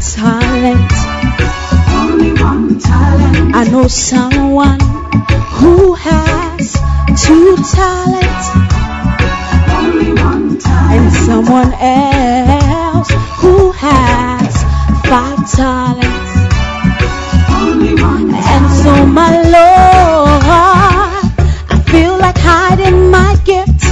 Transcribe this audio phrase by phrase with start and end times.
[0.00, 0.92] talent.
[1.90, 3.54] Only one talent.
[3.54, 4.80] I know someone
[5.58, 6.72] who has
[7.24, 8.46] two talents.
[9.74, 10.92] Only one talent.
[10.94, 14.62] And someone else who has
[15.10, 16.32] five talents.
[17.50, 18.34] only one.
[18.34, 20.42] And so, my Lord,
[21.70, 23.84] I feel like hiding my gift.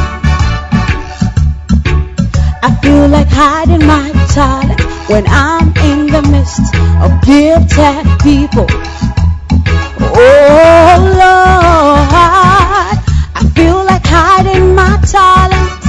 [2.63, 5.73] I feel like hiding my talent when I'm
[6.47, 8.67] midst of gifted people.
[10.19, 12.07] Oh Lord,
[13.35, 15.83] I feel like hiding my talent.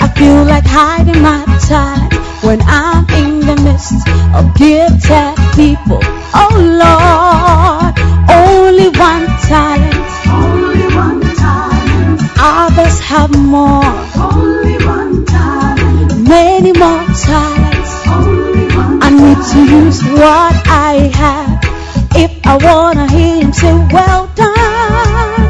[0.00, 4.02] I feel like hiding my talent when I'm in the midst
[4.34, 6.00] of gifted people.
[6.34, 7.94] Oh Lord,
[8.28, 10.08] only one talent.
[10.26, 12.20] Only one talent.
[12.40, 13.87] Others have more.
[19.52, 21.60] To use what I have.
[22.14, 25.48] If I wanna hear him say, well done.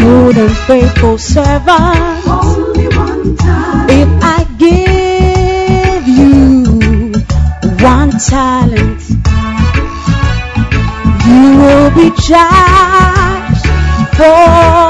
[0.00, 2.26] More than faithful servant.
[2.26, 3.90] Only one talent.
[3.90, 7.12] If I give you
[7.84, 9.00] one talent,
[11.26, 13.66] you will be judged
[14.16, 14.87] for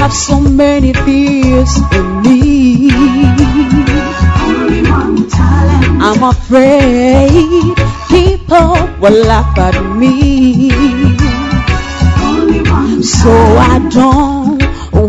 [0.00, 2.88] have so many fears in me.
[6.00, 7.76] I'm afraid
[8.08, 8.72] people
[9.02, 10.70] will laugh at me.
[13.02, 13.32] So
[13.72, 14.62] I don't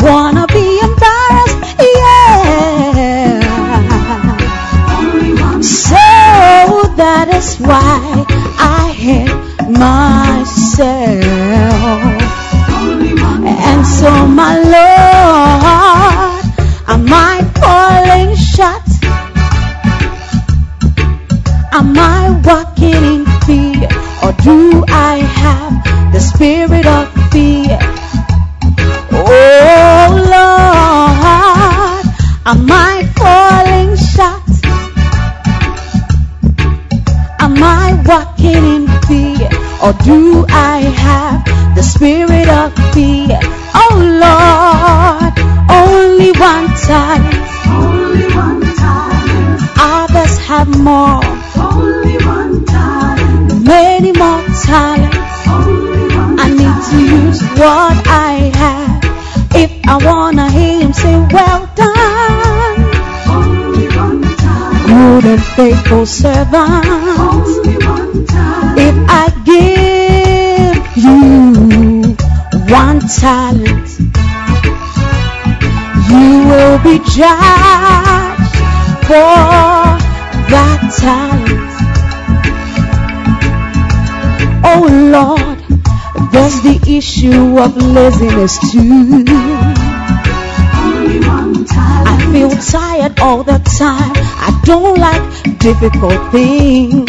[0.03, 1.63] wanna be embarrassed,
[1.95, 3.39] yeah.
[5.61, 6.03] So
[7.01, 8.25] that is why
[8.59, 10.10] I hate myself.
[14.41, 15.10] My Lord,
[65.91, 66.85] faithful servant.
[68.77, 72.15] If I give you
[72.71, 73.99] one talent,
[76.09, 78.55] you will be judged
[79.07, 79.35] for
[80.51, 81.71] that talent.
[84.63, 85.59] Oh Lord,
[86.31, 89.25] there's the issue of laziness too.
[91.63, 94.13] I feel tired all the time.
[94.43, 97.07] I don't like difficult things.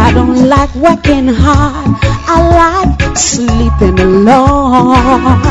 [0.00, 1.94] I don't like working hard.
[2.26, 5.44] I like sleeping a lot.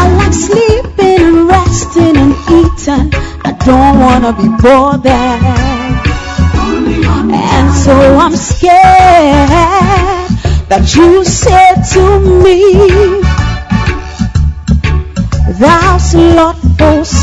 [0.00, 3.12] I like sleeping and resting and eating.
[3.44, 5.42] I don't wanna be bothered.
[7.34, 9.50] And so I'm scared
[10.70, 13.20] that you said to me,
[15.58, 17.19] that's a lot for.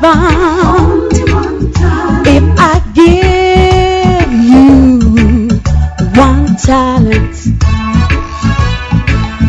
[0.00, 1.12] bound
[2.26, 5.48] if I give you
[6.18, 7.36] one talent.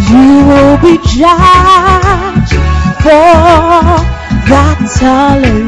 [0.09, 2.56] You will be judged
[3.03, 3.31] for
[4.50, 5.61] that talent.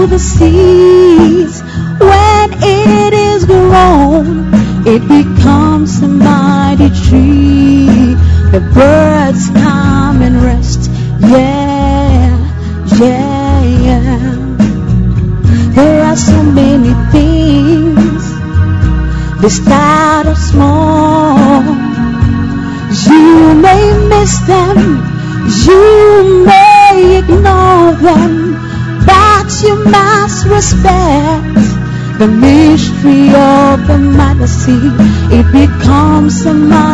[0.00, 0.91] The seeds.
[34.42, 34.92] The seed.
[35.38, 36.91] It becomes a mighty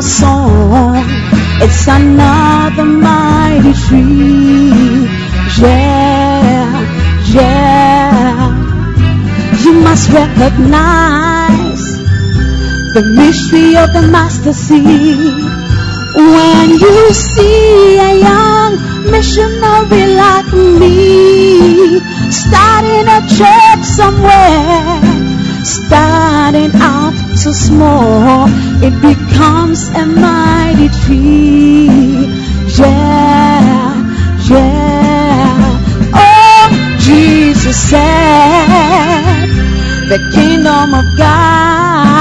[0.00, 5.08] It's another mighty tree.
[5.58, 6.70] Yeah,
[7.34, 8.46] yeah.
[9.58, 11.82] You must recognize
[12.94, 15.34] the mystery of the mustard seed.
[16.14, 18.78] When you see a young
[19.10, 21.98] missionary like me
[22.30, 25.02] starting a church somewhere,
[25.64, 28.46] starting out so small,
[28.80, 29.17] it becomes
[31.08, 31.86] mighty.
[32.76, 33.94] Yeah,
[34.48, 36.10] yeah.
[36.14, 39.48] Oh, Jesus said,
[40.08, 42.18] the kingdom of God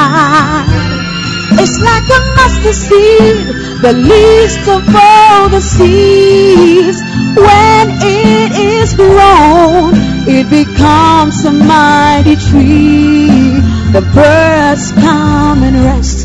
[1.60, 3.48] it's like a mustard seed,
[3.82, 7.00] the least of all the seeds.
[7.36, 9.94] When it is grown,
[10.28, 13.60] it becomes a mighty tree.
[13.92, 16.17] The birds come and rest.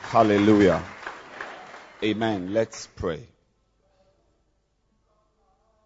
[0.00, 0.82] Hallelujah.
[2.02, 2.52] Amen.
[2.52, 3.31] Let's pray.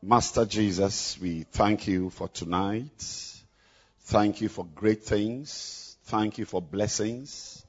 [0.02, 3.42] Master Jesus, we thank you for tonight.
[4.00, 5.96] Thank you for great things.
[6.04, 7.64] Thank you for blessings.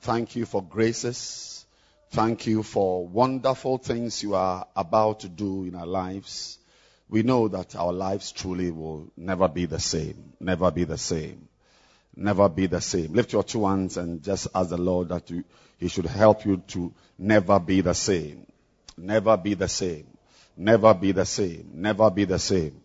[0.00, 1.66] Thank you for graces.
[2.10, 6.58] Thank you for wonderful things you are about to do in our lives.
[7.08, 10.34] We know that our lives truly will never be the same.
[10.38, 11.48] Never be the same.
[12.14, 13.12] Never be the same.
[13.12, 15.44] Lift your two hands and just ask the Lord that you,
[15.78, 18.46] He should help you to never be the same.
[18.96, 20.06] Never be the same.
[20.56, 21.70] Never be the same.
[21.74, 22.80] Never be the same.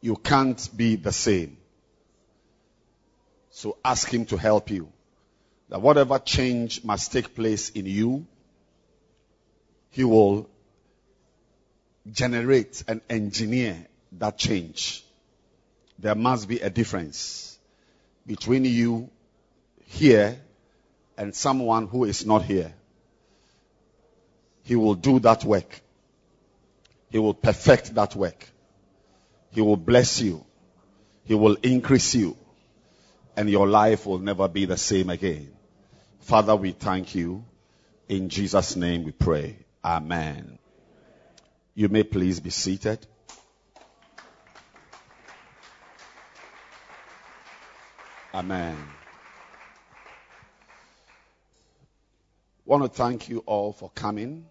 [0.00, 1.58] You can't be the same.
[3.50, 4.92] So ask Him to help you.
[5.68, 8.26] That whatever change must take place in you,
[9.90, 10.48] He will
[12.10, 15.04] generate and engineer that change.
[15.98, 17.58] There must be a difference
[18.26, 19.10] between you
[19.86, 20.38] here
[21.16, 22.72] and someone who is not here.
[24.62, 25.80] He will do that work.
[27.10, 28.46] He will perfect that work.
[29.50, 30.44] He will bless you.
[31.24, 32.36] He will increase you.
[33.36, 35.50] And your life will never be the same again.
[36.20, 37.44] Father, we thank you.
[38.08, 39.56] In Jesus' name we pray.
[39.84, 40.58] Amen.
[41.74, 43.06] You may please be seated.
[48.34, 48.76] Amen.
[52.66, 54.44] Want to thank you all for coming.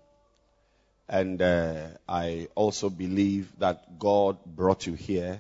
[1.07, 5.39] And uh, I also believe that God brought you here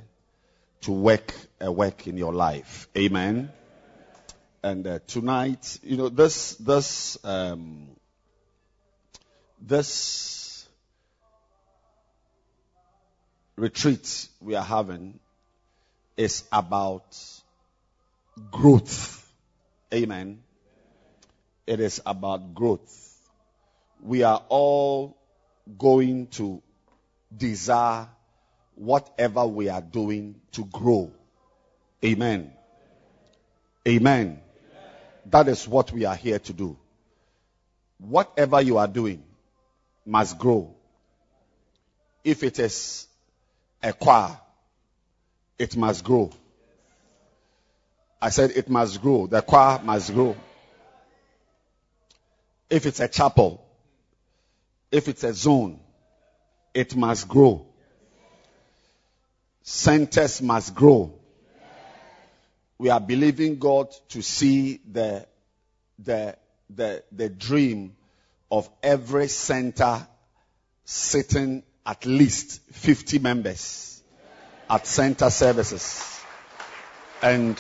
[0.81, 2.87] to work a work in your life.
[2.95, 3.51] Amen.
[4.61, 7.87] And uh, tonight, you know, this this um,
[9.59, 10.67] this
[13.55, 15.19] retreat we are having
[16.15, 17.17] is about
[18.51, 19.31] growth.
[19.93, 20.43] Amen.
[21.65, 23.13] It is about growth.
[24.01, 25.17] We are all
[25.77, 26.61] going to
[27.35, 28.07] desire
[28.75, 31.11] whatever we are doing to grow.
[32.03, 32.51] Amen.
[33.87, 34.39] Amen.
[35.25, 36.77] That is what we are here to do.
[37.97, 39.23] Whatever you are doing
[40.05, 40.75] must grow.
[42.23, 43.07] If it is
[43.81, 44.37] a choir,
[45.57, 46.31] it must grow.
[48.21, 49.27] I said it must grow.
[49.27, 50.35] The choir must grow.
[52.69, 53.63] If it's a chapel,
[54.91, 55.79] if it's a zone,
[56.73, 57.65] it must grow.
[59.61, 61.13] Centers must grow.
[62.77, 65.25] We are believing God to see the,
[65.99, 66.37] the,
[66.69, 67.95] the, the dream
[68.51, 70.07] of every center
[70.85, 74.01] sitting at least 50 members
[74.69, 76.21] at center services.
[77.21, 77.59] And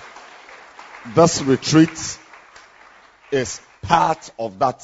[1.15, 2.17] this retreat
[3.31, 4.83] is part of that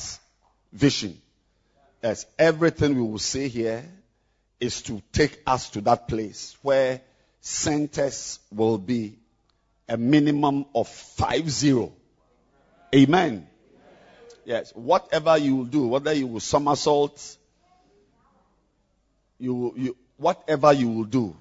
[0.71, 1.19] vision.
[2.01, 3.83] As everything we will say here
[4.59, 7.01] is to take us to that place where
[7.41, 9.17] centers will be
[9.87, 11.93] a minimum of five zero.
[12.93, 13.47] Amen.
[14.45, 14.71] Yes.
[14.75, 17.37] Whatever you will do, whether you will somersault,
[19.39, 21.35] you, you, whatever you will do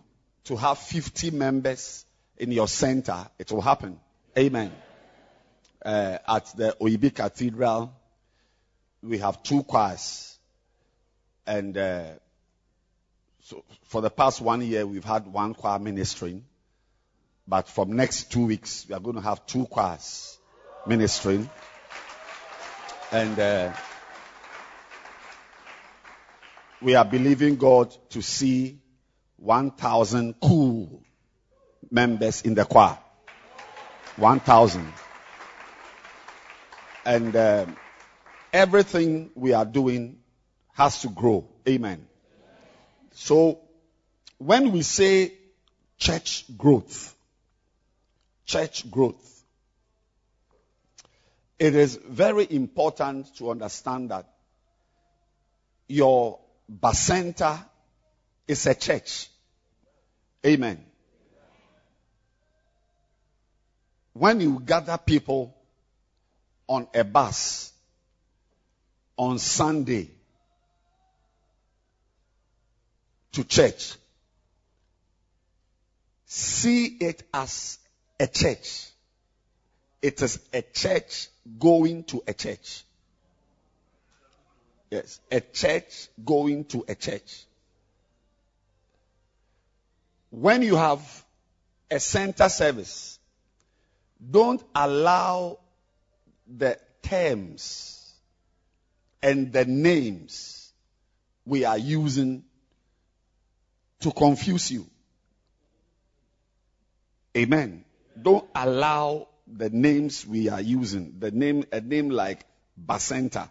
[0.45, 2.05] to have 50 members
[2.37, 3.99] in your center, it will happen.
[4.37, 4.73] Amen.
[5.85, 7.93] Uh, at the Oyibi Cathedral,
[9.03, 10.39] we have two choirs.
[11.47, 12.12] And uh,
[13.43, 16.45] so for the past one year, we've had one choir ministering.
[17.47, 20.39] But from next two weeks, we are going to have two choirs
[20.87, 21.50] ministering.
[23.11, 23.73] And uh,
[26.80, 28.78] we are believing God to see
[29.37, 31.02] 1,000 cool
[31.91, 32.99] members in the choir.
[34.17, 34.93] 1,000.
[37.05, 37.67] And uh,
[38.53, 40.19] everything we are doing
[40.75, 41.49] has to grow.
[41.69, 42.07] Amen.
[43.13, 43.61] So,
[44.39, 45.33] when we say
[45.99, 47.15] church growth,
[48.47, 49.43] church growth,
[51.59, 54.27] it is very important to understand that
[55.87, 57.65] your bacenta
[58.49, 59.29] is a church.
[60.45, 60.85] Amen.
[64.13, 65.55] When you gather people
[66.67, 67.73] on a bus
[69.17, 70.11] on Sunday
[73.33, 73.95] to church,
[76.27, 77.79] see it as
[78.21, 78.89] a church.
[80.03, 82.85] It is a church going to a church.
[84.91, 87.45] Yes, a church going to a church.
[90.31, 91.25] When you have
[91.91, 93.12] a center service,
[94.30, 95.58] don't allow
[96.47, 98.15] the terms
[99.23, 100.73] and the names
[101.45, 102.45] we are using
[104.00, 104.87] to confuse you.
[107.37, 107.85] Amen.
[108.21, 112.45] Don't allow the names we are using, the name, a name like
[112.87, 113.49] Bacenta,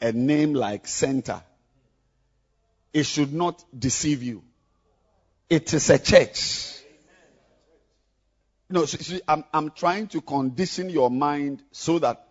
[0.00, 1.42] a name like Center.
[2.92, 4.42] It should not deceive you.
[5.48, 6.79] It is a church.
[8.70, 12.24] No, see, see, I'm, I'm trying to condition your mind so that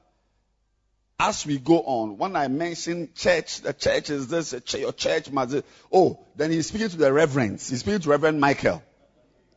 [1.19, 5.57] as we go on, when I mention church, the church is this, your church must,
[5.91, 7.69] oh, then he's speaking to the reverends.
[7.69, 8.81] He's speaking to Reverend Michael.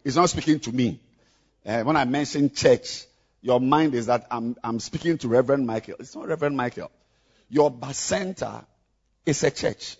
[0.03, 1.01] He's not speaking to me.
[1.65, 3.05] Uh, when I mention church,
[3.43, 5.95] your mind is that I'm, I'm speaking to Reverend Michael.
[6.01, 6.91] It's not Reverend Michael.
[7.49, 8.65] Your bacenta
[9.25, 9.97] is a church.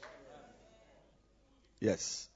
[1.79, 2.29] Yes.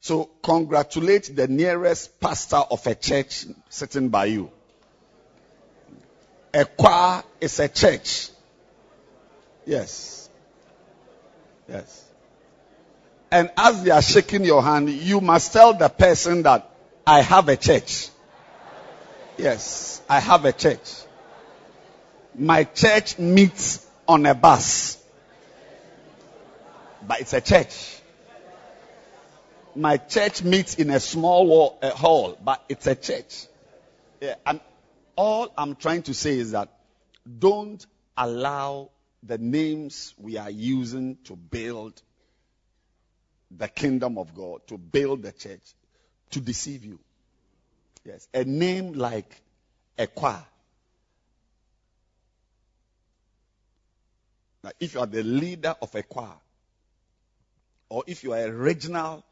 [0.00, 4.50] So congratulate the nearest pastor of a church sitting by you.
[6.54, 8.30] A choir is a church.
[9.66, 10.28] Yes.
[11.68, 12.04] Yes.
[13.30, 16.68] And as they are shaking your hand, you must tell the person that
[17.06, 18.08] I have a church.
[19.36, 20.92] Yes, I have a church.
[22.34, 25.02] My church meets on a bus.
[27.06, 27.99] But it's a church.
[29.74, 33.46] My church meets in a small wall, a hall, but it's a church.
[34.20, 34.60] Yeah, and
[35.16, 36.68] all I'm trying to say is that
[37.38, 37.84] don't
[38.16, 38.90] allow
[39.22, 42.02] the names we are using to build
[43.50, 45.62] the kingdom of God, to build the church,
[46.30, 46.98] to deceive you.
[48.04, 49.40] Yes, a name like
[49.98, 50.44] Equa.
[54.62, 56.28] Now, if you are the leader of a choir,
[57.88, 59.24] or if you are a regional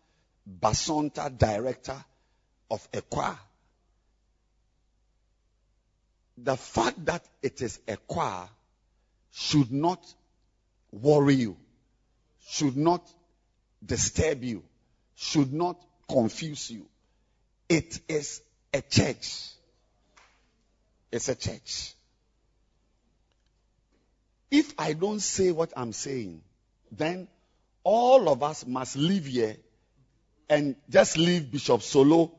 [0.48, 1.96] basonta director
[2.70, 3.38] of a choir,
[6.36, 8.48] the fact that it is a choir
[9.32, 10.04] should not
[10.92, 11.56] worry you,
[12.46, 13.06] should not
[13.84, 14.62] disturb you,
[15.16, 15.76] should not
[16.08, 16.86] confuse you.
[17.68, 18.40] It is
[18.72, 19.50] a church.
[21.10, 21.94] It's a church.
[24.50, 26.40] If I don't say what I'm saying,
[26.92, 27.28] then
[27.84, 29.56] all of us must leave here
[30.48, 32.32] and just leave Bishop Solo,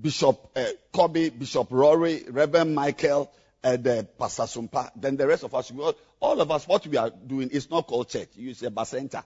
[0.00, 3.30] Bishop uh, Kobe, Bishop Rory, Reverend Michael,
[3.62, 4.90] and uh, Pastor Sumpa.
[4.96, 7.86] Then the rest of us, all, all of us, what we are doing is not
[7.86, 8.28] called church.
[8.36, 9.22] It's a center.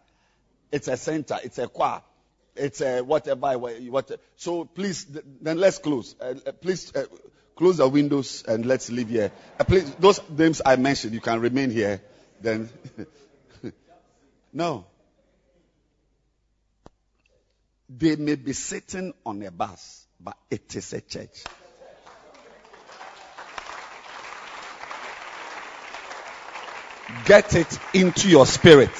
[0.71, 1.39] It's a center.
[1.45, 2.03] It's a choir.
[2.57, 3.59] It's a whatever.
[3.59, 5.07] What, so please,
[5.41, 6.15] then let's close.
[6.21, 7.05] Uh, uh, please uh,
[7.57, 9.33] close the windows and let's leave here.
[9.59, 12.03] Uh, please, those names I mentioned, you can remain here.
[12.41, 12.69] Then,
[14.53, 14.87] no.
[17.99, 21.45] They may be sitting on a bus, but it is a church.
[27.27, 28.91] Get it into your spirit.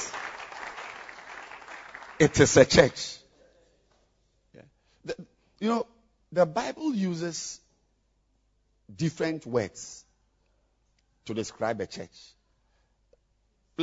[2.19, 3.17] It is a church.
[4.55, 4.63] Yeah.
[5.07, 5.17] The,
[5.61, 5.87] you know,
[6.31, 7.61] the Bible uses
[8.95, 10.05] different words
[11.25, 12.35] to describe a church.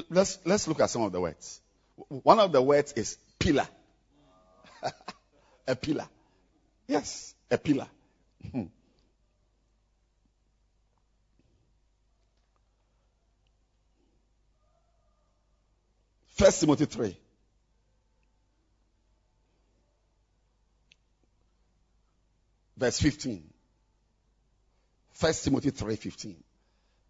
[0.09, 1.61] Let's, let's look at some of the words.
[2.09, 3.67] One of the words is pillar.
[5.67, 6.07] a pillar.
[6.87, 7.87] Yes, a pillar.
[8.51, 8.63] Hmm.
[16.27, 17.17] First Timothy 3.
[22.77, 23.43] Verse 15.
[25.11, 26.37] First Timothy 3:15.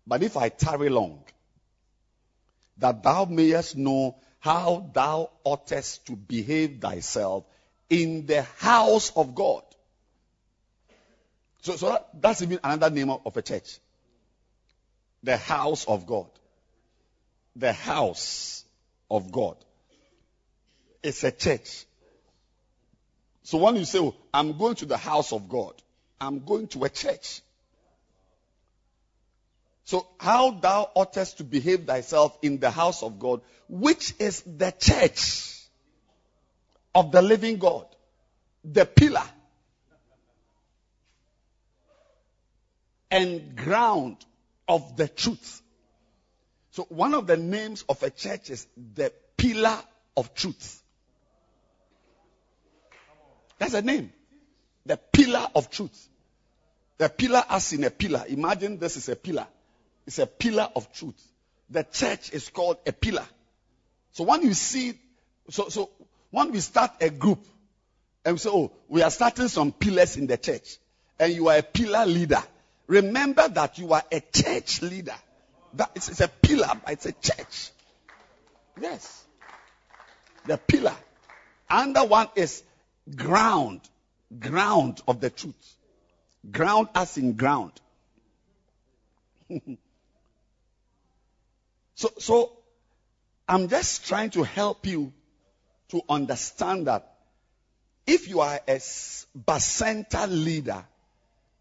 [0.07, 1.23] But if I tarry long,
[2.79, 7.45] that thou mayest know how thou oughtest to behave thyself
[7.89, 9.63] in the house of God.
[11.61, 13.79] So, so that, that's even another name of, a church.
[15.23, 16.29] The house of God.
[17.55, 18.63] The house
[19.09, 19.57] of God.
[21.03, 21.85] It's a church.
[23.43, 25.73] So when you say, oh, I'm going to the house of God,
[26.21, 27.41] I'm going to a church.
[29.85, 34.71] So how thou oughtest to behave thyself in the house of God, which is the
[34.71, 35.58] church
[36.95, 37.85] of the living God,
[38.63, 39.23] the pillar
[43.11, 44.17] and ground
[44.67, 45.61] of the truth.
[46.71, 49.77] So one of the names of a church is the pillar
[50.15, 50.81] of truth.
[53.57, 54.11] That's a name.
[54.85, 56.07] The pillar of truth.
[56.97, 58.25] The pillar as in a pillar.
[58.27, 59.47] Imagine this is a pillar.
[60.05, 61.21] It's a pillar of truth.
[61.69, 63.25] The church is called a pillar.
[64.13, 64.93] So when you see,
[65.49, 65.89] so, so
[66.31, 67.45] when we start a group
[68.23, 70.77] and we say, oh, we are starting some pillars in the church
[71.19, 72.43] and you are a pillar leader,
[72.87, 75.15] remember that you are a church leader.
[75.73, 77.71] That is it's a pillar, but it's a church.
[78.79, 79.25] Yes.
[80.45, 80.95] The pillar.
[81.69, 82.63] Under one is
[83.15, 83.81] ground.
[84.39, 85.75] Ground of the truth.
[86.49, 87.73] Ground as in ground.
[91.95, 92.51] so, so
[93.47, 95.11] I'm just trying to help you
[95.89, 97.15] to understand that
[98.05, 98.77] if you are a
[99.37, 100.83] Bacenta leader,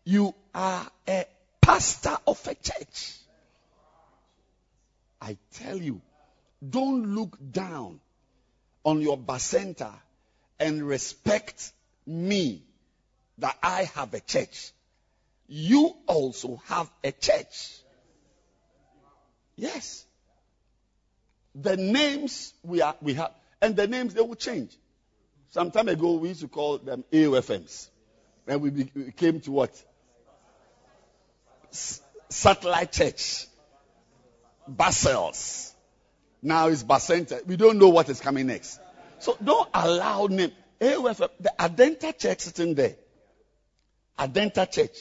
[0.04, 1.26] you are a
[1.60, 3.14] pastor of a church.
[5.20, 6.00] I tell you,
[6.66, 8.00] don't look down
[8.84, 9.92] on your Bacenta
[10.58, 11.72] and respect
[12.06, 12.62] me
[13.38, 14.72] that I have a church.
[15.48, 17.76] You also have a church.
[19.56, 20.04] Yes.
[21.54, 24.76] The names we, are, we have, and the names they will change.
[25.50, 27.88] Some time ago, we used to call them AOFMs.
[28.46, 29.84] And we, be, we came to what?
[31.70, 33.46] S- satellite church.
[34.70, 35.72] Basels.
[36.42, 37.44] Now it's Bacenta.
[37.46, 38.78] We don't know what is coming next.
[39.18, 40.52] So don't allow name.
[40.80, 42.94] AOFM, the Adenta church sitting there.
[44.18, 44.96] Adenta church.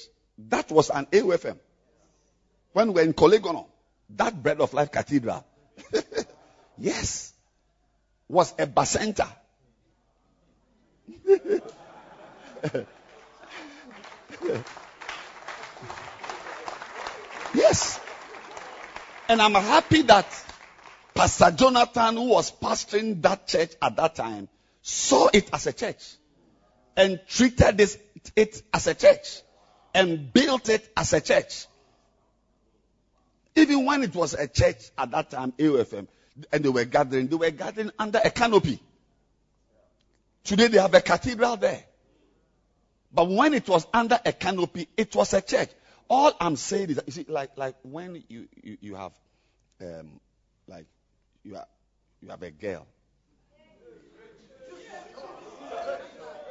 [0.49, 1.57] That was an AOFM.
[2.73, 3.67] When we were in Korle Gonno,
[4.11, 5.45] that Bread of Life Cathedral.
[6.77, 7.33] yes.
[8.29, 9.27] Was a Bacenta.
[17.53, 17.99] yes.
[19.29, 20.25] And I'm happy that
[21.13, 24.47] Pastor Jonathan, who was pastoring that church at that time,
[24.81, 26.15] saw it as a church
[26.95, 27.97] and treated this,
[28.35, 29.41] it as a church
[29.93, 31.67] and built it as a church.
[33.55, 36.07] Even when it was a church at that time, AOFM,
[36.51, 38.79] and they were gathering, they were gathering under a canopy.
[40.43, 41.83] Today they have a cathedral there.
[43.13, 45.69] But when it was under a canopy, it was a church.
[46.09, 49.11] All I'm saying is, that, you see, like like when you you, you have,
[49.81, 50.19] um,
[50.67, 50.85] like
[51.43, 51.65] you are
[52.21, 52.85] you have a girl.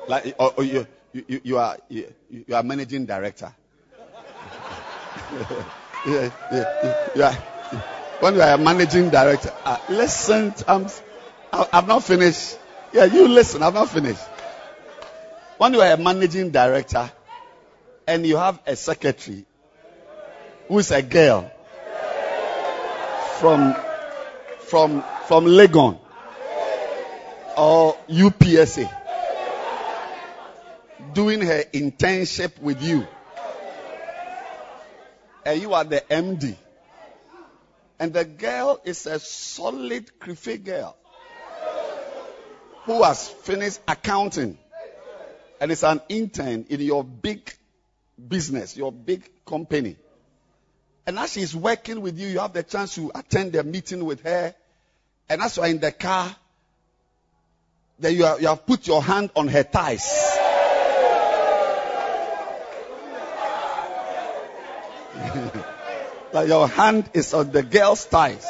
[0.08, 3.54] Like or, or you, you you are you, you are managing director.
[6.06, 7.92] yeah, yeah, yeah.
[8.20, 10.54] When you are a managing director, uh, listen.
[10.66, 10.86] I'm
[11.52, 12.58] I- I'm not finished.
[12.92, 13.62] Yeah, you listen.
[13.62, 14.22] I'm not finished.
[15.58, 17.10] When you are a managing director
[18.06, 19.44] and you have a secretary
[20.68, 21.50] who is a girl
[23.38, 23.74] from
[24.60, 25.98] from from Legon
[27.56, 28.88] or UPSA
[31.14, 33.06] doing her internship with you
[35.44, 36.54] and you are the MD
[37.98, 40.96] and the girl is a solid Krife girl
[42.84, 44.58] who has finished accounting
[45.60, 47.52] and is an intern in your big
[48.28, 49.96] business, your big company.
[51.06, 54.22] And as she's working with you, you have the chance to attend the meeting with
[54.22, 54.54] her.
[55.28, 56.34] And as you are in the car,
[57.98, 60.38] then you, are, you have put your hand on her thighs.
[66.36, 68.46] like your hand is on the girl's thighs.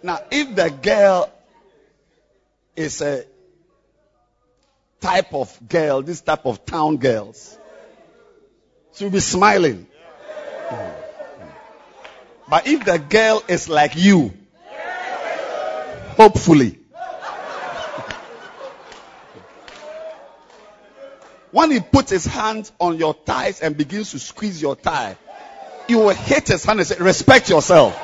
[0.00, 1.32] Now, if the girl
[2.76, 3.24] is a
[5.00, 7.58] type of girl, this type of town girls,
[8.94, 9.88] she'll be smiling.
[12.48, 14.32] But if the girl is like you,
[16.16, 16.78] hopefully,
[21.56, 25.16] when he puts his hand on your thighs and begins to squeeze your thigh,
[25.88, 27.98] you will hit his hand and say, Respect yourself.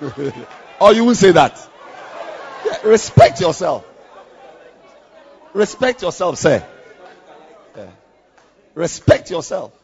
[0.80, 1.60] or you will say that.
[2.64, 3.84] Yeah, respect yourself.
[5.52, 6.66] Respect yourself, sir.
[7.76, 7.90] Yeah.
[8.74, 9.74] Respect yourself.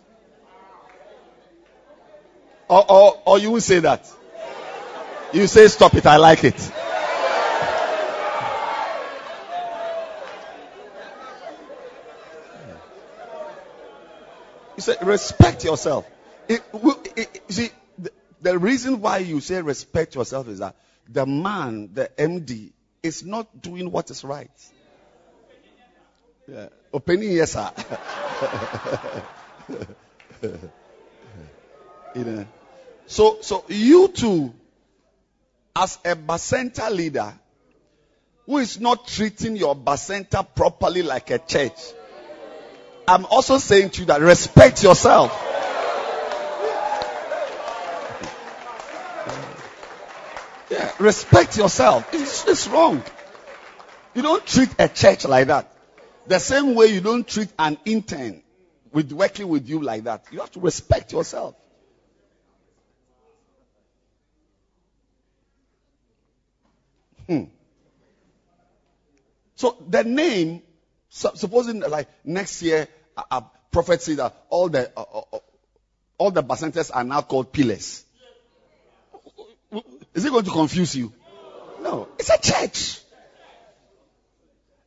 [2.66, 4.10] Or, or, or you will say that.
[5.34, 6.72] You say, Stop it, I like it.
[14.84, 16.08] Say, Respect yourself.
[16.48, 16.62] It,
[17.16, 18.10] it, see, the,
[18.42, 20.76] the reason why you say respect yourself is that
[21.08, 24.50] the man, the MD, is not doing what is right.
[26.46, 26.68] Yeah.
[26.92, 27.70] Opinion, yes, sir.
[32.14, 32.46] you know.
[33.06, 34.54] So, so you too,
[35.74, 37.32] as a Bacenta leader,
[38.46, 41.80] who is not treating your Bacenta properly like a church,
[43.06, 45.32] I'm also saying to you that respect yourself.
[50.70, 52.08] Yeah, respect yourself.
[52.12, 53.02] It's, it's wrong.
[54.14, 55.70] You don't treat a church like that.
[56.26, 58.42] The same way you don't treat an intern
[58.92, 60.24] with working with you like that.
[60.30, 61.54] You have to respect yourself.
[67.26, 67.44] Hmm.
[69.56, 70.62] So the name,
[71.14, 75.38] su- supposing like next year, a, a prophet said that all the uh, uh, uh,
[76.18, 78.04] all the bacentas are now called pillars.
[80.12, 81.12] Is it going to confuse you?
[81.80, 83.00] No, it's a church.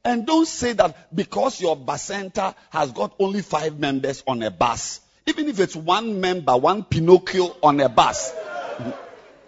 [0.06, 5.02] And don't say that because your bacenta has got only five members on a bus,
[5.26, 8.34] even if it's one member, one Pinocchio on a bus,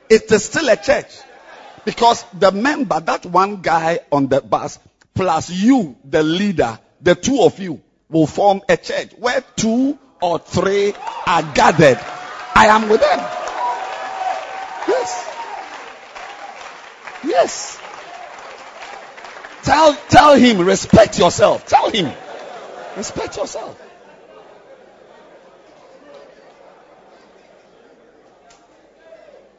[0.09, 1.17] it is still a church.
[1.85, 4.79] Because the member, that one guy on the bus,
[5.19, 10.39] plus you, the leader, the two of you, will form a church where two or
[10.39, 10.93] three
[11.27, 11.99] are gathered.
[12.55, 13.19] I am with them.
[14.87, 15.35] Yes.
[17.25, 17.79] Yes.
[19.63, 21.65] Tell, tell him, respect yourself.
[21.65, 22.13] Tell him,
[22.95, 23.77] respect yourself.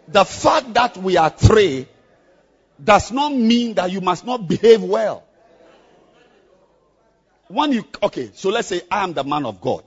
[0.08, 1.86] The fact that we are three
[2.82, 5.24] does not mean that you must not behave well.
[7.50, 9.82] When you, okay, so let's say I am the man of God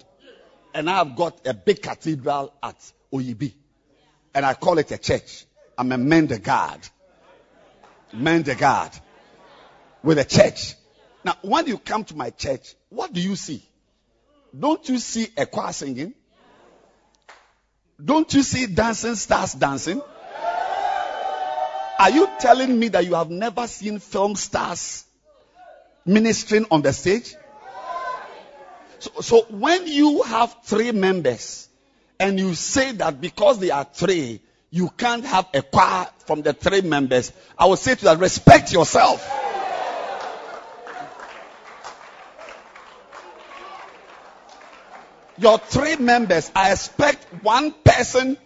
[0.74, 2.76] and I have got a big cathedral at
[3.14, 3.54] Oyibi
[4.36, 5.46] and I call it a church.
[5.78, 6.82] I'm a man the God.
[8.12, 8.92] Man the God
[10.04, 10.76] with a church.
[11.24, 13.64] Now, when you come to my church, what do you see?
[14.60, 16.14] Don't you see a choir singing?
[18.04, 20.02] Don't you see dancing stars dancing?
[21.98, 25.06] Are you telling me that you have never seen film stars
[26.06, 27.38] ministering on the stage?
[29.04, 31.68] So, so when you have three members
[32.22, 34.40] and you say that because they are three,
[34.70, 37.34] you can't have a choir from the three members.
[37.58, 39.30] I would say to that, respect yourself.
[45.38, 48.38] Your three members, I expect one person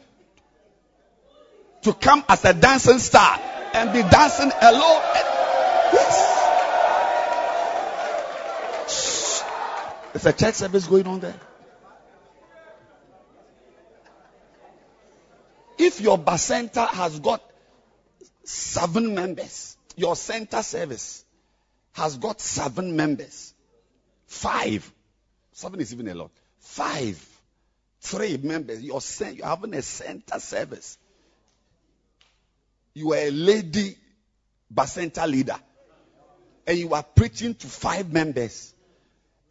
[1.84, 3.40] to come as a dancing star
[3.76, 5.02] and be dancing alone.
[5.94, 6.27] Yes.
[10.14, 11.40] There's a church service going on there.
[15.78, 17.42] If your Bacenta has got
[18.44, 21.24] seven members, your center service
[21.94, 23.54] has got seven members,
[24.26, 24.92] five,
[25.52, 27.24] seven is even a lot, five,
[28.02, 29.02] three members, you're,
[29.34, 30.98] you're having a center service.
[32.94, 33.96] You are a lady
[34.86, 35.58] center leader
[36.66, 38.74] and you are preaching to five members.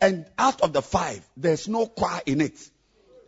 [0.01, 2.71] And out of the five, there's no choir in it.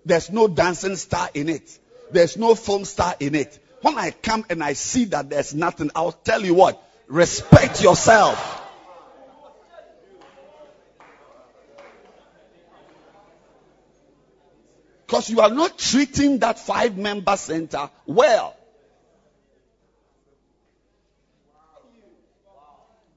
[0.05, 1.79] There's no dancing star in it.
[2.11, 3.59] There's no film star in it.
[3.83, 8.63] When I come and I see that there's nothing, I'll tell you what, respect yourself.
[15.07, 18.55] Because you are not treating that five member center well.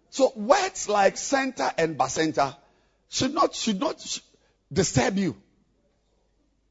[0.10, 2.56] So words like center and bacenta
[3.12, 4.22] should not, should not
[4.72, 5.36] disturb you.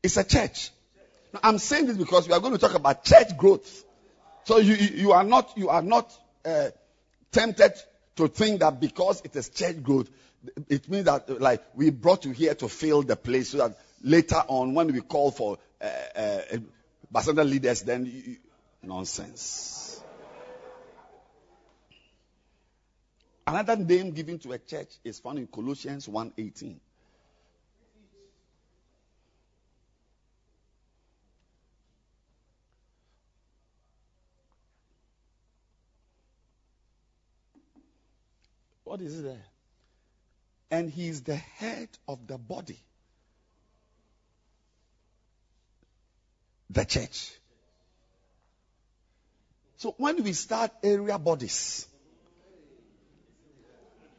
[0.02, 0.70] It's a church.
[1.34, 3.84] Now, I'm saying this because we are going to talk about church growth.
[4.44, 6.10] So you, you are not, you are not
[6.44, 6.70] uh,
[7.30, 7.74] tempted
[8.16, 10.08] to think that because it is church growth,
[10.70, 14.42] it means that like we brought you here to fill the place so that later
[14.48, 18.36] on when we call for uh, uh, leaders, then you,
[18.82, 20.02] nonsense.
[23.50, 26.78] Another name given to a church is found in Colossians 1:18.
[38.84, 39.44] What is it there?
[40.70, 42.78] And he is the head of the body.
[46.70, 47.32] The church.
[49.78, 51.88] So when we start area bodies,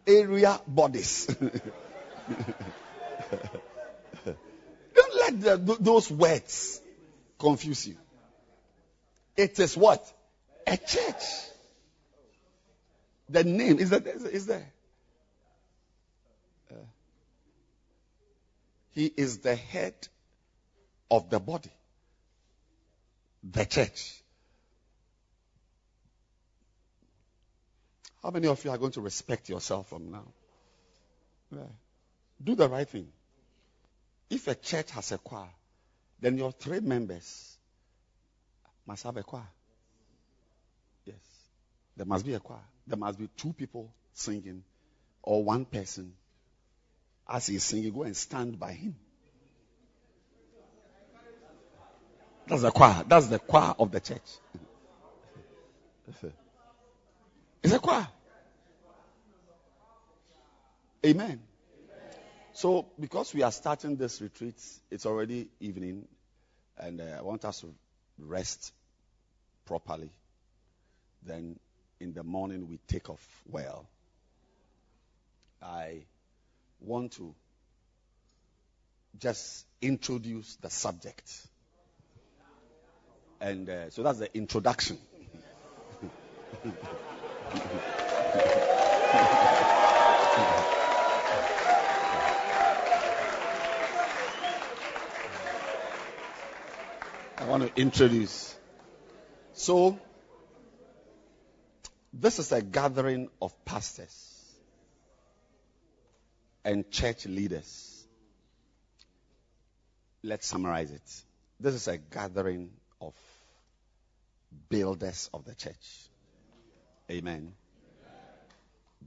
[0.08, 1.26] area bodies.
[4.96, 6.82] Don't let the, those words
[7.40, 7.98] confuse you.
[9.38, 10.06] It is what?
[10.68, 11.24] A church.
[13.30, 14.72] The name is that is there.
[16.70, 16.76] Uh,
[18.92, 19.96] he is the head
[21.10, 21.72] of the body,
[23.44, 24.21] the church.
[28.24, 30.28] How many of you are going to respect yourself from now?
[31.52, 31.72] Yeah.
[32.44, 33.08] Do the right thing.
[34.30, 35.50] If a church has a choir,
[36.20, 37.58] then your three members
[38.86, 39.48] must have a choir.
[41.06, 41.16] Yes.
[41.98, 44.64] There must be a choir there must be two people singing
[45.24, 46.14] or one person.
[47.28, 48.96] As he's singing, go and stand by him.
[52.48, 53.04] That's the choir.
[53.08, 54.20] That's the choir of the church.
[57.64, 58.08] It's a choir.
[61.06, 61.42] Amen.
[62.54, 64.56] So, because we are starting this retreat,
[64.90, 66.08] it's already evening,
[66.78, 67.74] and uh, I want us to
[68.20, 68.74] rest
[69.66, 70.10] properly.
[71.24, 71.60] Then
[72.00, 73.88] in the morning we take off well.
[75.62, 76.04] I
[76.80, 77.34] want to
[79.20, 81.32] just introduce the subject.
[83.40, 84.98] And uh, so that's the introduction.
[97.38, 98.56] I want to introduce.
[99.54, 100.00] So,
[102.14, 104.46] this is a gathering of pastors
[106.64, 108.06] and church leaders.
[110.24, 111.24] Let's summarize it.
[111.60, 112.70] This is a gathering
[113.02, 113.14] of
[114.70, 116.11] builders of the church.
[117.12, 117.52] Amen.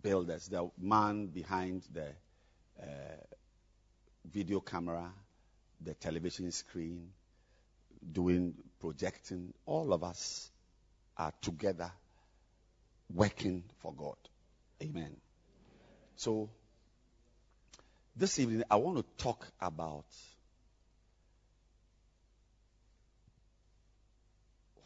[0.02, 0.48] Builders.
[0.48, 2.08] The man behind the
[2.78, 2.86] uh,
[4.30, 5.10] video camera,
[5.80, 7.08] the television screen,
[8.12, 10.50] doing projecting, all of us
[11.16, 11.90] are together
[13.10, 14.16] working for God.
[14.82, 15.16] Amen.
[16.16, 16.50] So,
[18.14, 20.04] this evening I want to talk about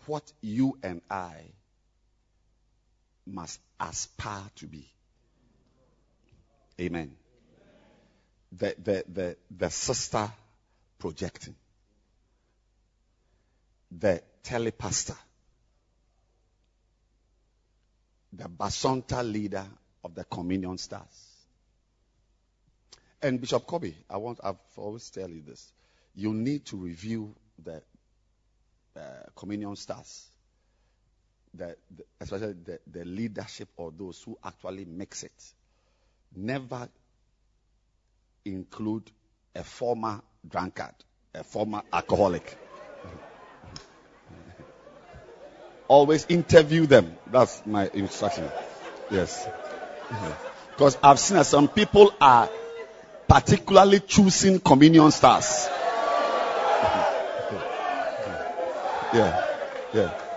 [0.06, 1.50] what you and I
[3.28, 4.88] must aspire to be.
[6.80, 7.14] Amen.
[8.52, 10.30] The, the, the, the sister
[10.98, 11.54] projecting,
[13.90, 15.16] the telepastor,
[18.32, 19.66] the Bacenta leader
[20.04, 21.28] of the communion stars.
[23.20, 25.72] And Bishop Kobe, I want, I've always tell you this.
[26.14, 27.82] You need to review the
[28.96, 29.00] uh,
[29.34, 30.28] communion stars
[31.54, 35.52] the, the, especially the, the leadership or those who actually mix it.
[36.36, 36.88] Never
[38.44, 39.10] include
[39.54, 40.94] a former drunkard,
[41.34, 42.56] a former alcoholic.
[45.88, 47.16] Always interview them.
[47.30, 48.48] That's my instruction.
[49.10, 49.48] Yes.
[50.70, 52.48] Because I've seen that some people are
[53.26, 55.66] particularly choosing communion stars.
[59.14, 59.44] Yeah.
[59.94, 60.27] Yeah.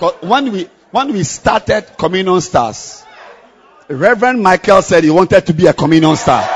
[0.00, 3.04] When we when we started communion stars,
[3.88, 6.42] Reverend Michael said he wanted to be a communion star.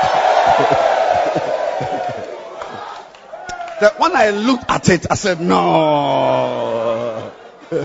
[3.81, 7.31] that when I looked at it, I said, no.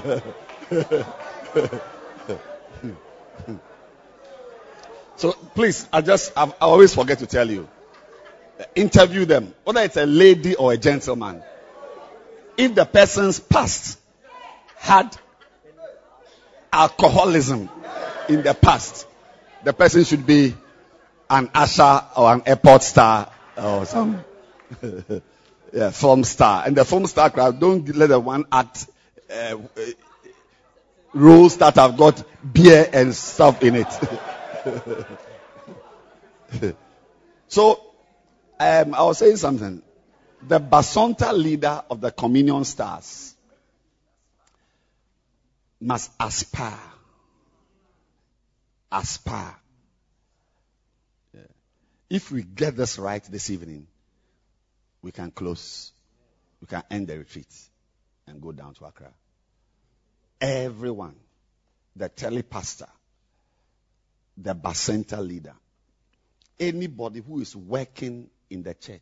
[5.16, 7.68] so please, I just, I, I always forget to tell you.
[8.74, 11.42] Interview them, whether it's a lady or a gentleman.
[12.56, 13.98] If the person's past
[14.76, 15.16] had
[16.73, 17.69] alcoholism
[18.29, 19.07] in the past,
[19.64, 20.55] the person should be
[21.31, 24.25] an usher or an airport star or some
[25.73, 26.64] yeah, film star.
[26.66, 28.87] And the film star crowd, don't let the one act
[29.33, 29.57] uh,
[31.12, 33.89] roles that have got beer and stuff in it.
[37.49, 37.81] so,
[38.61, 39.83] um, I was saying something.
[40.47, 43.35] The Bacenta leader of the Communion Stars
[45.81, 46.79] must aspire.
[48.91, 49.57] Aspire.
[51.35, 51.41] Yeah.
[52.11, 53.87] If we get this right this evening,
[55.03, 55.93] we can close.
[56.61, 57.53] We can end the retreat
[58.26, 59.12] and go down to Accra.
[60.41, 61.16] Everyone,
[61.95, 62.89] the telepastor,
[64.37, 65.55] the Bacenta leader,
[66.59, 69.01] anybody who is working in the church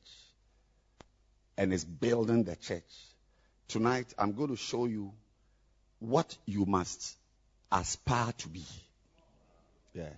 [1.57, 2.83] and is building the church.
[3.69, 5.13] Tonight, I'm going to show you
[5.99, 7.17] what you must
[7.71, 8.65] aspire to be.
[9.95, 10.11] Yeah.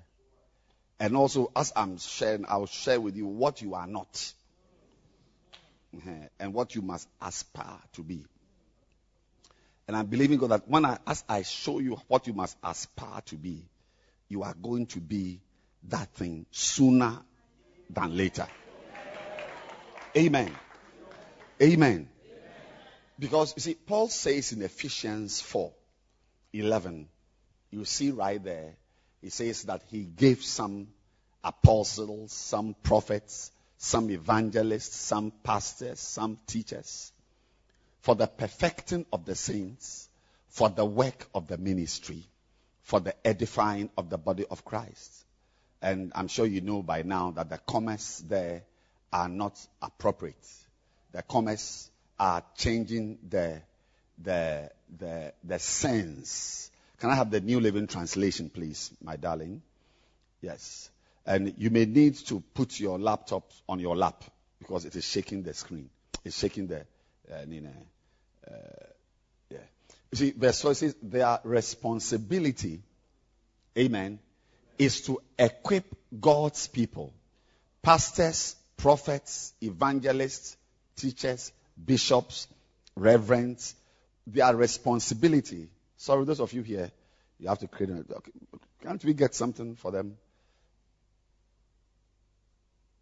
[1.00, 4.32] And also, as I'm sharing, I'll share with you what you are not.
[5.96, 6.10] Uh-huh.
[6.38, 8.24] And what you must aspire to be.
[9.86, 13.22] And I'm believing God that when I, as I show you what you must aspire
[13.26, 13.64] to be,
[14.28, 15.40] you are going to be
[15.84, 17.18] that thing sooner
[17.88, 18.46] than later.
[20.16, 20.54] Amen.
[21.62, 22.08] Amen.
[23.18, 25.72] Because you see, Paul says in Ephesians 4
[26.52, 27.08] 11,
[27.70, 28.74] you see right there,
[29.20, 30.88] he says that he gave some
[31.44, 37.12] apostles, some prophets, some evangelists, some pastors, some teachers
[38.00, 40.08] for the perfecting of the saints,
[40.48, 42.24] for the work of the ministry,
[42.82, 45.24] for the edifying of the body of Christ.
[45.82, 48.62] And I'm sure you know by now that the comments there
[49.12, 50.36] are not appropriate.
[51.12, 53.62] The comments are changing the,
[54.22, 56.70] the, the, the sense.
[56.98, 59.62] Can I have the New Living Translation, please, my darling?
[60.40, 60.90] Yes.
[61.24, 64.24] And you may need to put your laptop on your lap
[64.58, 65.90] because it is shaking the screen.
[66.24, 66.80] It's shaking the,
[67.30, 67.70] uh, know,
[68.50, 68.54] uh,
[69.50, 69.58] yeah.
[70.10, 72.80] You see, verse 4 says, their responsibility,
[73.76, 74.18] amen,
[74.78, 75.84] is to equip
[76.18, 77.12] God's people,
[77.82, 80.56] pastors, prophets, evangelists,
[80.96, 81.52] teachers,
[81.84, 82.48] bishops,
[82.96, 83.74] reverends,
[84.26, 85.68] their responsibility.
[85.96, 86.90] Sorry, those of you here,
[87.38, 87.90] you have to create.
[87.90, 90.16] A, can't we get something for them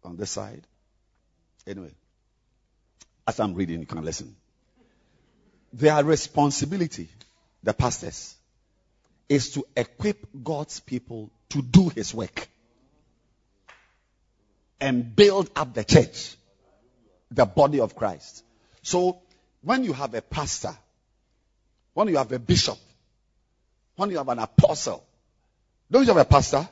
[0.03, 0.65] on this side?
[1.65, 1.91] Anyway,
[3.27, 4.35] as I'm reading, you can listen.
[5.73, 7.09] Their responsibility,
[7.61, 8.35] the pastors,
[9.27, 12.47] is to equip God's people to do His work
[14.79, 16.35] and build up the church,
[17.31, 18.43] the body of Christ.
[18.87, 19.19] So,
[19.63, 20.73] when you have a pastor,
[21.93, 22.77] when you have a bishop,
[23.97, 25.03] when you have an apostle,
[25.91, 26.65] don't you have a pastor?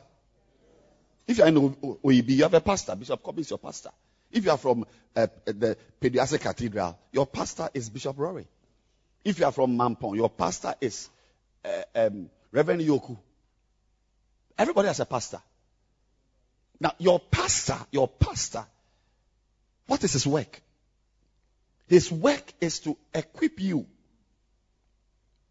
[1.27, 2.95] If you are in Oyibi, you have a pastor.
[2.95, 3.89] Bishop Kobe is your pastor.
[4.31, 8.47] If you are from uh, the Pediastic Cathedral, your pastor is Bishop Rory.
[9.25, 11.09] If you are from Mampong, your pastor is
[11.65, 13.17] uh, um, Reverend Yoku.
[14.57, 15.41] Everybody has a pastor.
[16.79, 18.65] Now, your pastor, your pastor,
[19.87, 20.61] what is his work?
[21.87, 23.85] His work is to equip you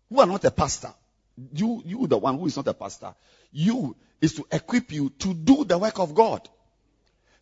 [0.08, 0.92] who are not a pastor.
[1.52, 3.14] You, you, the one who is not a pastor,
[3.52, 6.48] you is to equip you to do the work of God.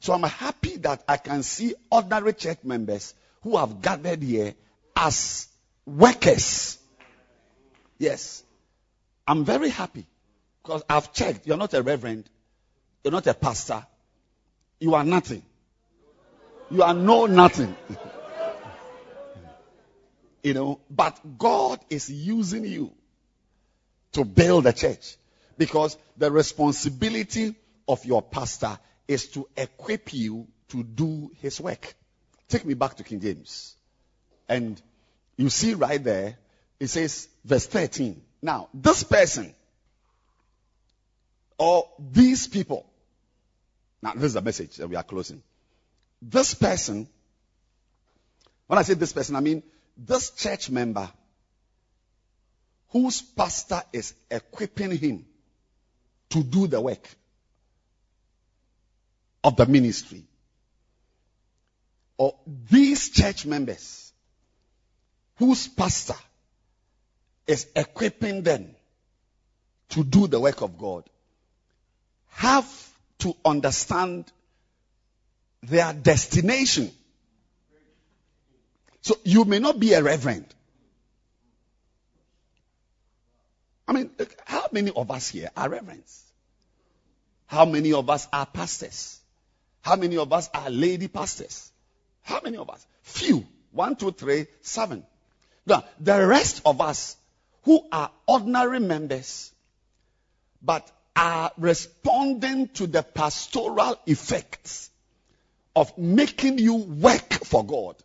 [0.01, 4.55] So I'm happy that I can see ordinary church members who have gathered here
[4.97, 5.49] as
[5.86, 6.78] workers.
[7.99, 8.43] Yes.
[9.26, 10.07] I'm very happy
[10.62, 11.47] Because I've checked.
[11.47, 12.28] You're not a reverend.
[13.03, 13.84] You're not a pastor.
[14.78, 15.43] You are nothing.
[16.70, 17.76] You are no nothing.
[20.43, 22.93] you know, but God is using you
[24.12, 25.16] to build a church
[25.57, 27.55] because the responsibility
[27.88, 28.78] of your pastor
[29.09, 31.95] is to equip you to do his work.
[32.49, 33.74] Take me back to King James.
[34.49, 34.80] And
[35.36, 36.36] you see right there,
[36.80, 38.20] it says, verse 13.
[38.43, 39.55] Now, this person,
[41.59, 42.86] or these people,
[44.03, 45.43] now this is the message that we are closing.
[46.20, 47.09] This person,
[48.66, 49.62] when I say this person, I mean
[49.97, 51.11] this church member
[52.90, 55.24] whose pastor is equipping him
[56.30, 57.09] to do the work
[59.45, 60.24] of the ministry.
[62.16, 62.34] Or
[62.70, 64.12] these church members
[65.36, 66.14] whose pastor
[67.47, 68.74] is equipping them
[69.90, 71.05] to do the work of God
[72.28, 74.30] have to understand
[75.62, 76.90] their destination.
[79.03, 80.46] So you may not be a reverend.
[83.86, 84.11] I mean,
[84.46, 86.22] how many of us here are reverends?
[87.46, 89.20] How many of us are pastors?
[89.82, 91.70] How many of us are lady pastors?
[92.22, 92.86] How many of us?
[93.03, 93.46] Few.
[93.72, 95.05] One, two, three, seven.
[95.66, 97.16] Now, the rest of us
[97.64, 99.53] who are ordinary members,
[100.62, 104.90] but are responding to the pastoral effects
[105.74, 107.96] of making you work for God,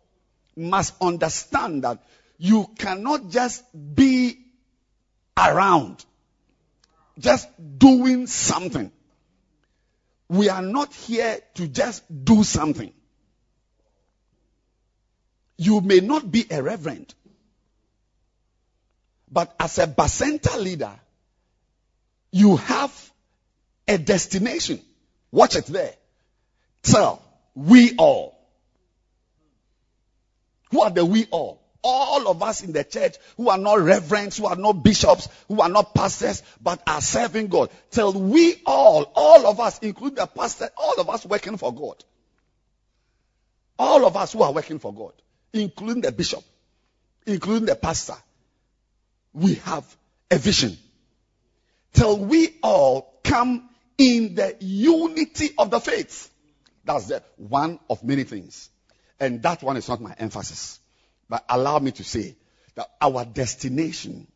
[0.58, 1.98] must understand that
[2.38, 4.38] you cannot just be
[5.36, 6.04] around,
[7.18, 7.48] just
[7.78, 8.92] doing something.
[10.28, 12.92] We are not here to just do something.
[15.56, 17.12] You may not be a reverend,
[19.30, 20.92] but as a Bacenta leader,
[22.30, 23.10] you have
[23.88, 24.80] a destination.
[25.32, 25.94] Watch it there.
[26.82, 27.22] Tell
[27.54, 28.37] we all.
[30.70, 31.62] Who are the we all?
[31.82, 35.60] All of us in the church who are not reverends, who are not bishops, who
[35.60, 37.70] are not pastors, but are serving God.
[37.90, 42.04] Tell we all, all of us, including the pastor, all of us working for God.
[43.78, 45.12] All of us who are working for God,
[45.52, 46.42] including the bishop,
[47.26, 48.16] including the pastor,
[49.32, 49.84] we have
[50.30, 50.76] a vision.
[51.92, 56.30] Till we all come in the unity of the faith.
[56.84, 58.70] That's the one of many things.
[59.20, 60.80] And that one is not my emphasis.
[61.28, 62.36] But allow me to say
[62.74, 64.26] that our destination,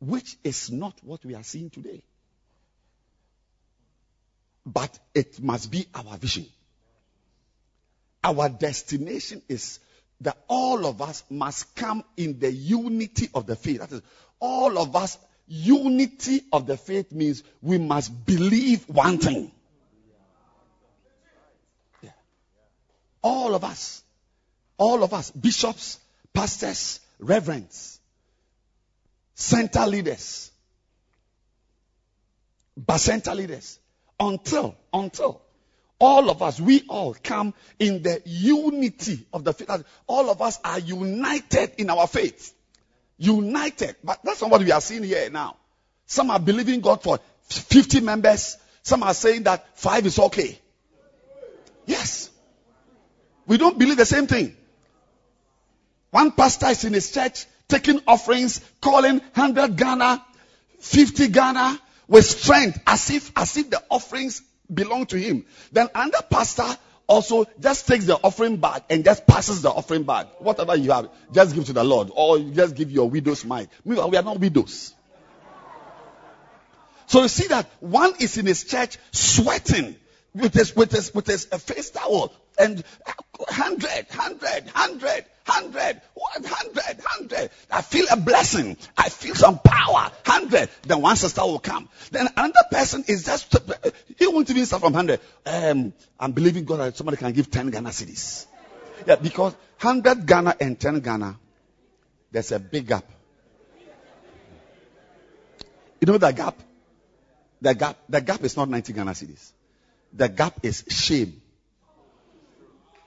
[0.00, 2.02] which is not what we are seeing today,
[4.66, 6.46] but it must be our vision.
[8.22, 9.78] Our destination is
[10.20, 13.80] that all of us must come in the unity of the faith.
[13.80, 14.02] That is,
[14.40, 15.16] all of us,
[15.46, 19.52] unity of the faith means we must believe one thing.
[23.22, 24.02] All of us,
[24.76, 25.98] all of us, bishops,
[26.32, 28.00] pastors, reverends,
[29.34, 30.50] center leaders,
[32.76, 33.78] but center leaders,
[34.20, 35.42] until, until
[35.98, 39.84] all of us, we all come in the unity of the faith.
[40.06, 42.54] All of us are united in our faith.
[43.18, 43.96] United.
[44.04, 45.56] But that's not what we are seeing here now.
[46.06, 48.56] Some are believing God for 50 members.
[48.82, 50.58] Some are saying that five is okay.
[51.84, 52.30] Yes.
[53.48, 54.54] We don't believe the same thing.
[56.10, 60.24] One pastor is in his church taking offerings, calling 100 Ghana,
[60.78, 64.42] 50 Ghana with strength as if, as if the offerings
[64.72, 65.46] belong to him.
[65.72, 66.66] Then another pastor
[67.06, 70.26] also just takes the offering bag and just passes the offering bag.
[70.38, 72.10] Whatever you have, just give to the Lord.
[72.14, 73.70] Or just give your widow's mite.
[73.82, 74.94] Meanwhile, we are not widows.
[77.06, 79.96] So you see that one is in his church sweating
[80.34, 82.84] with his, with his, with his face towel and
[83.48, 87.50] hundred, hundred, hundred, hundred, one hundred, hundred.
[87.70, 88.76] I feel a blessing.
[88.96, 90.10] I feel some power.
[90.24, 90.68] Hundred.
[90.82, 91.88] Then one sister will come.
[92.10, 93.54] Then another person is just,
[94.18, 95.20] he won't even start from hundred.
[95.46, 98.46] Um, I'm believing God that somebody can give 10 Ghana cedis.
[99.06, 101.38] Yeah, because 100 Ghana and 10 Ghana,
[102.32, 103.04] there's a big gap.
[106.00, 106.56] You know the gap?
[107.60, 109.52] The gap, the gap is not 90 Ghana cedis.
[110.12, 111.40] The gap is shame.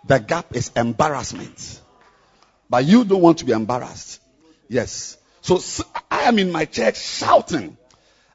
[0.06, 1.82] The gap is embarrassment.
[2.70, 4.22] But you don't want to be embarrassed.
[4.68, 5.18] Yes.
[5.42, 5.60] So
[6.10, 7.78] I am in my church shouting.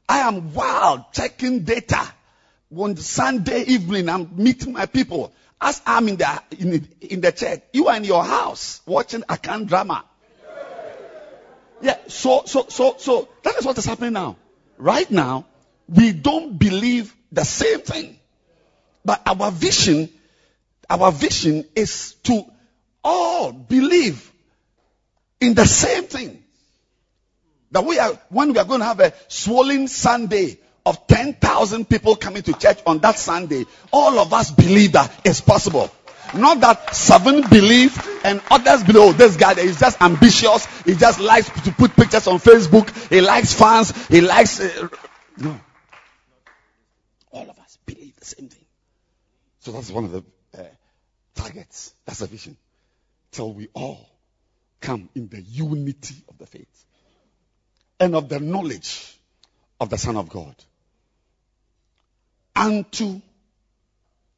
[0.07, 2.01] I am wild checking data.
[2.69, 5.33] One Sunday evening, I'm meeting my people.
[5.59, 9.21] As I'm in the, in the, in the church, you are in your house watching
[9.21, 10.05] Akan drama.
[11.81, 14.37] Yeah, so, so, so, so, that is what is happening now.
[14.77, 15.45] Right now,
[15.87, 18.19] we don't believe the same thing.
[19.05, 20.09] But our vision,
[20.89, 22.45] our vision is to
[23.03, 24.31] all believe
[25.39, 26.43] in the same thing.
[27.71, 32.15] That we are, when we are going to have a swollen Sunday of 10,000 people
[32.15, 35.91] coming to church on that Sunday, all of us believe that it's possible.
[36.33, 40.65] Not that seven believe and others believe, oh, this guy is just ambitious.
[40.83, 42.89] He just likes to put pictures on Facebook.
[43.09, 44.07] He likes fans.
[44.07, 44.59] He likes.
[44.59, 44.87] Uh,
[45.37, 45.59] no.
[47.31, 48.65] All of us believe the same thing.
[49.59, 50.23] So that's one of the
[51.37, 51.93] targets.
[52.05, 52.57] That's the vision.
[53.31, 54.09] Till we all
[54.81, 56.85] come in the unity of the faith
[57.99, 59.17] and of the knowledge
[59.79, 60.55] of the Son of God
[62.55, 63.21] unto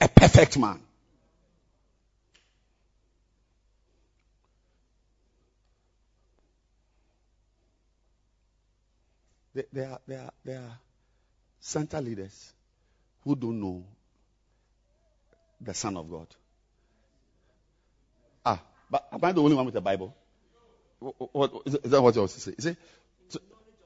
[0.01, 0.79] a perfect man.
[9.73, 10.79] There, are, there, are, there are
[11.59, 12.53] center leaders
[13.23, 13.83] who don't know
[15.59, 16.27] the Son of God.
[18.89, 20.15] But am I the only one with the Bible?
[20.99, 22.55] What, what, is, that what you also say?
[22.59, 22.75] See,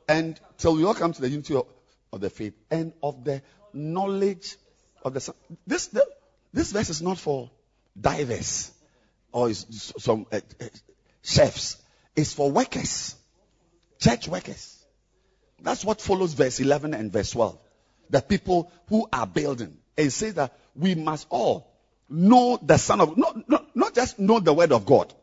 [0.08, 1.68] and till we all come to the unity of,
[2.12, 3.42] of the faith and of the
[3.74, 4.56] knowledge
[5.04, 5.36] of the Son.
[5.66, 6.06] This, the,
[6.54, 7.50] this verse is not for
[8.00, 8.72] divers
[9.32, 10.66] or some uh, uh,
[11.22, 11.78] chefs.
[12.16, 13.16] It's for workers,
[14.00, 14.84] church workers.
[15.62, 17.58] That's what follows verse 11 and verse 12.
[18.10, 19.78] The people who are building.
[19.98, 21.72] And says that we must all
[22.10, 25.14] know the Son of not, not, not just know the word of God.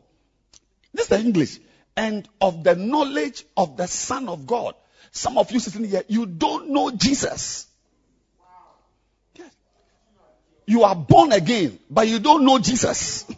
[0.93, 1.59] This is the English.
[1.95, 4.75] And of the knowledge of the Son of God.
[5.11, 7.67] Some of you sitting here, you don't know Jesus.
[9.35, 9.51] Yes.
[10.65, 13.25] You are born again, but you don't know Jesus.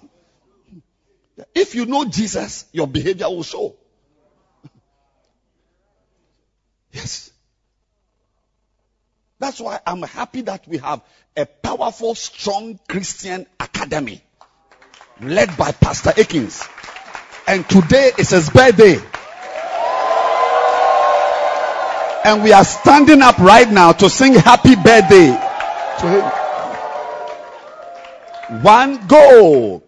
[1.55, 3.75] If you know Jesus, your behavior will show.
[6.91, 7.31] Yes.
[9.39, 11.01] That's why I'm happy that we have
[11.35, 14.21] a powerful, strong Christian academy
[15.21, 16.63] led by Pastor Akins.
[17.47, 18.97] And today is his birthday.
[22.25, 25.27] And we are standing up right now to sing happy birthday
[25.99, 26.23] to him.
[28.63, 29.83] One go.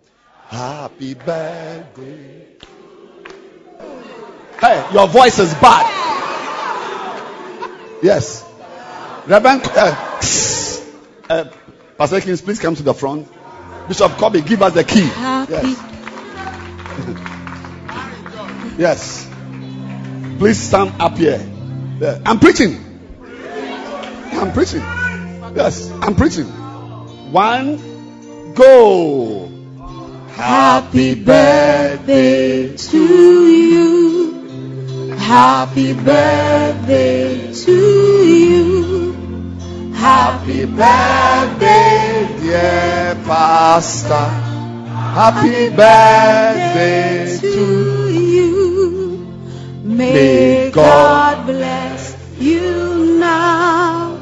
[0.48, 2.46] Happy birthday.
[4.60, 5.86] Hey, your voice is bad.
[8.02, 8.44] Yes.
[9.28, 10.20] Reverend, uh,
[11.30, 11.46] uh,
[11.98, 13.28] Pastor Kings, please come to the front.
[13.88, 15.06] Bishop Kobe, give us the key.
[15.06, 15.82] Yes.
[18.78, 19.30] yes.
[20.38, 21.42] Please stand up here.
[22.00, 22.20] Yeah.
[22.26, 22.82] I'm preaching.
[24.34, 24.82] I'm preaching.
[25.56, 26.46] Yes, I'm preaching.
[27.32, 29.50] One, go.
[30.36, 35.16] Happy birthday to you.
[35.18, 38.95] Happy birthday to you.
[40.06, 44.28] Happy birthday, dear pastor.
[45.18, 49.26] Happy birthday to you.
[49.84, 54.14] May God bless you now.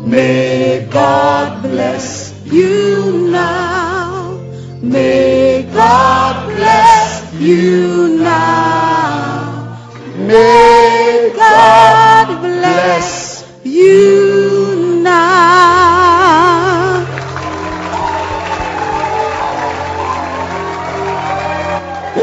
[0.00, 4.40] May God bless you now.
[4.82, 9.78] May God bless you now.
[10.16, 14.77] May God bless you now.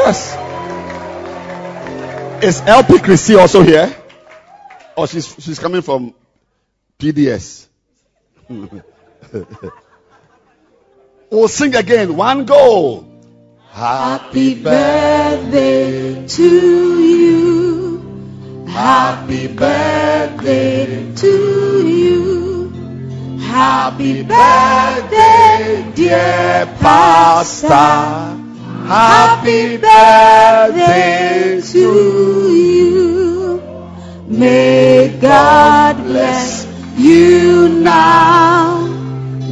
[0.06, 0.38] Yes.
[2.44, 3.92] Is LP Christie also here?
[4.96, 6.14] Or she's she's coming from
[7.00, 7.68] PDS?
[11.30, 12.16] we'll sing again.
[12.16, 13.08] One go.
[13.72, 18.66] Happy birthday to you.
[18.68, 22.35] Happy birthday to you.
[23.56, 27.70] Happy birthday, dear pastor.
[28.86, 33.62] Happy birthday to you.
[34.28, 38.88] May God bless you now.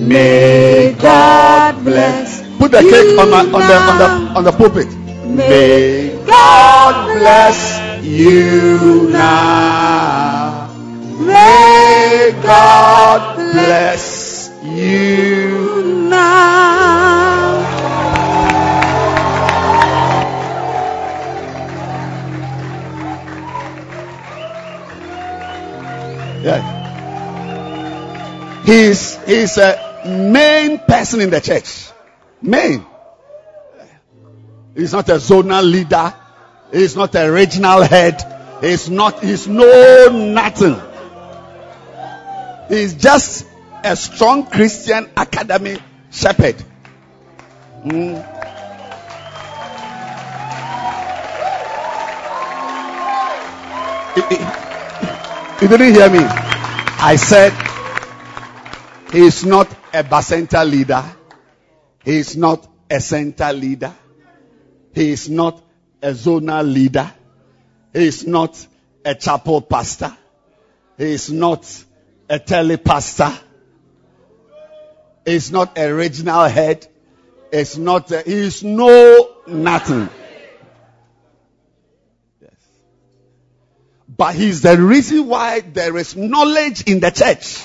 [0.02, 4.90] May God bless Put the cake on, my, on the on the on the pulpit.
[5.26, 10.63] May God bless you now.
[11.20, 17.60] May God bless you now.
[26.42, 26.62] Yeah.
[28.66, 31.90] He's he's a main person in the church.
[32.42, 32.86] Main.
[34.76, 36.14] He's not a zonal leader.
[36.72, 38.58] He's not a regional head.
[38.62, 39.24] He's not.
[39.24, 40.93] He's no nothing.
[42.74, 43.46] He's just
[43.84, 45.78] a strong Christian academy
[46.10, 46.56] shepherd.
[47.86, 48.18] Mm.
[55.62, 56.18] You- didn't hear me.
[56.18, 57.54] I said
[59.12, 61.04] he is not a bacenta leader.
[62.04, 63.94] He is not a center leader.
[64.96, 65.62] He is not
[66.02, 67.12] a zonal leader.
[67.94, 68.66] He is not
[69.06, 70.18] a chapel pastor.
[70.98, 71.66] He is not
[72.34, 73.40] a telepastor.
[75.26, 76.86] Is not a regional head.
[77.52, 78.12] It's not.
[78.12, 80.10] A, he is no nothing.
[82.42, 82.52] Yes.
[84.10, 87.62] But he's the reason why there is knowledge in the church.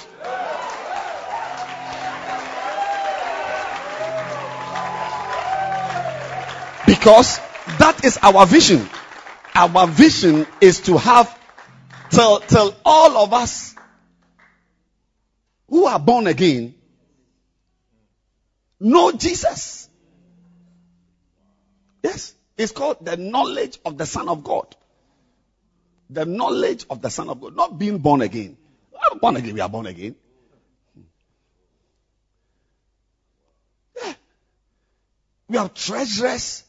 [6.87, 7.41] Because
[7.79, 8.89] that is our vision.
[9.55, 11.37] Our vision is to have
[12.11, 13.75] till, till all of us
[15.79, 16.75] who are born again
[18.81, 19.89] know Jesus.
[22.03, 22.35] Yes.
[22.57, 24.75] It's called the knowledge of the Son of God.
[26.11, 27.55] The knowledge of the Son of God.
[27.55, 28.57] Not being born again.
[28.91, 29.55] We are born again.
[29.55, 30.17] We are born again.
[35.49, 36.65] We are treasurers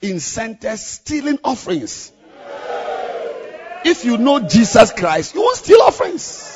[0.00, 2.12] in centers stealing offerings.
[3.84, 6.53] If you know Jesus Christ, you won't steal offerings.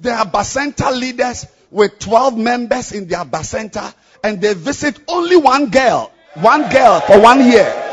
[0.00, 3.92] There are Bacenta leaders with 12 members in their Bacenta
[4.22, 6.12] and they visit only one girl.
[6.34, 7.84] One girl for one year.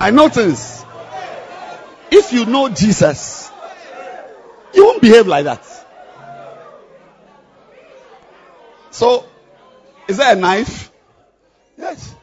[0.00, 0.84] I notice.
[2.10, 3.50] If you know Jesus,
[4.72, 5.64] you won't behave like that.
[8.90, 9.26] So,
[10.08, 10.90] is there a knife?
[11.76, 12.14] Yes.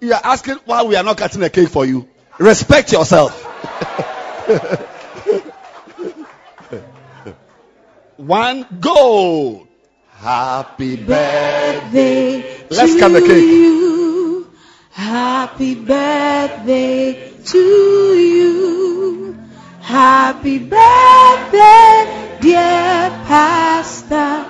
[0.00, 2.08] You are asking why we are not cutting a cake for you.
[2.38, 3.44] Respect yourself.
[8.16, 9.68] One go.
[10.08, 12.64] Happy birthday.
[12.70, 13.44] Let's cut the cake.
[13.44, 14.50] you.
[14.90, 19.36] Happy birthday to you.
[19.80, 24.46] Happy birthday, dear pastor.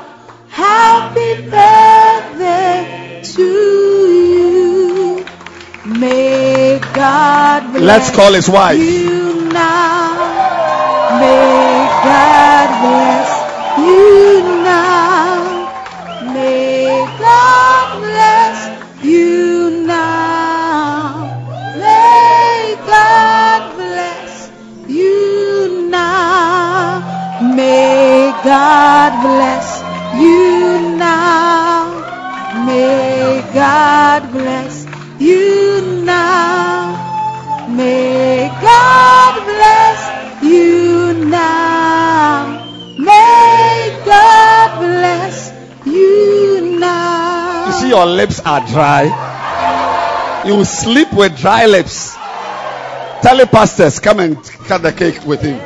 [0.48, 4.69] Happy birthday to you.
[6.00, 8.78] May God bless Let's call his wife.
[8.78, 10.16] you now.
[11.20, 13.30] May God bless
[13.86, 15.68] you now.
[16.32, 21.26] May God bless you now.
[21.76, 24.50] May God bless
[24.88, 27.02] you now.
[27.54, 29.82] May God bless
[30.18, 31.92] you now.
[32.66, 34.79] May God bless
[35.20, 37.68] you now.
[37.68, 42.66] May God bless you now.
[42.98, 45.52] May God bless
[45.86, 47.66] you now.
[47.66, 49.04] You see, your lips are dry.
[50.46, 52.14] You sleep with dry lips.
[53.22, 55.60] Tell the pastors, come and cut the cake with him.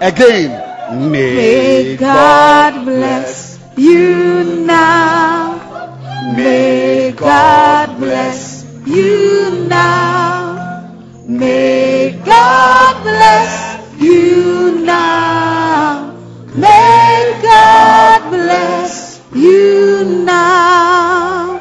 [0.00, 1.10] Again.
[1.10, 5.58] May God bless you now.
[6.36, 8.51] May God bless
[8.86, 10.90] you now.
[11.26, 16.16] May God bless you now.
[16.54, 21.60] May God bless you now.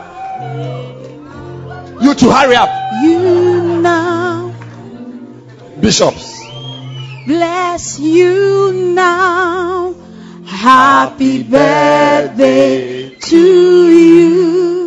[2.01, 2.69] You to hurry up.
[3.03, 4.53] You now.
[5.79, 6.41] Bishops.
[7.25, 9.95] bless you now.
[10.45, 14.80] Happy birthday to you.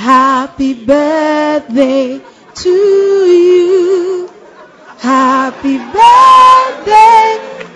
[0.00, 2.22] Happy birthday
[2.54, 4.30] to you.
[4.96, 7.26] Happy birthday,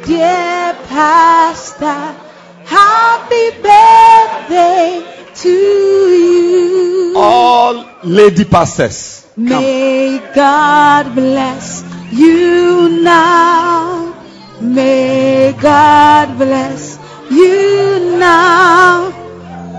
[0.07, 2.16] dear pastor.
[2.64, 5.05] Happy birthday
[5.35, 7.12] to you.
[7.14, 9.27] All lady pastors.
[9.35, 9.45] Come.
[9.45, 14.14] May God bless you now.
[14.62, 16.99] May God bless
[17.31, 19.24] you now.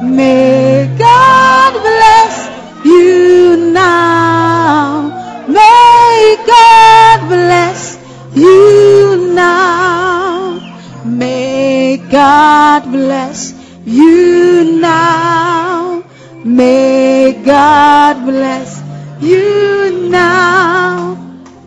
[0.04, 5.46] May God bless you now.
[5.48, 7.98] May God bless
[8.36, 10.60] you now.
[11.06, 13.54] May God bless
[13.86, 16.04] you now.
[16.44, 18.82] May God bless
[19.22, 21.16] you now.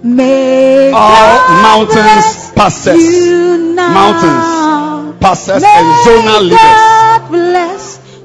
[0.02, 3.02] May All mountains bless pastors.
[3.02, 3.94] you now.
[3.94, 6.98] Mountains, May and zonal leaders.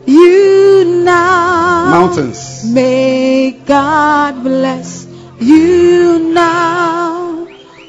[0.06, 1.89] You now.
[1.89, 2.70] mountains.
[2.74, 5.08] May God bless
[5.39, 7.47] you now.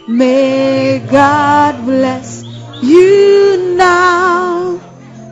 [0.08, 2.44] May God bless
[2.82, 4.80] you now.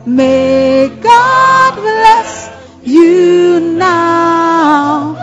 [0.05, 2.49] May God bless
[2.83, 5.13] you now.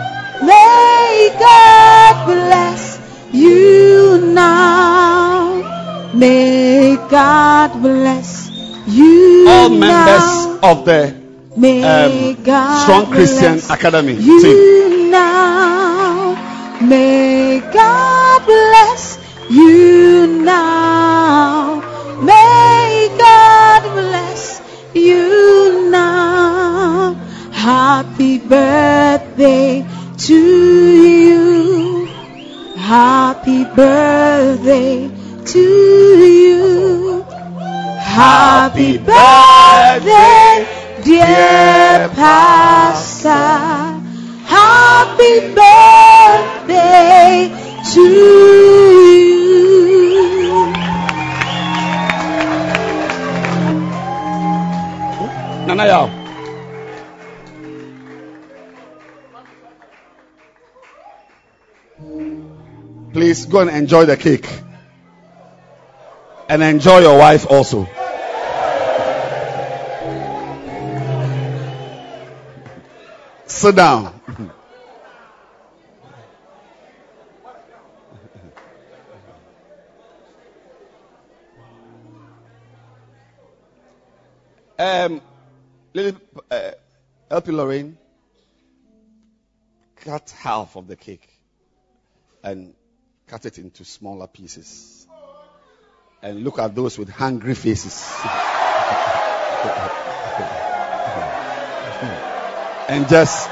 [0.41, 2.99] May God bless
[3.31, 5.61] you now.
[6.13, 8.49] May God bless
[8.87, 9.77] you All now.
[9.79, 11.20] members of the
[11.55, 15.11] um, God Strong Christian Academy you team.
[15.11, 16.35] now.
[16.81, 21.81] May God bless you now.
[22.21, 24.61] May God bless
[24.93, 27.13] you now.
[27.51, 29.85] Happy birthday
[30.17, 32.07] to you.
[32.77, 35.11] Happy birthday
[35.45, 37.25] to you.
[37.99, 40.65] Happy birthday,
[41.03, 43.29] dear Pastor.
[44.45, 47.49] Happy birthday
[47.93, 49.41] to you.
[55.67, 56.07] Nana Yao.
[63.13, 64.47] Please go and enjoy the cake.
[66.47, 67.87] And enjoy your wife also.
[73.61, 74.19] Sit down.
[84.79, 85.21] Um,
[85.93, 86.15] Lily,
[86.49, 86.71] uh,
[87.29, 87.97] LP Lorraine,
[89.97, 91.29] cut half of the cake
[92.43, 92.73] and
[93.27, 95.05] cut it into smaller pieces.
[96.23, 98.11] And look at those with hungry faces.
[102.91, 103.49] and just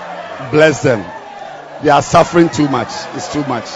[0.51, 0.99] bless them.
[1.81, 2.89] They are suffering too much.
[3.15, 3.69] It's too much.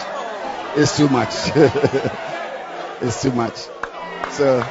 [0.76, 1.34] It's too much.
[3.01, 3.55] it's too much.
[4.32, 4.61] So,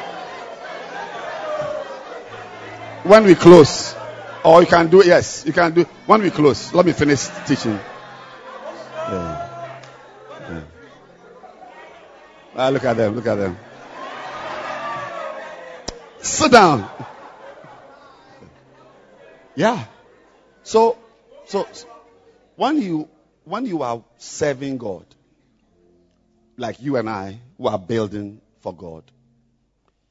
[3.04, 3.94] when we close,
[4.44, 6.74] or you can do yes, you can do when we close.
[6.74, 7.78] Let me finish teaching.
[9.08, 9.70] Yeah.
[10.50, 10.60] Yeah.
[12.54, 13.58] Ah, look at them, look at them.
[16.20, 16.90] Sit down.
[19.54, 19.86] Yeah.
[20.64, 20.98] So,
[21.46, 21.66] so
[22.56, 23.08] when you
[23.44, 25.04] when you are serving God,
[26.56, 29.04] like you and I who are building for God,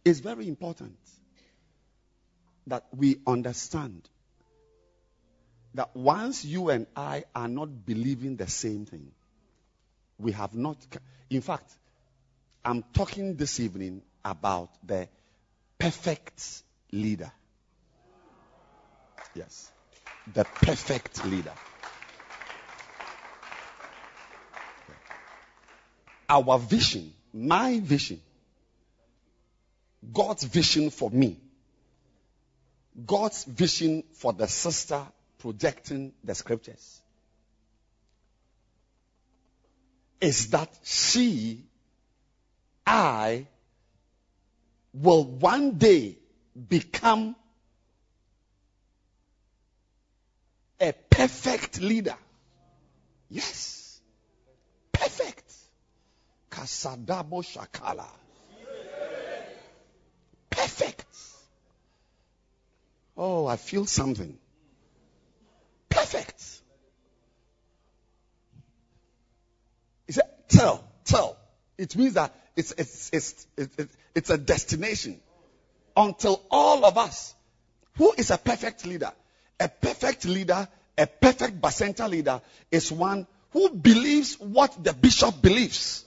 [0.03, 0.97] it's very important
[2.67, 4.07] that we understand
[5.73, 9.11] that once you and I are not believing the same thing,
[10.19, 10.77] we have not.
[11.29, 11.71] In fact,
[12.65, 15.07] I'm talking this evening about the
[15.79, 17.31] perfect leader.
[19.33, 19.71] Yes,
[20.33, 21.53] the perfect leader.
[26.29, 28.21] Our vision, my vision,
[30.13, 31.37] God's vision for me
[33.05, 35.01] God's vision for the sister
[35.39, 37.01] projecting the scriptures
[40.19, 41.63] is that she,
[42.85, 43.47] I,
[44.93, 46.17] will one day
[46.69, 47.35] become
[50.79, 52.15] a perfect leader.
[53.29, 54.01] Yes.
[54.91, 55.53] Perfect.
[56.49, 58.07] Kasadabo Shakala.
[60.49, 61.05] Perfect.
[63.15, 64.35] Oh, I feel something.
[65.89, 66.43] Perfect.
[70.07, 71.37] He said, tell, tell.
[71.77, 75.19] It means that it's, it's, it's, it's, it's a destination
[75.95, 77.35] until all of us,
[77.97, 79.11] who is a perfect leader?
[79.59, 80.67] A perfect leader,
[80.97, 86.05] a perfect bacenta leader is one who believes what the bishop believes.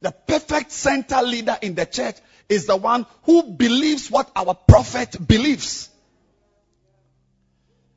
[0.00, 2.16] The perfect center leader in the church
[2.48, 5.88] is the one who believes what our prophet believes.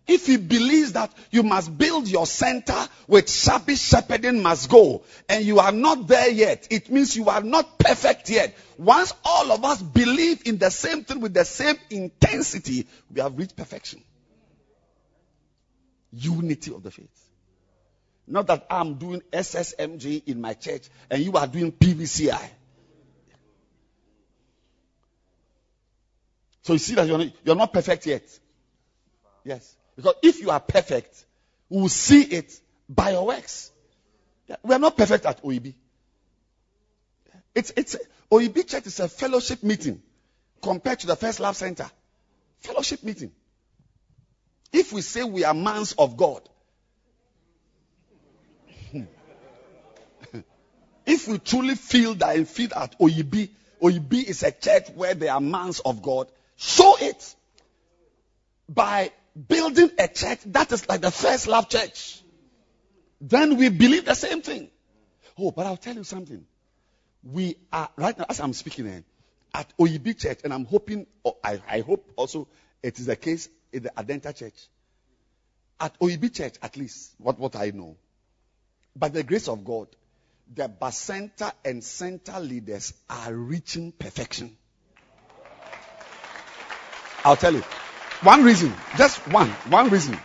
[0.07, 2.77] If he believes that you must build your center
[3.07, 7.41] with shabby shepherding must go, and you are not there yet, it means you are
[7.41, 8.55] not perfect yet.
[8.77, 13.35] Once all of us believe in the same thing with the same intensity, we have
[13.35, 14.03] reached perfection.
[16.11, 17.29] Unity of the faith.
[18.27, 22.49] Not that I'm doing SSMG in my church and you are doing PVCI.
[26.61, 28.23] So you see that you're not, you're not perfect yet.
[29.43, 29.75] Yes.
[29.95, 31.25] Because if you are perfect,
[31.69, 33.71] we will see it by your works.
[34.63, 35.73] We are not perfect at Oyibi.
[37.53, 37.95] It's, it's,
[38.31, 40.01] Oyibi church is a fellowship meeting
[40.61, 41.89] compared to the First Love Center.
[42.59, 43.31] Fellowship meeting.
[44.73, 46.41] If we say we are mans of God,
[48.91, 49.03] hmm.
[51.05, 53.49] if we truly feel that and feel at Oyibi,
[53.81, 56.27] Oyibi is a church where there are mans of God,
[56.57, 57.35] show it
[58.67, 62.21] by building a church that is like the first love church.
[63.19, 64.69] Then we believe the same thing.
[65.37, 66.45] Oh, but I'll tell you something.
[67.23, 69.03] We are right now, as I'm speaking here,
[69.53, 71.07] at Oyibi Church, and I'm hoping,
[71.43, 72.47] I, I hope also
[72.83, 74.67] it is the case in the Adenta Church.
[75.79, 77.97] At Oyibi Church, at least, what, what I know,
[78.95, 79.87] by the grace of God,
[80.53, 84.55] the Bacenta and center leaders are reaching perfection.
[87.23, 87.63] I'll tell you.
[88.21, 90.17] One reason, just one, one reason.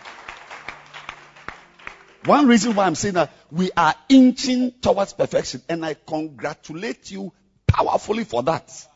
[2.25, 7.33] One reason why I'm saying that we are inching towards perfection, and I congratulate you
[7.67, 8.87] powerfully for that.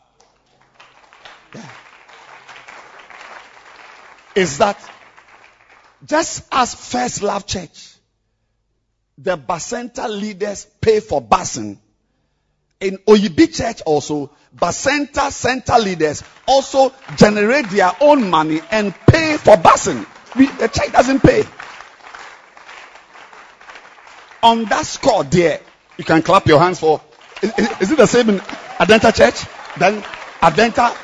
[1.54, 1.68] Yeah.
[4.36, 4.78] Is that
[6.04, 7.94] just as First Love Church,
[9.18, 11.78] the Bacenta leaders pay for busing.
[12.80, 19.56] In Oyibi Church also, Bacenta center leaders also generate their own money and pay for
[19.56, 20.04] busing.
[20.36, 21.44] We, the church doesn't pay.
[24.42, 25.60] On that score there,
[25.96, 27.00] you can clap your hands for.
[27.42, 29.46] Is, is- is it the same in Adenta Church?
[29.78, 30.02] Then
[30.42, 30.94] Adenta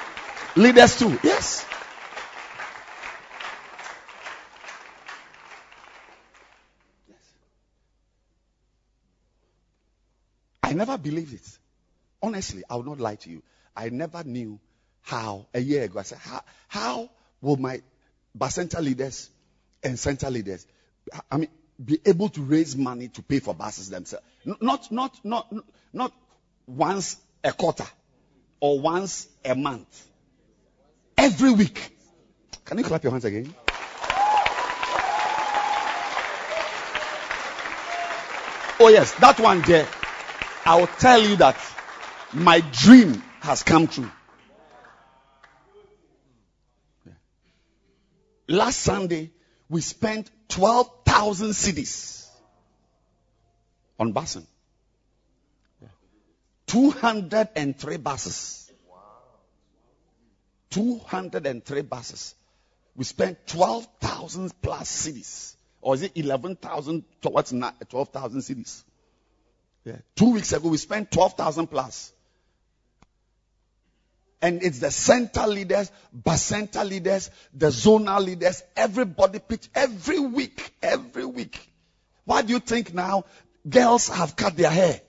[0.57, 1.19] leaders too.
[1.23, 1.65] Yes.
[10.63, 11.62] I never believed it.
[12.23, 13.43] Honestly, I will not lie to you.
[13.77, 14.61] I never knew
[15.03, 15.99] how a year ago.
[15.99, 17.11] I said, how, how
[17.41, 17.83] will my
[18.39, 19.29] Bacenta leaders
[19.83, 20.67] and center leaders,
[21.31, 21.49] I mean,
[21.85, 24.25] be able to raise money to pay for buses themselves?
[24.45, 25.53] Not, not, not,
[25.93, 26.13] not
[26.67, 27.87] once a quarter
[28.61, 30.07] or once a month.
[31.19, 31.97] Every week.
[32.65, 33.53] Can you clap your hands again?
[38.85, 39.87] Oh yes, that one there.
[40.65, 41.57] I will tell you that
[42.33, 44.11] my dream has come true.
[48.49, 49.31] Last Sunday,
[49.69, 52.29] we spent 12,000 cedis
[53.99, 54.47] on busing.
[56.67, 58.73] 203 buses.
[60.71, 62.35] 203 buses.
[62.95, 65.55] We spent 12,000 plus cedis.
[65.81, 68.85] Or is it 11,000 towards 12,000 cedis?
[69.85, 69.97] Yeah.
[70.15, 72.13] Two weeks ago, we spent 12,000 plus.
[74.43, 75.93] And it's the center leaders,
[76.35, 81.71] center leaders, the zonal leaders, everybody pitch every week, every week.
[82.25, 83.25] Why do you think now
[83.69, 85.01] girls have cut their hair?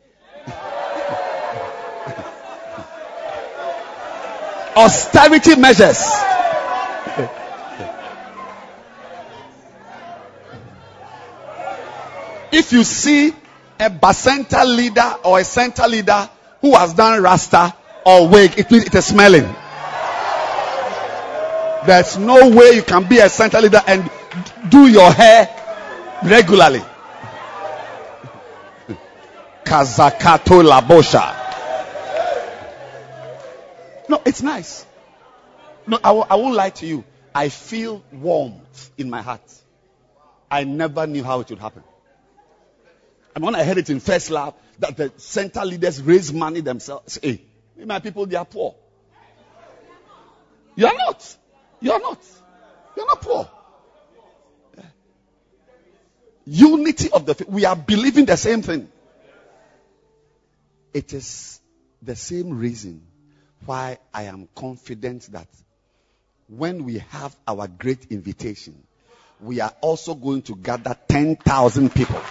[4.76, 5.98] Austerity measures.
[12.52, 13.34] if you see
[13.80, 16.30] a bacenta leader or a center leader
[16.62, 17.74] who has done rasta
[18.06, 19.44] or wig, it means it is smelling.
[21.86, 24.10] There's no way you can be a center leader and
[24.70, 25.50] do your hair
[26.24, 26.82] regularly.
[29.66, 31.40] Kazakato labosha.
[34.08, 34.86] No, it's nice.
[35.88, 37.04] No, I w- I won't lie to you.
[37.36, 39.42] I feel warmth in my heart.
[40.50, 41.84] I never knew how it would happen.
[43.36, 47.18] And when I heard it in First Love that the center leaders raise money themselves,
[47.22, 47.42] hey,
[47.78, 48.76] my people, they are poor.
[50.76, 51.38] You are not.
[51.82, 52.20] You are not.
[52.96, 53.50] You are not poor.
[56.46, 57.48] Unity of the faith.
[57.48, 58.90] We are believing the same thing.
[60.94, 61.60] It is
[62.02, 63.02] the same reason
[63.66, 65.48] why I am confident that
[66.48, 68.84] when we have our great invitation,
[69.40, 72.22] we are also going to gather 10,000 people.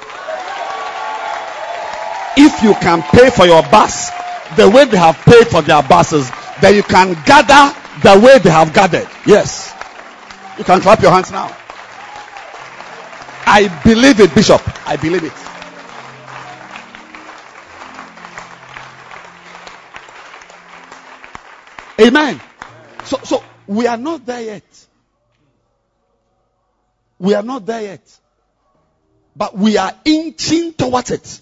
[2.36, 4.10] If you can pay for your bus
[4.56, 6.30] the way they have paid for their buses,
[6.60, 9.08] then you can gather the way they have gathered.
[9.26, 9.72] Yes.
[10.58, 11.56] You can clap your hands now.
[13.46, 14.62] I believe it, Bishop.
[14.88, 15.32] I believe it.
[22.00, 22.40] Amen.
[23.04, 24.86] So, so we are not there yet.
[27.18, 28.18] We are not there yet.
[29.36, 31.40] But we are inching towards it.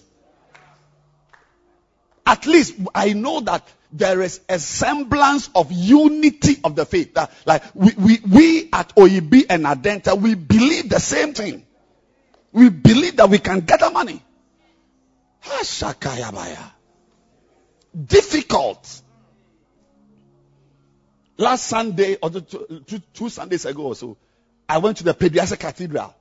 [2.31, 7.13] At least I know that there is a semblance of unity of the faith.
[7.15, 11.65] That, like we, we, we at Oyibi and Adenta, we believe the same thing.
[12.53, 14.23] We believe that we can gather money.
[15.43, 16.71] Hashakayabaya.
[18.05, 19.01] Difficult.
[21.35, 24.15] Last Sunday or two, two, two Sundays ago or so,
[24.69, 26.15] I went to the Pediasa Cathedral.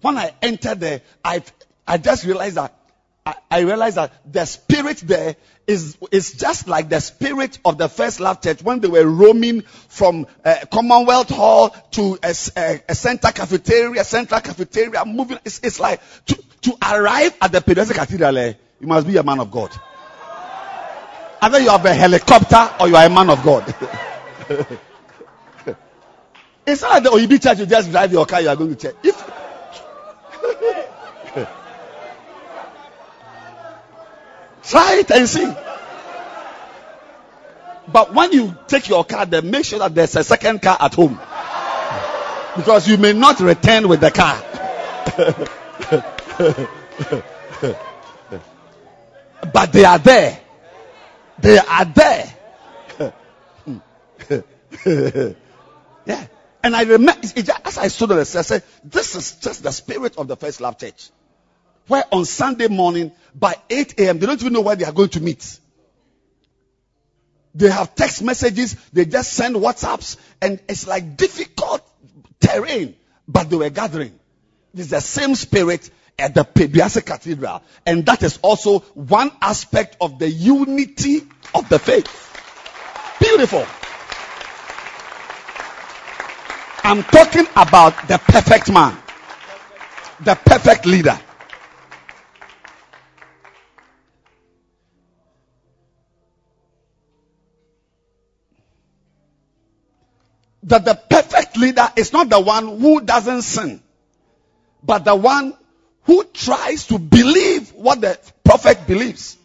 [0.00, 1.42] When I entered there, I,
[1.84, 2.85] I just realized that
[3.26, 5.34] I, I realized that the spirit there
[5.66, 9.62] is, is just like the spirit of the first love church when they were roaming
[9.62, 15.40] from uh, Commonwealth Hall to a center cafeteria, central cafeteria, moving.
[15.44, 19.24] It's, it's like to, to arrive at the Pediasa Cathedral, eh, you must be a
[19.24, 19.72] man of God.
[21.42, 23.74] Either you have a helicopter or you are a man of God.
[26.64, 28.76] it's not like the Oyibi church, you just drive your car, you are going to
[28.76, 28.94] church.
[29.02, 29.32] If,
[34.68, 35.54] Try it and see.
[37.88, 40.94] But when you take your car, then make sure that there's a second car at
[40.94, 41.20] home.
[42.56, 44.42] Because you may not return with the car.
[49.52, 50.40] but they are there.
[51.38, 52.34] They are there.
[56.06, 56.26] yeah.
[56.64, 57.28] And I remember,
[57.64, 60.60] as I stood on the I said, This is just the spirit of the first
[60.60, 61.10] love church
[61.88, 64.18] where on Sunday morning by 8 a.m.
[64.18, 65.58] they don't even know where they are going to meet.
[67.54, 71.82] They have text messages, they just send WhatsApps, and it's like difficult
[72.38, 72.94] terrain,
[73.26, 74.18] but they were gathering.
[74.74, 80.18] It's the same spirit at the Pediasa Cathedral, and that is also one aspect of
[80.18, 81.22] the unity
[81.54, 82.06] of the faith.
[83.20, 83.64] Beautiful.
[86.84, 88.96] I'm talking about the perfect man,
[90.20, 91.18] the perfect leader.
[100.66, 103.80] That the perfect leader is not the one who doesn't sin,
[104.82, 105.54] but the one
[106.04, 109.36] who tries to believe what the prophet believes.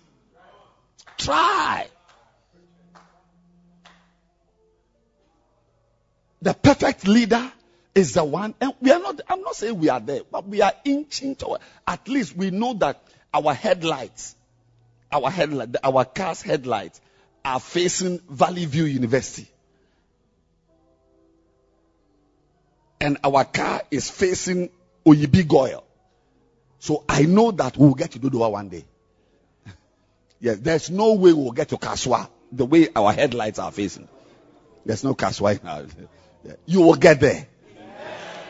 [1.17, 1.88] Try.
[6.41, 7.51] The perfect leader
[7.93, 10.61] is the one, and we are not, I'm not saying we are there, but we
[10.61, 14.36] are inching toward, at least we know that our headlights,
[15.11, 16.99] our headlight, our car's headlights
[17.45, 19.47] are facing Valley View University.
[23.02, 24.70] And our car is facing
[25.06, 25.84] Oyibi Goyle.
[26.78, 28.86] So I know that we'll get to Dodowa one day.
[30.39, 34.08] yes, there's no way we'll get to Kasoa the way our headlights are facing.
[34.86, 35.60] There's no Kasoa
[36.43, 36.54] yeah.
[36.68, 37.47] You will get there.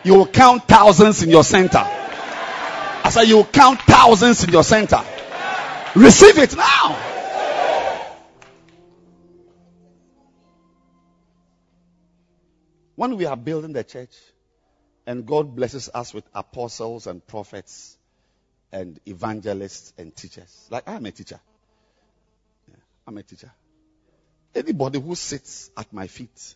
[0.04, 1.82] You will count thousands in your center.
[1.84, 5.02] I said you will count thousands in your center.
[5.95, 7.08] Receive it now.
[12.95, 14.14] When we are building the church,
[15.06, 17.97] and God blesses us with apostles and prophets
[18.72, 20.68] and evangelists and teachers.
[20.70, 21.39] Like I'm a teacher.
[22.70, 22.76] Yeah,
[23.08, 23.52] I'm a teacher.
[24.54, 26.56] Anybody who sits at my feet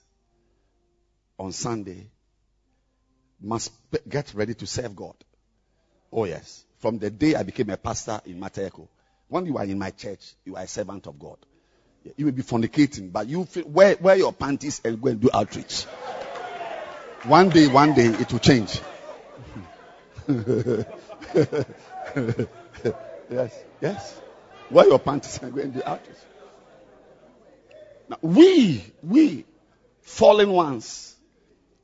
[1.39, 2.07] on Sunday
[3.41, 3.71] must
[4.07, 5.15] get ready to serve God.
[6.11, 6.63] Oh yes.
[6.79, 8.87] From the day I became a pastor in Mateko,
[9.27, 11.37] when you are in my church, you are a servant of God.
[12.15, 15.29] You will be fornicating, but you feel, wear, wear your panties and go and do
[15.33, 15.85] outreach.
[17.27, 18.79] One day, one day, it will change.
[23.31, 24.21] yes, yes.
[24.69, 26.17] Wear your panties and go and do outreach.
[28.09, 29.45] Now, we, we,
[30.01, 31.15] fallen ones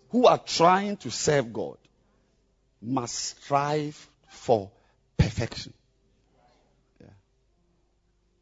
[0.09, 1.77] who are trying to serve God
[2.79, 4.69] must strive for
[5.17, 5.73] perfection.
[6.99, 7.07] Yeah.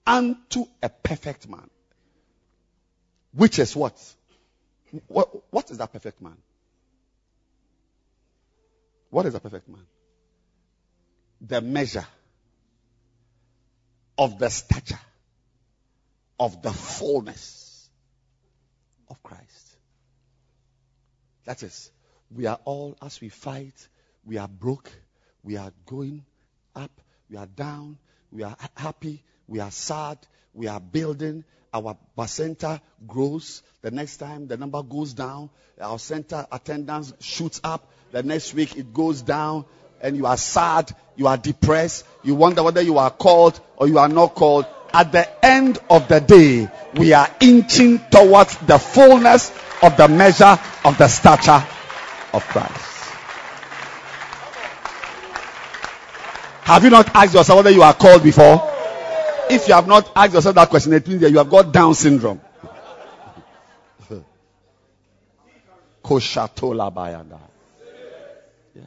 [0.05, 1.69] Unto a perfect man.
[3.31, 3.97] Which is what?
[5.07, 6.35] What, what is that perfect man?
[9.09, 9.85] What is a perfect man?
[11.41, 12.05] The measure
[14.17, 14.99] of the stature
[16.39, 17.89] of the fullness
[19.09, 19.77] of Christ.
[21.45, 21.91] That is,
[22.29, 23.87] we are all, as we fight,
[24.25, 24.91] we are broke,
[25.43, 26.25] we are going
[26.75, 26.91] up,
[27.29, 27.97] we are down,
[28.31, 30.19] we are happy, we are sad,
[30.53, 31.95] we are building, our
[32.27, 33.61] center grows.
[33.81, 37.91] The next time the number goes down, our center attendance shoots up.
[38.11, 39.65] The next week it goes down,
[40.01, 43.99] and you are sad, you are depressed, you wonder whether you are called or you
[43.99, 44.65] are not called.
[44.91, 49.51] At the end of the day, we are inching towards the fullness
[49.83, 51.63] of the measure of the stature
[52.33, 52.89] of Christ.
[56.63, 58.68] Have you not asked yourself whether you are called before?
[59.49, 61.95] If you have not asked yourself that question, it means that you have got Down
[61.95, 62.39] syndrome.
[66.03, 67.39] Koshatola.
[68.75, 68.81] Yeah.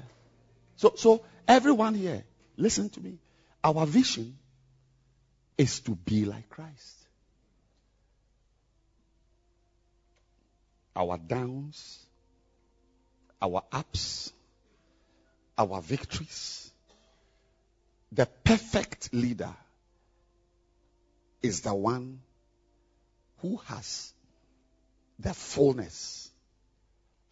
[0.77, 2.25] So, so everyone here,
[2.57, 3.19] listen to me.
[3.63, 4.39] Our vision
[5.59, 6.99] is to be like Christ.
[10.95, 11.99] Our downs,
[13.41, 14.33] our ups,
[15.57, 16.71] our victories.
[18.11, 19.55] The perfect leader
[21.43, 22.21] is the one
[23.39, 24.13] who has
[25.19, 26.31] the fullness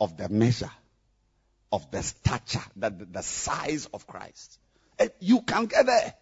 [0.00, 0.70] of the measure
[1.72, 4.58] of the stature, the, the, size of Christ.
[4.98, 6.14] And you can get there.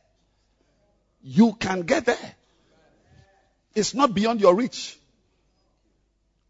[1.23, 2.35] You can get there.
[3.75, 4.99] It's not beyond your reach.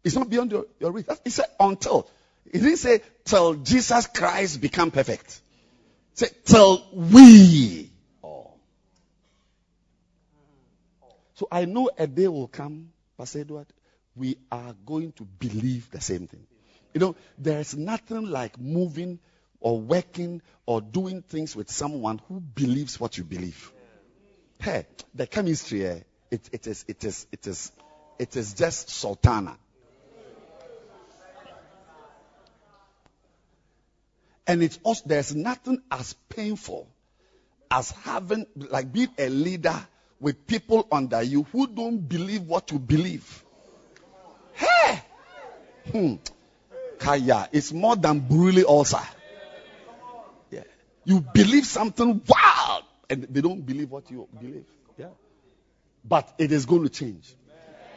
[0.03, 1.07] It's not beyond your, your reach.
[1.23, 2.09] He said until.
[2.51, 5.41] He didn't say till Jesus Christ become perfect.
[6.13, 7.89] Said till we.
[8.21, 8.59] all.
[11.39, 13.67] So I know a day will come, Pastor Edward,
[14.13, 16.45] we are going to believe the same thing.
[16.93, 19.19] You know, there's nothing like moving
[19.61, 23.71] or working or doing things with someone who believes what you believe.
[24.59, 24.85] Hey,
[25.15, 25.99] the chemistry, eh,
[26.29, 27.71] it, it is, it is, it is,
[28.19, 29.55] it is just sultana.
[34.45, 36.89] And it's also, there's nothing as painful
[37.71, 39.87] as having, like being a leader
[40.19, 43.43] with people under you who don't believe what you believe.
[44.53, 45.01] Hey!
[45.91, 46.15] Hmm.
[46.97, 49.01] Kaya, it's more than brutally ulcer.
[50.51, 50.63] Yeah.
[51.05, 54.65] You believe something wild and they don't believe what you believe.
[54.97, 55.07] Yeah.
[56.03, 57.33] But it is going to change.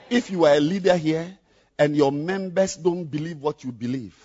[0.09, 1.36] If you are a leader here
[1.78, 4.16] and your members don't believe what you believe,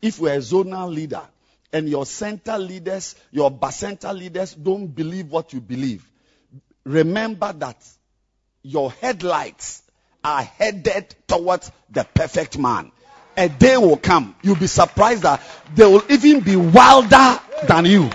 [0.00, 1.22] if you are a zonal leader
[1.72, 6.08] and your center leaders, your bacenta leaders don't believe what you believe,
[6.84, 7.76] remember that
[8.62, 9.82] your headlights
[10.22, 12.90] are headed towards the perfect man.
[13.36, 15.42] A day will come, you'll be surprised that
[15.74, 18.10] they will even be wilder than you.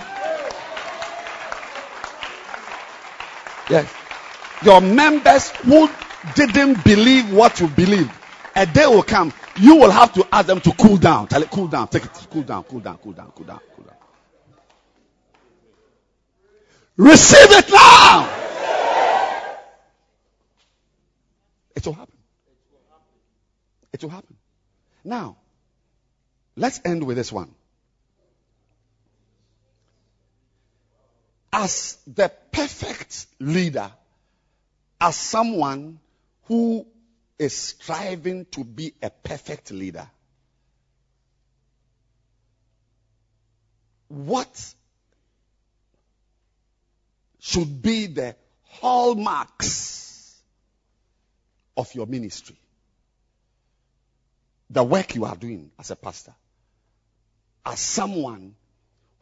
[3.68, 3.94] Yes.
[4.64, 5.88] Your members who
[6.34, 8.10] didn't believe what you believe,
[8.56, 11.28] a day will come, you will have to ask them to cool down.
[11.28, 13.84] Tell it, cool down, take it, cool down, cool down, cool down, cool down, cool
[13.84, 13.96] down.
[16.96, 18.39] Receive it now.
[21.80, 22.18] It will happen.
[23.90, 24.36] It will happen.
[25.02, 25.38] Now,
[26.54, 27.54] let's end with this one.
[31.50, 33.90] As the perfect leader,
[35.00, 36.00] as someone
[36.44, 36.86] who
[37.38, 40.06] is striving to be a perfect leader,
[44.08, 44.74] what
[47.38, 50.09] should be the hallmarks
[51.80, 52.56] of your ministry?
[54.68, 56.34] The work you are doing as a pastor,
[57.64, 58.54] as someone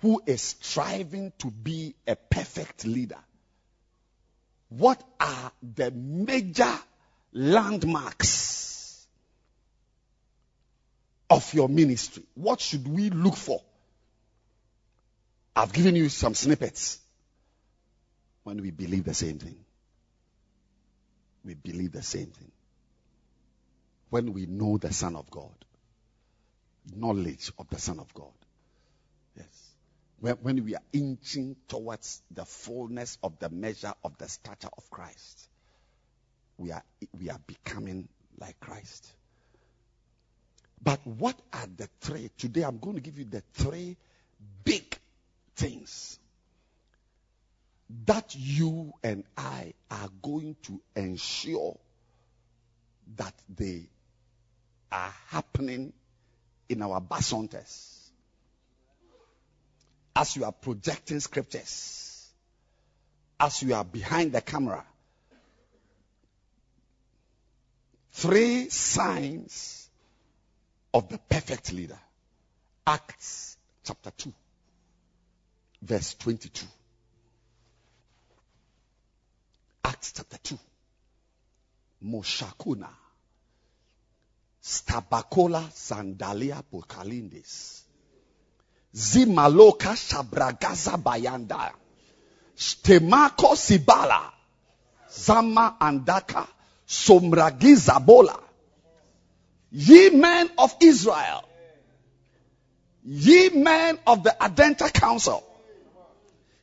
[0.01, 3.19] who is striving to be a perfect leader.
[4.69, 6.75] What are the major
[7.33, 9.07] landmarks
[11.31, 12.25] of your ministry?
[12.35, 13.63] What should we look for?
[15.57, 16.99] I've given you some snippets
[18.43, 19.57] when we believe the same thing.
[21.49, 22.53] We believe the same thing.
[24.11, 25.55] When we know the Son of God,
[26.95, 28.35] knowledge of the Son of God.
[29.35, 29.71] Yes.
[30.21, 34.91] When, when we are inching towards the fullness of the measure of the stature of
[34.91, 35.49] Christ,
[36.59, 36.85] we are,
[37.19, 39.11] we are becoming like Christ.
[40.83, 42.31] But what are the three?
[42.37, 43.97] Today I'm going to give you the three
[44.65, 44.99] big
[45.57, 46.19] things
[48.07, 51.79] that you and I are going to ensure
[53.17, 53.89] that they
[54.93, 55.93] are happening
[56.69, 57.99] in our bacentas
[60.15, 62.29] as you are projecting scriptures,
[63.39, 64.85] as you are behind the camera.
[68.13, 69.89] Three signs
[70.93, 71.99] of the perfect leader.
[72.87, 74.33] Acts chapter 2,
[75.83, 76.67] verse 22.
[79.99, 80.59] Acts chapter 2.
[82.05, 82.89] Moshakuna.
[84.63, 87.83] Stabakola sandalia pokalindes.
[88.95, 91.73] Zimaloka shabragaza bayanda.
[92.57, 94.33] Stemako sibala.
[95.11, 96.47] Zama andaka.
[96.87, 98.39] Somragiza bola.
[99.73, 101.43] Ye men of Israel.
[103.05, 105.43] Ye men of the Adenta Council.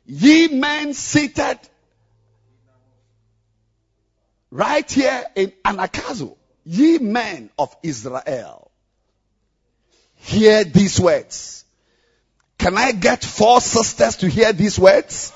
[0.06, 1.58] Ye men seated
[4.56, 6.36] right here in Anagkazo.
[6.64, 8.70] Ye men of Israel.
[10.14, 11.64] Hear these words.
[12.58, 15.32] Can I get four sisters to hear these words?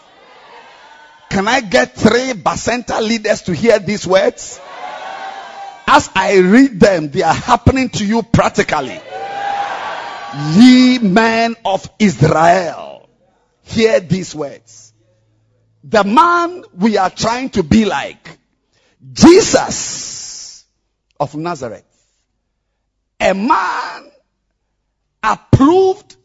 [1.29, 4.59] Can I get three Bacenta leaders to hear these words?
[5.87, 8.99] As I read them, they are happening to you practically.
[10.55, 13.09] Ye men of Israel,
[13.63, 14.93] hear these words.
[15.85, 18.40] The man we are trying to be like,
[19.13, 20.65] Jesus
[21.19, 21.85] of Nazareth,
[23.19, 24.11] a man
[25.23, 26.17] approved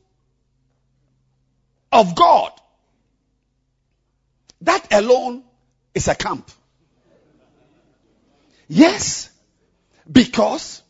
[1.91, 2.51] of God.
[4.61, 5.43] That alone
[5.93, 6.49] is a camp.
[8.67, 9.29] Yes,
[10.11, 10.81] because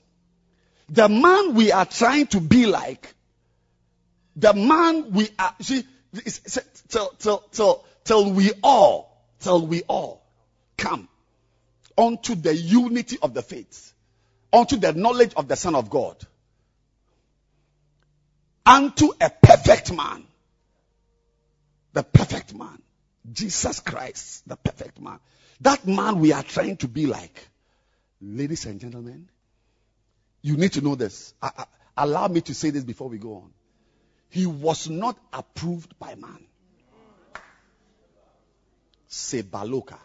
[0.89, 3.13] the man we are trying to be like,
[4.35, 5.83] the man we are, see,
[6.89, 10.25] till, till, till, till we all, till we all
[10.77, 11.07] come
[11.97, 13.93] unto the unity of the faith,
[14.51, 16.17] unto the knowledge of the Son of God,
[18.65, 20.25] unto a perfect man,
[21.93, 22.81] the perfect man,
[23.31, 25.19] Jesus Christ, the perfect man.
[25.61, 27.47] That man we are trying to be like.
[28.21, 29.29] Ladies and gentlemen,
[30.41, 31.33] you need to know this.
[31.41, 33.53] I- I- allow me to say this before we go on.
[34.29, 36.45] He was not approved by man.
[39.09, 39.99] Sebaloka.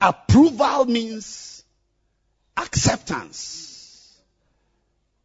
[0.00, 1.64] Approval means
[2.56, 4.18] acceptance.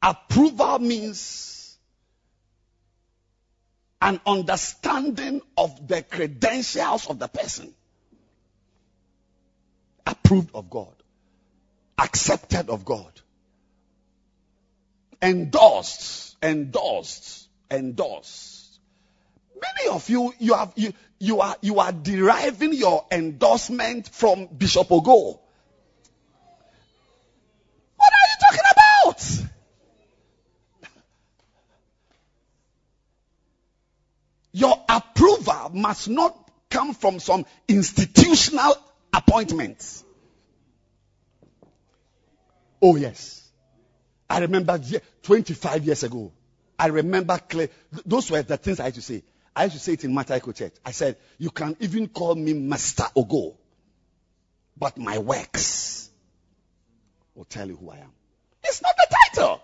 [0.02, 1.78] Approval means
[4.02, 7.74] an understanding of the credentials of the person.
[10.06, 10.96] Approved of God.
[12.00, 13.12] Accepted of God.
[15.22, 16.36] Endorsed.
[16.42, 17.48] Endorsed.
[17.70, 18.80] Endorsed.
[19.62, 24.88] Many of you, you have, you, you are, you are deriving your endorsement from Bishop
[24.88, 25.40] Ogo.
[27.96, 29.22] What are you talking about?
[34.54, 36.36] Your approval must not
[36.72, 38.74] come from some institutional
[39.14, 40.04] appointments.
[42.82, 43.48] Oh yes.
[44.28, 44.82] I remember
[45.22, 46.32] 25 years ago.
[46.80, 47.70] I remember clear.
[48.08, 49.22] Those were the things I had to say.
[49.56, 50.74] I used to say it in Mataheko Church.
[50.86, 53.56] I said, you can even call me Master Ogo.
[54.78, 56.10] But my works
[57.36, 58.12] will tell you who I am.
[58.64, 59.62] It's not the title.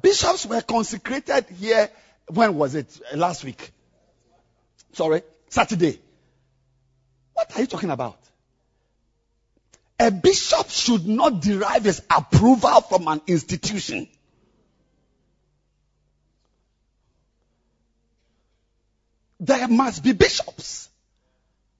[0.00, 1.90] Bishops were consecrated here.
[2.28, 3.00] When was it?
[3.14, 3.70] Last week.
[4.92, 5.22] Sorry.
[5.48, 6.00] Saturday.
[7.34, 8.18] What are you talking about?
[10.00, 14.08] A bishop should not derive his approval from an institution.
[19.44, 20.88] There must be bishops.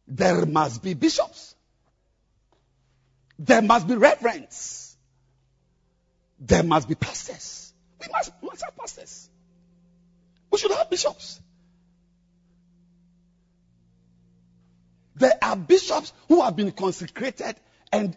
[0.07, 1.55] There must be bishops.
[3.39, 4.95] There must be reverends.
[6.39, 7.73] There must be pastors.
[7.99, 9.31] We must, we must have pastors.
[10.51, 11.41] We should have bishops.
[15.17, 17.57] There are bishops who have been consecrated
[17.91, 18.15] and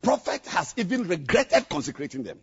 [0.00, 2.38] prophet has even regretted consecrating them.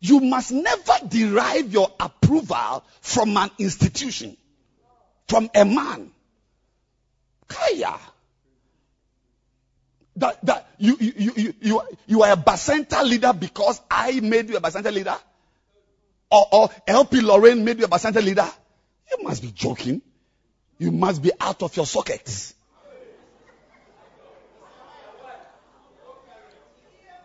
[0.00, 4.36] You must never derive your approval from an institution,
[5.28, 6.10] from a man.
[7.46, 7.98] Kaya.
[10.16, 14.56] That, that you, you, you, you, you, are a Bacenta leader because I made you
[14.56, 15.16] a Bacenta leader?
[16.30, 18.48] Or, or LP Lorraine made you a Bacenta leader?
[19.10, 20.00] You must be joking.
[20.78, 22.54] You must be out of your sockets.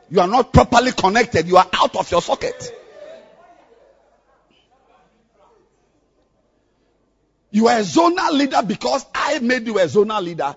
[0.09, 1.47] You are not properly connected.
[1.47, 2.73] You are out of your socket.
[7.51, 10.55] You are a zonal leader because I made you a zonal leader.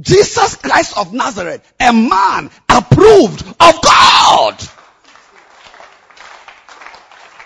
[0.00, 4.58] Jesus Christ of Nazareth, a man approved of God.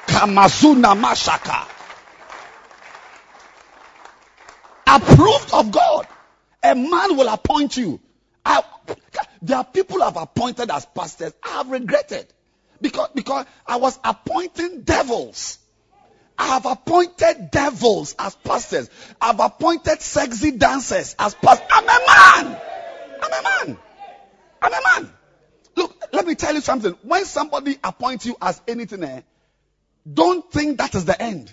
[0.06, 1.68] Kamasuna Mashaka.
[4.86, 6.06] Approved of God.
[6.62, 8.00] A man will appoint you.
[8.44, 8.62] I,
[9.42, 11.32] there are people I've appointed as pastors.
[11.42, 12.26] I have regretted.
[12.80, 15.58] Because, because I was appointing devils.
[16.38, 18.88] I have appointed devils as pastors.
[19.20, 21.66] I've appointed sexy dancers as pastors.
[21.72, 22.60] I'm a man.
[23.20, 23.78] I'm a man.
[24.62, 25.12] I'm a man.
[25.74, 26.96] Look, let me tell you something.
[27.02, 29.22] When somebody appoints you as anything, eh,
[30.12, 31.52] don't think that is the end.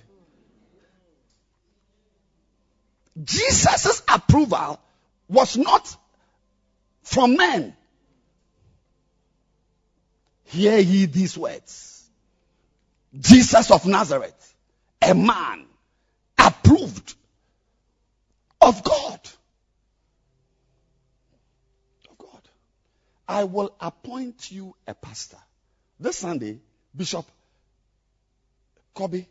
[3.24, 4.80] Jesus' approval
[5.28, 5.96] was not
[7.06, 7.76] from men.
[10.46, 12.04] Hear ye these words.
[13.18, 14.56] Jesus of Nazareth,
[15.02, 15.66] a man
[16.38, 17.16] approved
[18.60, 19.20] of God.
[22.10, 22.42] Of God.
[23.28, 25.38] I will appoint you a pastor.
[26.00, 26.60] This Sunday,
[26.96, 27.26] Bishop
[28.94, 29.26] Kobe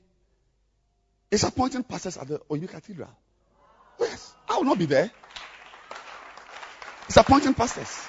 [1.31, 3.11] is appointing pastors at the Oyu Cathedral.
[4.01, 5.11] Yes, I will not be there.
[7.07, 8.09] He's appointing pastors.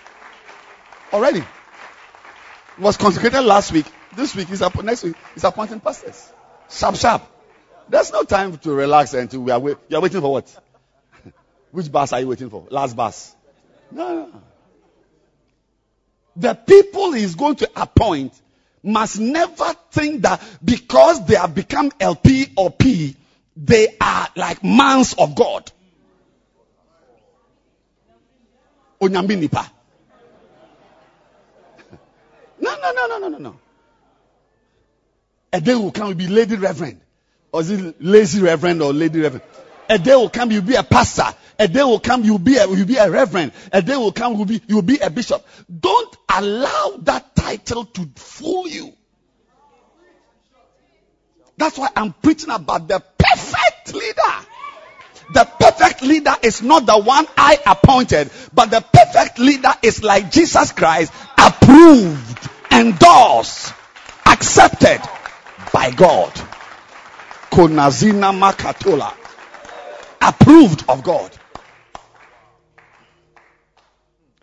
[1.11, 1.43] already.
[2.77, 3.85] Was consecrated last week.
[4.15, 6.31] This week is app- next week is appointing pastors.
[6.69, 7.23] Sharp, sharp.
[7.87, 9.77] There's no time to relax until we are wait.
[9.87, 10.63] You are waiting for what?
[11.71, 12.65] Which bus are you waiting for?
[12.69, 13.35] Last bus.
[13.91, 14.41] No, no.
[16.37, 18.33] The people he's going to appoint
[18.83, 23.15] must never think that because they have become LP or P,
[23.55, 25.71] they are like mans of God.
[29.01, 29.71] Onyambi nipa.
[32.59, 33.59] No, no, no, no, no, no, no.
[35.51, 37.01] A day will come, you'll be lady reverend.
[37.51, 39.43] Or is it lazy reverend or lady reverend?
[39.89, 41.27] A day will come, you'll be a pastor.
[41.57, 43.51] A day will come, you'll be a, you'll be a reverend.
[43.71, 45.45] A day will come, you'll be, you'll be a bishop.
[45.79, 48.93] Don't allow that title to fool you.
[51.57, 54.47] That's why I'm preaching about the perfect leader.
[55.33, 60.31] The perfect leader is not the one I appointed, but the perfect leader is like
[60.31, 63.73] Jesus Christ, approved, endorsed,
[64.25, 65.01] accepted
[65.73, 66.31] by God.
[67.51, 69.13] Konazina Makatola.
[70.21, 71.31] Approved of God.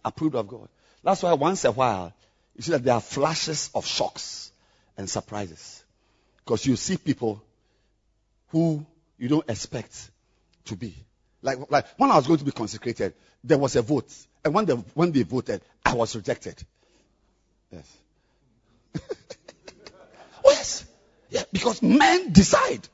[0.04, 0.68] Approved of God.
[1.04, 2.12] That's why once a while,
[2.56, 4.50] you see that there are flashes of shocks
[4.96, 5.84] and surprises.
[6.44, 7.42] Because you see people
[8.48, 8.84] who
[9.18, 10.10] you don't expect
[10.66, 10.94] to be.
[11.42, 14.12] Like, like when I was going to be consecrated, there was a vote.
[14.44, 16.62] And when, the, when they voted, I was rejected.
[17.70, 17.96] Yes.
[20.44, 20.84] oh, yes.
[21.30, 22.86] Yeah, because men decide.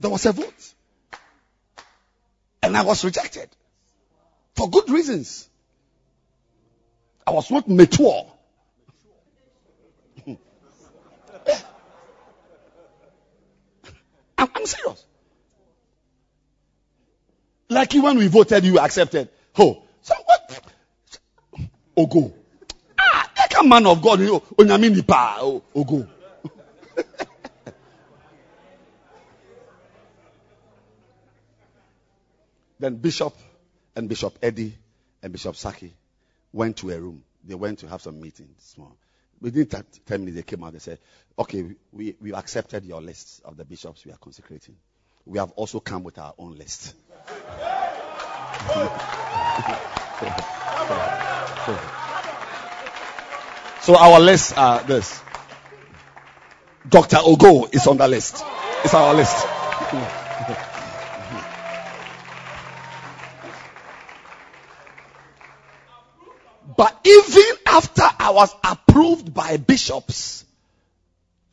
[0.00, 0.74] There was a vote.
[2.62, 3.48] And I was rejected.
[4.54, 5.48] For good reasons.
[7.26, 8.30] I was not mature.
[14.38, 15.04] I'm, I'm serious.
[17.68, 19.28] Like you when we voted, you accepted.
[19.58, 20.60] Oh, so what?
[21.96, 22.32] Ogo.
[22.98, 24.20] Ah, like a man of God.
[24.20, 25.36] you- Onyame nipa.
[25.40, 26.08] Oh, Ogo.
[32.78, 33.34] then Bishop
[33.96, 34.74] and Bishop Eddie
[35.22, 35.92] and Bishop Saki
[36.52, 37.22] went to a room.
[37.44, 38.62] They went to have some meeting meetings.
[38.74, 38.96] Small.
[39.40, 40.72] Within that 10 minutes, they came out.
[40.72, 40.98] They said,
[41.38, 44.76] Okay, we, we accepted your list of the bishops we are consecrating.
[45.24, 46.94] We have also come with our own list.
[53.82, 55.20] so our list are this.
[56.88, 57.16] Dr.
[57.16, 58.44] Ogo is on the list.
[58.84, 59.46] It's our list.
[66.76, 70.44] But even after I was approved by bishops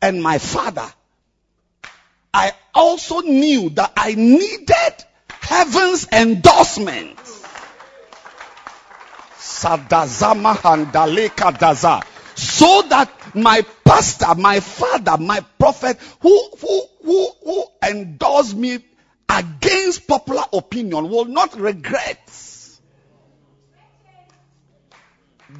[0.02, 0.86] and my father,
[2.32, 7.18] I also knew that I needed heaven's endorsement.
[12.34, 18.80] So that my pastor, my father, my prophet, who, who, who, who endorsed me
[19.28, 22.18] against popular opinion will not regret.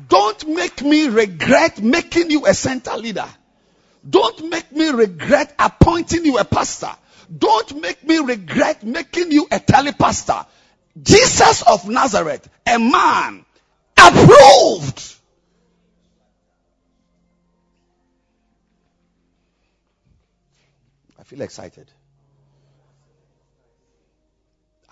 [0.09, 3.29] Don't make me regret making you a center leader.
[4.09, 6.91] Don't make me regret appointing you a pastor.
[7.37, 10.47] Don't make me regret making you a telepastor.
[11.03, 13.45] Jesus of Nazareth, a man
[13.97, 15.17] approved.
[21.19, 21.91] I feel excited.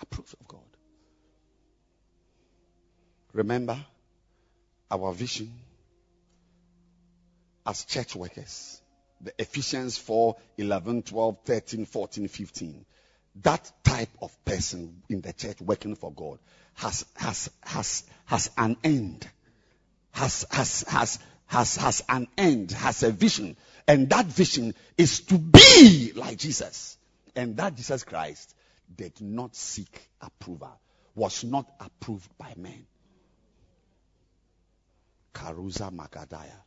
[0.01, 0.61] Approved of God.
[3.31, 3.85] Remember
[4.93, 5.51] our vision
[7.65, 8.81] as church workers.
[9.21, 12.85] The Ephesians 4, 11, 12, 13, 14, 15.
[13.41, 16.37] That type of person in the church working for God
[16.75, 19.27] has, has, has, has an end.
[20.11, 23.55] Has, has, has, has, has an end, has a vision.
[23.87, 26.97] And that vision is to be like Jesus.
[27.35, 28.53] And that Jesus Christ
[28.95, 30.79] did not seek approval,
[31.15, 32.85] was not approved by men.
[35.33, 36.63] Karuza Magadaya.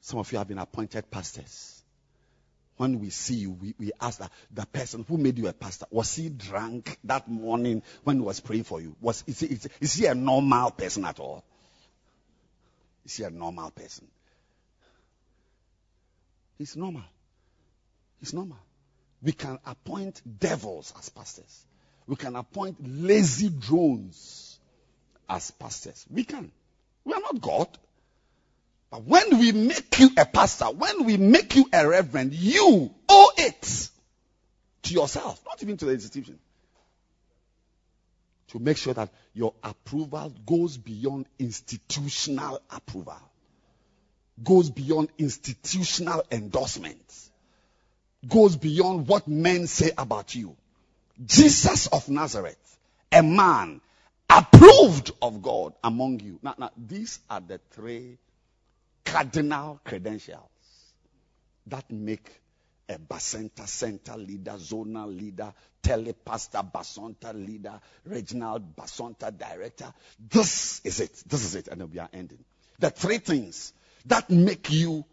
[0.00, 1.82] Some of you have been appointed pastors.
[2.76, 5.84] When we see you, we, we ask that the person who made you a pastor,
[5.90, 8.96] was he drunk that morning when he was praying for you?
[9.02, 11.44] Was is he, is, is he a normal person at all?
[13.04, 14.08] Is he a normal person?
[16.56, 17.04] He's normal.
[18.18, 18.58] He's normal.
[19.22, 21.66] We can appoint devils as pastors.
[22.06, 24.49] We can appoint lazy drones
[25.30, 26.04] as pastors.
[26.10, 26.50] We can.
[27.04, 27.68] We are not God.
[28.90, 33.32] But when we make you a pastor, when we make you a reverend, you owe
[33.38, 33.88] it
[34.82, 36.38] to yourself, not even to the institution.
[38.50, 43.20] to make sure that your approval goes beyond institutional approval,
[44.42, 47.00] goes beyond institutional endorsement,
[48.26, 50.56] goes beyond what men say about you.
[51.24, 52.78] Jesus of Nazareth,
[53.12, 53.80] a man
[54.30, 56.38] approved of God among you.
[56.42, 58.18] Now, now these are the three
[59.04, 60.48] cardinal credentials
[61.66, 62.30] that make
[62.88, 65.52] a Bacenta Center leader, zonal leader,
[65.82, 69.92] telepastor, Bacenta leader, regional Bacenta director.
[70.28, 71.22] This is it.
[71.26, 71.68] This is it.
[71.68, 72.44] And we are ending.
[72.78, 73.72] The three things
[74.06, 75.04] that make you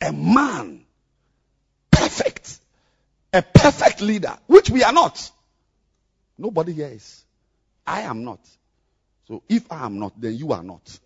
[0.00, 0.84] a man
[1.90, 2.58] perfect,
[3.32, 5.30] a perfect leader, which we are not.
[6.36, 7.24] Nobody here is.
[7.88, 8.40] I am not.
[9.26, 11.00] So if I am not, then you are not.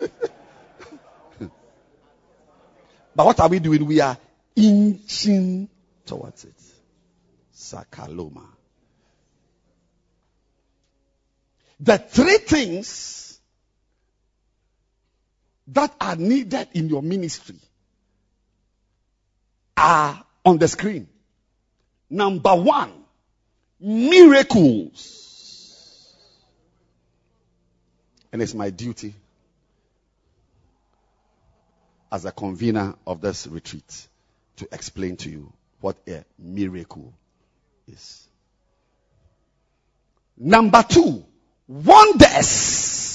[3.14, 3.86] but what are we doing?
[3.86, 4.18] We are
[4.56, 5.68] inching
[6.04, 6.60] towards it.
[7.54, 8.44] Sakaloma.
[11.78, 13.38] The three things
[15.68, 17.60] that are needed in your ministry
[19.76, 21.06] are on the screen.
[22.10, 22.92] Number one,
[23.78, 25.25] miracles.
[28.36, 29.14] And it's my duty
[32.12, 34.08] as a convener of this retreat
[34.56, 35.50] to explain to you
[35.80, 37.14] what a miracle
[37.88, 38.28] is.
[40.36, 41.24] Number two,
[41.66, 43.14] wonders.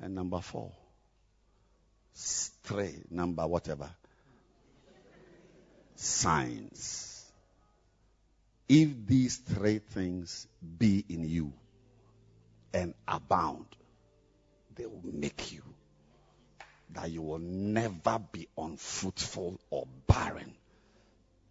[0.00, 0.70] And number four,
[2.14, 3.90] stray number whatever,
[5.96, 7.09] signs.
[8.72, 10.46] If these three things
[10.78, 11.52] be in you
[12.72, 13.66] and abound,
[14.76, 15.62] they will make you
[16.90, 20.54] that you will never be unfruitful or barren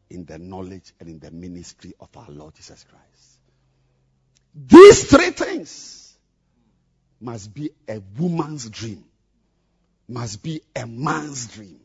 [0.09, 3.39] in the knowledge and in the ministry of our Lord Jesus Christ.
[4.55, 6.17] These three things
[7.19, 9.03] must be a woman's dream,
[10.07, 11.81] must be a man's dream.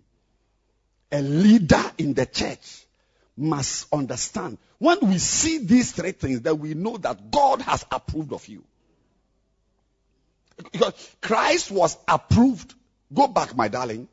[1.11, 2.85] A leader in the church
[3.37, 8.33] must understand when we see these three things that we know that God has approved
[8.33, 8.65] of you.
[10.73, 12.75] Because Christ was approved.
[13.13, 14.09] Go back, my darling,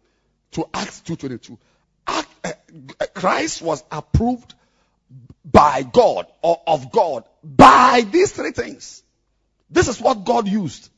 [0.52, 1.58] to Acts 2.22.
[2.08, 4.54] Act, uh, Christ was approved
[5.46, 9.04] by God or of God by these three things.
[9.70, 10.90] This is what God used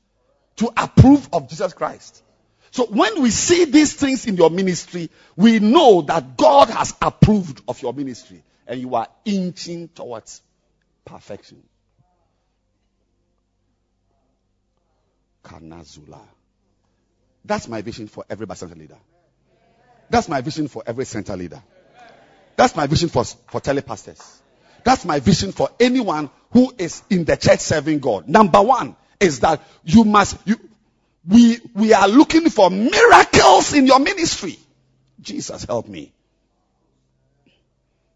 [0.57, 2.21] to approve of Jesus Christ.
[2.73, 7.61] So when we see these things in your ministry, we know that God has approved
[7.67, 10.41] of your ministry and you are inching towards
[11.05, 11.61] perfection.
[15.43, 16.21] Kanazula.
[17.45, 18.97] That's my vision for every center leader.
[20.09, 21.61] That's my vision for every center leader.
[22.55, 24.39] That's my vision for, for telepastors.
[24.83, 28.27] That's my vision for anyone who is in the church serving God.
[28.27, 30.55] Number one is that you must, you,
[31.27, 34.57] we, we are looking for miracles in your ministry.
[35.21, 36.13] Jesus help me.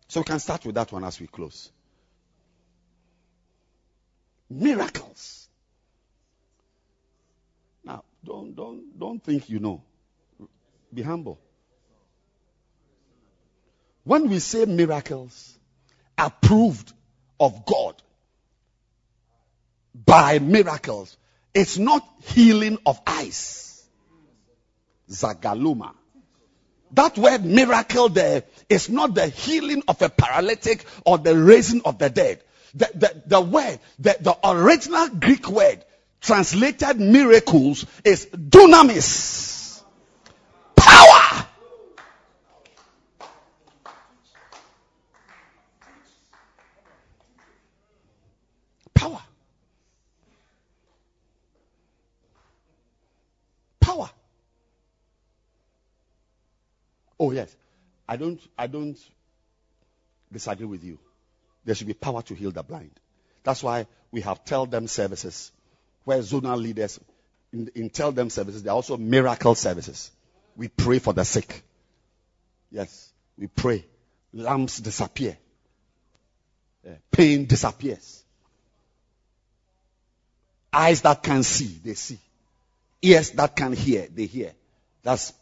[0.10, 1.70] So we can start with that one as we close.
[4.50, 5.48] Miracles.
[7.84, 9.84] Now, don't, don't, don't think you know.
[10.94, 11.40] Be humble.
[14.04, 15.58] When we say miracles
[16.18, 16.94] approved
[17.40, 18.02] of God
[19.94, 21.18] by miracles,
[21.54, 23.84] it's not healing of eyes.
[25.10, 25.94] Zagaluma.
[26.92, 31.98] That word miracle there is not the healing of a paralytic or the raising of
[31.98, 32.44] the dead.
[32.74, 35.84] The, the, the word, the, the original Greek word
[36.22, 39.82] translated miracles is dunamis.
[40.76, 41.48] Power.
[48.94, 49.22] Power.
[53.80, 54.10] Power.
[57.28, 57.54] Oh yes.
[58.08, 58.98] I don't I don't
[60.32, 60.98] disagree with you.
[61.66, 62.92] There should be power to heal the blind.
[63.44, 65.52] That's why we have tell them services
[66.06, 67.00] where zonal leaders
[67.52, 70.10] in, in tell them services, there are also miracle services.
[70.56, 71.64] We pray for the sick.
[72.72, 73.86] Yes, we pray.
[74.34, 75.38] Lamps disappear.
[76.88, 78.24] Uh, pain disappears.
[80.72, 82.20] Eyes that can see, they see.
[83.02, 84.54] Ears that can hear, they hear.
[85.04, 85.34] That's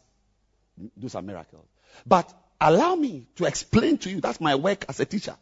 [0.96, 1.66] those are miracles.
[2.04, 4.20] But allow me to explain to you.
[4.20, 5.36] That's my work as a teacher.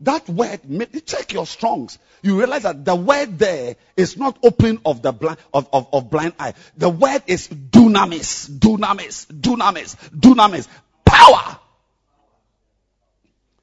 [0.00, 0.60] That word,
[1.06, 1.98] check your strongs.
[2.22, 6.10] You realize that the word there is not opening of the blind, of, of, of
[6.10, 6.52] blind eye.
[6.76, 10.68] The word is dunamis, dunamis, dunamis, dunamis.
[11.04, 11.58] Power.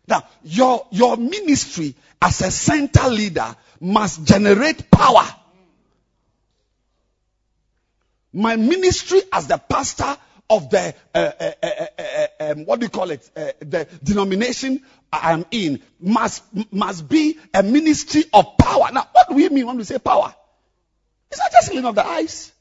[0.07, 5.25] Now, your, your ministry as a center leader must generate power.
[8.33, 10.17] My ministry as the pastor
[10.49, 11.67] of the, uh, uh, uh,
[11.97, 17.07] uh, uh, um, what do you call it, uh, the denomination I'm in must, must
[17.07, 18.89] be a ministry of power.
[18.91, 20.33] Now, what do we mean when we say power?
[21.31, 22.51] It's not just healing of the eyes.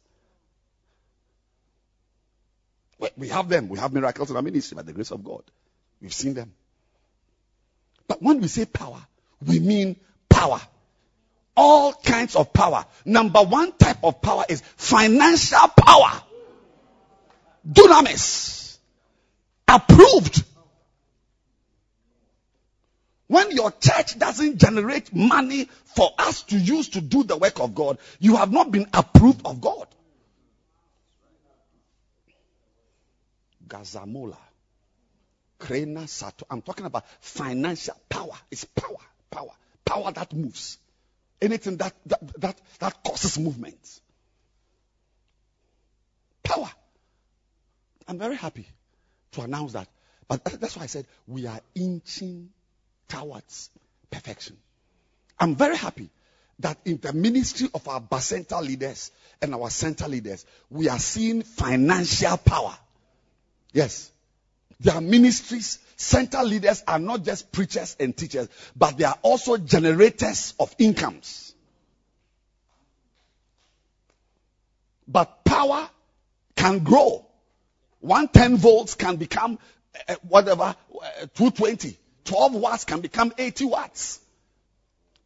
[2.99, 3.69] We- We have them.
[3.69, 5.43] We have miracles in our ministry by the grace of God.
[6.01, 6.55] We've seen them.
[8.07, 9.01] But when we say power,
[9.47, 9.97] we mean
[10.29, 10.61] power.
[11.57, 12.87] All kinds of power.
[13.05, 16.23] Number one type of power is financial power.
[17.67, 18.79] Dunamis.
[19.69, 20.45] Approved.
[23.29, 27.75] When your church doesn't generate money for us to use to do the work of
[27.75, 29.87] God, you have not been approved of God.
[33.67, 34.37] Gazamola.
[35.59, 36.45] Krena Sato.
[36.51, 38.35] I'm talking about financial power.
[38.51, 38.99] It's power,
[39.31, 39.53] power,
[39.85, 40.77] power that moves.
[41.41, 44.01] Anything that that that, that causes movement.
[46.43, 46.71] Power.
[48.09, 48.67] I'm very happy
[49.33, 49.89] to announce that.
[50.29, 52.51] But that's why I said we are inching
[53.09, 53.71] towards
[54.11, 54.57] perfection.
[55.39, 56.11] I'm very happy
[56.61, 59.11] that in the ministry of our bacenta leaders
[59.41, 62.75] and our center leaders, we are seeing financial power.
[63.73, 64.11] Yes.
[64.81, 70.55] Their ministries, center leaders are not just preachers and teachers, but they are also generators
[70.59, 71.55] of incomes.
[75.07, 75.89] But power
[76.57, 77.27] can grow.
[78.03, 79.59] 110 volts can become
[80.09, 81.97] uh, whatever, uh, 220.
[82.25, 84.21] 12 watts can become 80 watts.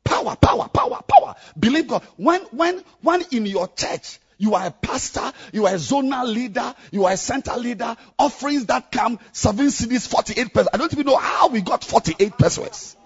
[0.05, 1.35] Power, power, power, power.
[1.59, 2.03] Believe God.
[2.16, 6.74] When, when, when in your church, you are a pastor, you are a zonal leader,
[6.90, 10.69] you are a center leader, offerings that come, seven cedis, 48 pesos.
[10.73, 12.97] I don't even know how we got 48 pesos.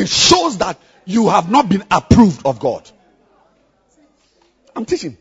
[0.00, 2.90] It shows that you have not been approved of God.
[4.74, 5.18] I'm teaching.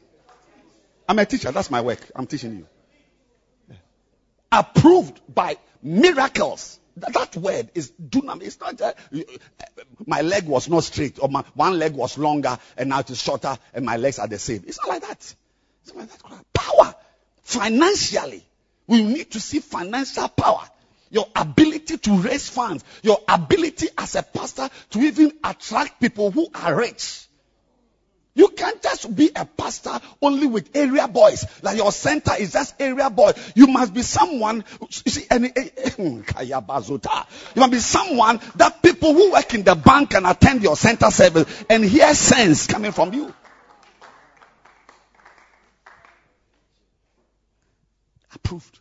[1.08, 1.52] I'm a teacher.
[1.52, 2.00] That's my work.
[2.16, 3.76] I'm teaching you.
[4.50, 6.80] Approved by miracles.
[6.96, 8.42] That, that word is dunam.
[8.42, 8.98] It's not that
[10.06, 13.22] my leg was not straight or my one leg was longer and now it is
[13.22, 14.64] shorter and my legs are the same.
[14.66, 15.36] It's not like that.
[15.84, 16.54] It's not like that.
[16.54, 16.96] Power.
[17.44, 18.46] Financially.
[18.88, 20.70] We need to see financial power.
[21.10, 22.84] Your ability to raise funds.
[23.02, 27.26] Your ability as a pastor to even attract people who are rich.
[28.36, 31.46] You can't just be a pastor only with area boys.
[31.62, 33.34] Like your center is just area boy.
[33.54, 37.26] You must be someone, you see, any, eh, eh, hmm, Kaya Bazuta.
[37.56, 41.12] you must be someone that people who work in the bank can attend your center
[41.12, 43.34] service and hear sense coming from you.
[48.36, 48.80] Approved.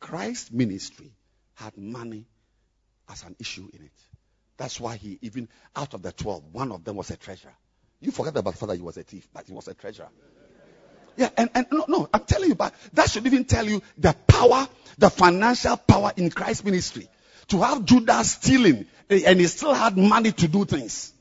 [0.00, 1.12] Christ's ministry
[1.54, 2.26] had money
[3.08, 3.92] as an issue in it.
[4.56, 7.54] That's why he even out of the twelve, one of them was a treasurer.
[8.00, 10.08] You forget about father, he was a thief, but he was a treasurer.
[11.16, 14.14] Yeah, and, and no, no, I'm telling you, but that should even tell you the
[14.26, 14.66] power,
[14.96, 17.08] the financial power in Christ's ministry.
[17.48, 21.12] To have Judas stealing eh, and he still had money to do things.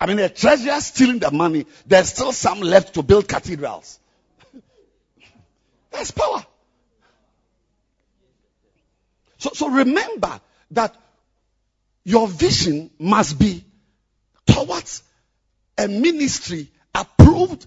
[0.00, 3.99] I mean, the treasurer stealing the money, there's still some left to build cathedrals.
[5.90, 6.44] That's power.
[9.38, 10.40] So, so remember
[10.72, 10.94] that
[12.04, 13.64] your vision must be
[14.46, 15.02] towards
[15.78, 17.66] a ministry approved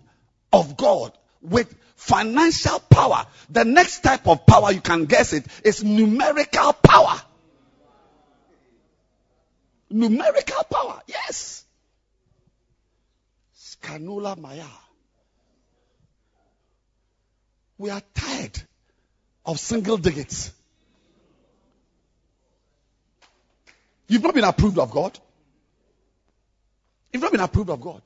[0.51, 3.25] of God with financial power.
[3.49, 7.21] The next type of power, you can guess it, is numerical power.
[9.89, 11.65] Numerical power, yes.
[13.55, 14.63] Scanula Maya.
[17.77, 18.61] We are tired
[19.45, 20.51] of single digits.
[24.07, 25.17] You've not been approved of God.
[27.11, 28.01] You've not been approved of God.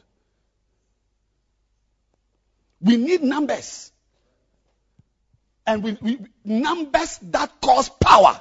[2.82, 3.92] We need numbers.
[5.66, 8.40] And we, we numbers that cause power.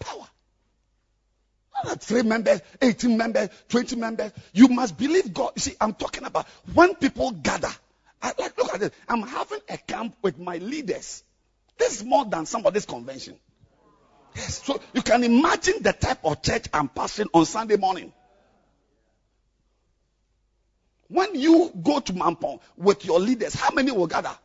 [0.00, 0.26] Power.
[1.84, 4.32] Not three members, 18 members, 20 members.
[4.52, 5.52] You must believe God.
[5.56, 7.70] You see, I'm talking about when people gather.
[8.24, 8.90] I, like, look at this.
[9.06, 11.22] I'm having a camp with my leaders.
[11.76, 13.36] This is more than somebody's convention.
[14.34, 14.62] Yes.
[14.64, 18.14] So you can imagine the type of church I'm passing on Sunday morning.
[21.08, 24.36] When you go to Mampong with your leaders, how many will gather?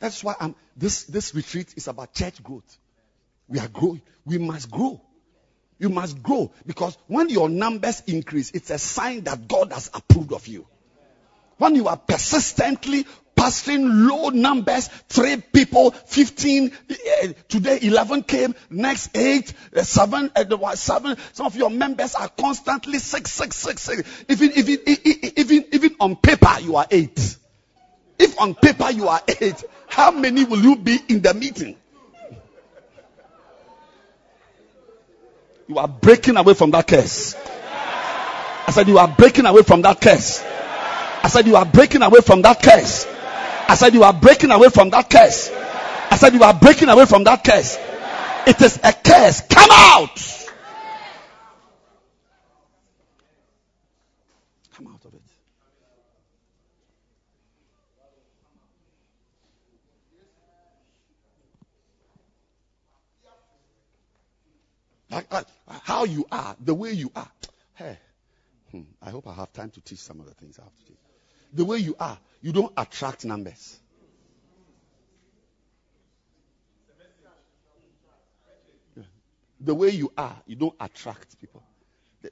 [0.00, 2.78] That's why I'm, this, this retreat is about church growth.
[3.48, 4.02] We are growing.
[4.24, 5.00] We must grow.
[5.78, 10.32] You must grow because when your numbers increase, it's a sign that God has approved
[10.32, 10.66] of you.
[11.56, 19.16] When you are persistently pastoring low numbers, three people, 15, uh, today 11 came, next
[19.16, 21.16] eight, uh, seven, uh, seven.
[21.32, 24.24] Some of your members are constantly six, six, six, six.
[24.28, 24.78] Even, even,
[25.36, 27.36] even, even on paper, you are eight.
[28.18, 31.76] If on paper you are eight, how many will you be in the meeting?
[35.68, 37.34] You are breaking away from that curse.
[37.36, 40.42] I said, You are breaking away from that curse.
[41.22, 43.06] I said, You are breaking away from that curse.
[43.68, 45.50] I said, You are breaking away from that curse.
[46.10, 47.76] I said, You are breaking away from that curse.
[48.46, 49.42] It is a curse.
[49.42, 50.16] Come out.
[54.74, 55.20] Come out of it.
[65.10, 65.46] Like,
[65.82, 67.30] how you are, the way you are.
[67.74, 67.98] Hey,
[68.70, 70.84] hmm, I hope I have time to teach some of the things I have to
[70.86, 70.96] teach.
[71.52, 73.78] The way you are, you don't attract numbers.
[79.62, 81.62] The way you are, you don't attract people.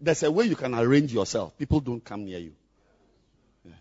[0.01, 1.59] There's a way you can arrange yourself.
[1.59, 2.53] People don't come near you.
[3.65, 3.73] Yeah.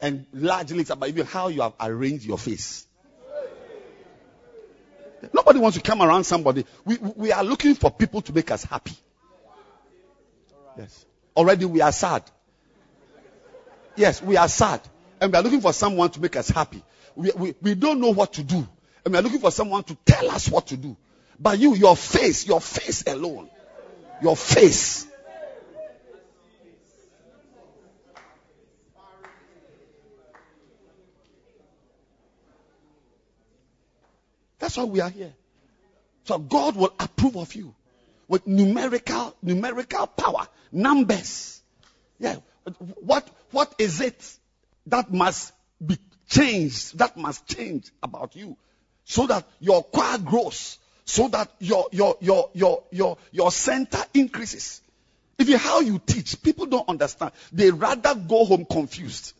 [0.00, 2.86] And largely it's about even how you have arranged your face.
[5.32, 6.66] Nobody wants to come around somebody.
[6.84, 8.96] We, we are looking for people to make us happy.
[10.76, 11.04] Yes.
[11.36, 12.22] Already we are sad.
[13.96, 14.80] Yes, we are sad.
[15.20, 16.82] And we are looking for someone to make us happy.
[17.14, 18.66] We, we, we don't know what to do.
[19.04, 20.96] And we are looking for someone to tell us what to do.
[21.38, 23.48] But you, your face, your face alone.
[24.22, 25.06] Your face.
[34.64, 35.34] That's why we are here.
[36.24, 37.74] So God will approve of you
[38.28, 41.60] with numerical, numerical power, numbers.
[42.18, 42.36] Yeah.
[43.02, 44.16] What, what is it
[44.86, 45.52] that must
[45.84, 45.98] be
[46.30, 48.56] changed, that must change about you
[49.04, 54.80] so that your choir grows, so that your, your, your, your, your, your center increases.
[55.38, 57.32] If you how you teach, people don't understand.
[57.52, 59.34] They rather go home confused.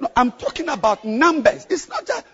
[0.00, 1.66] No, I'm talking about numbers.
[1.70, 2.24] It's not just.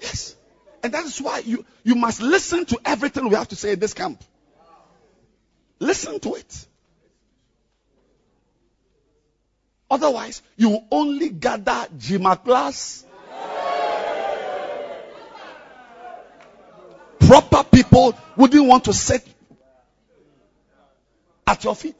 [0.00, 0.36] Yes.
[0.82, 3.78] And that is why you, you must listen to everything we have to say in
[3.78, 4.22] this camp.
[5.80, 6.66] Listen to it.
[9.90, 13.04] Otherwise, you only gather Jima class.
[17.20, 19.26] Proper people wouldn't want to sit
[21.46, 21.96] at your feet.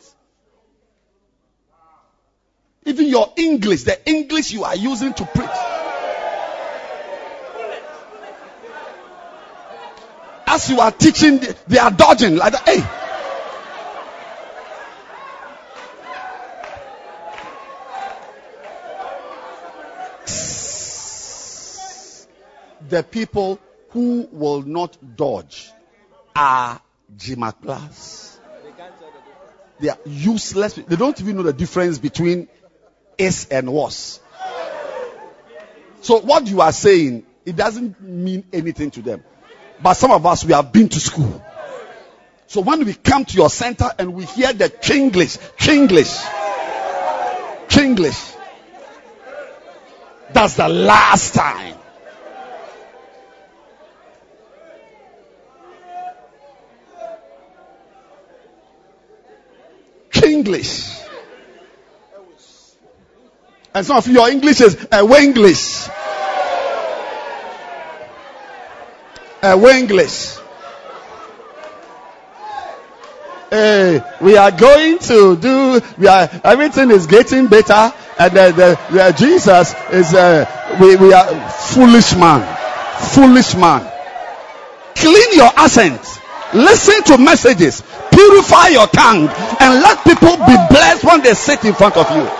[2.84, 5.48] Even your English, the English you are using to preach.
[10.46, 12.66] As you are teaching, they are dodging like that.
[12.66, 12.82] Hey.
[22.88, 23.58] The people
[23.90, 25.70] who will not dodge
[26.34, 26.80] are
[27.16, 28.38] Jimaklas.
[29.80, 30.74] They are useless.
[30.74, 32.48] They don't even know the difference between
[33.18, 34.20] is and was.
[36.00, 39.24] So what you are saying, it doesn't mean anything to them.
[39.82, 41.44] But some of us, we have been to school.
[42.46, 46.24] So when we come to your center and we hear the Chinglish, Chinglish,
[47.68, 48.36] Chinglish,
[50.32, 51.76] that's the last time.
[60.10, 61.07] Chinglish.
[63.74, 65.88] And some of your English is a uh, English.
[69.42, 70.38] A uh, English.
[73.50, 75.80] Hey, we are going to do.
[75.96, 80.14] We are everything is getting better, and the, the, the Jesus is.
[80.14, 80.44] Uh,
[80.80, 82.44] we we are foolish man,
[83.12, 83.90] foolish man.
[84.94, 86.00] Clean your accent.
[86.52, 87.82] Listen to messages.
[88.10, 89.28] Purify your tongue,
[89.60, 92.37] and let people be blessed when they sit in front of you.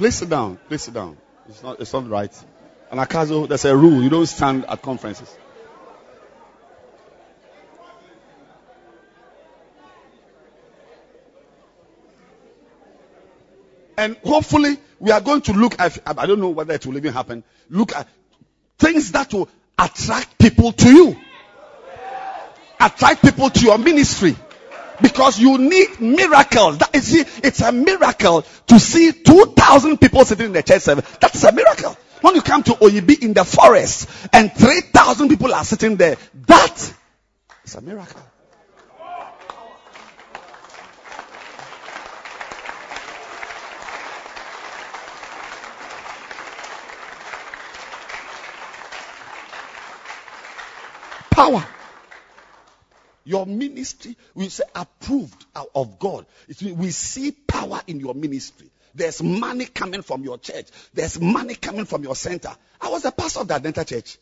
[0.00, 0.58] Please sit down.
[0.66, 1.18] Please sit down.
[1.46, 2.32] It's not, it's not right.
[2.90, 4.02] Anagkazo, there's a rule.
[4.02, 5.36] You don't stand at conferences.
[13.98, 17.12] and hopefully we are going to look at, I don't know whether it will even
[17.12, 18.08] happen, look at
[18.78, 21.16] things that will attract people to you.
[22.80, 24.34] Attract people to your ministry.
[25.02, 26.78] Because you need miracles.
[26.78, 31.08] That is, see, it's a miracle to see 2,000 people sitting in the church service.
[31.20, 31.96] That's a miracle.
[32.20, 36.16] When you come to Oyibi in the forest and 3,000 people are sitting there,
[36.46, 36.94] that
[37.64, 38.22] is a miracle.
[51.30, 51.64] Power.
[53.30, 56.26] Your ministry, we say approved of God.
[56.60, 58.68] We see power in your ministry.
[58.92, 60.66] There's money coming from your church.
[60.94, 62.50] There's money coming from your center.
[62.80, 64.18] I was a pastor of the Adenta Church.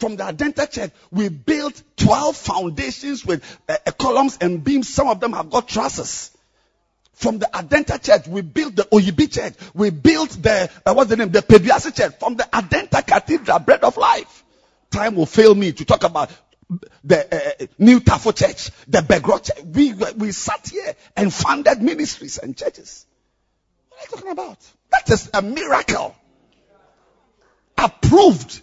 [0.00, 4.88] From the Adenta Church, we built 12 foundations with uh, uh, columns and beams.
[4.92, 6.36] Some of them have got trusses.
[7.12, 9.54] From the Adenta Church, we built the Oyibi Church.
[9.72, 11.30] We built the, uh, what's the name?
[11.30, 12.14] The Peduase Church.
[12.18, 14.42] From the Adenta Cathedral, Bread of Life.
[14.90, 16.30] Time will fail me to talk about
[17.04, 19.64] the uh, New Tafo Church, the Begro Church.
[19.64, 23.06] We, we sat here and funded ministries and churches.
[23.90, 24.58] What are you talking about?
[24.90, 26.16] That is a miracle.
[27.78, 28.62] Approved.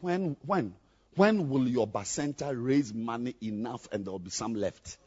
[0.00, 0.74] When, when,
[1.16, 4.98] when will your bacenta raise money enough and there will be some left?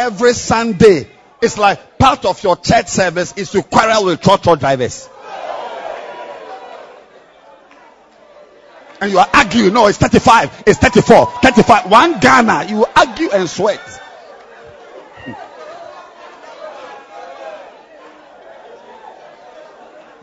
[0.00, 1.06] Every Sunday,
[1.42, 5.10] it's like part of your church service is to quarrel with church drivers.
[8.98, 11.90] And you are arguing, no, it's 35, it's 34, 35.
[11.90, 13.78] One Ghana, you argue and sweat.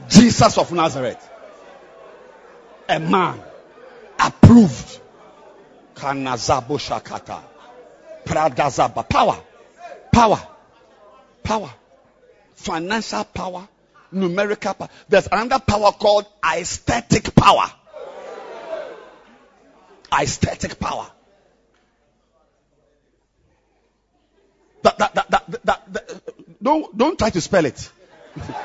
[0.10, 1.30] Jesus of Nazareth,
[2.90, 3.40] a man
[4.18, 5.02] approved.
[5.94, 7.44] Kanazabo Shakata.
[8.26, 9.08] Pradazaba.
[9.08, 9.44] Power.
[10.12, 10.40] Power.
[11.44, 11.74] Power.
[12.56, 13.68] Financial power.
[14.12, 14.90] Numerical power.
[15.10, 17.70] There's another power called aesthetic power.
[20.14, 21.08] Aesthetic power.
[24.84, 26.24] That, that, that, that, that, that,
[26.62, 27.92] don't, don't try to spell it.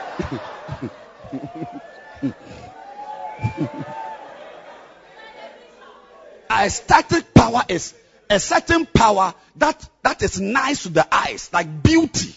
[6.51, 7.94] aesthetic power is
[8.32, 12.34] a certain power that, that is nice to the eyes, like beauty.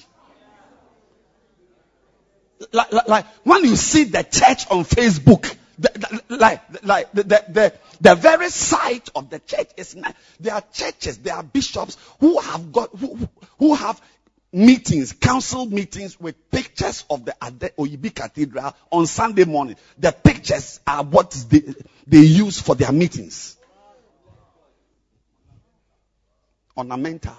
[2.71, 7.23] Like, like, like when you see the church on Facebook, the, the, like, like the,
[7.23, 10.13] the, the, very sight of the church is nice.
[10.39, 13.27] There are churches, there are bishops who have got, who,
[13.59, 14.01] who have
[14.53, 17.33] meetings, council meetings with pictures of the
[17.77, 19.75] Oyibi Cathedral on Sunday morning.
[19.97, 21.73] The pictures are what they,
[22.07, 23.57] they use for their meetings.
[26.77, 27.35] Ornamental.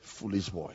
[0.00, 0.74] Foolish boy.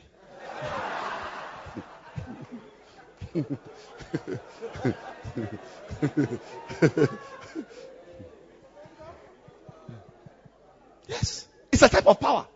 [11.08, 11.48] yes.
[11.72, 12.48] It's a type of power.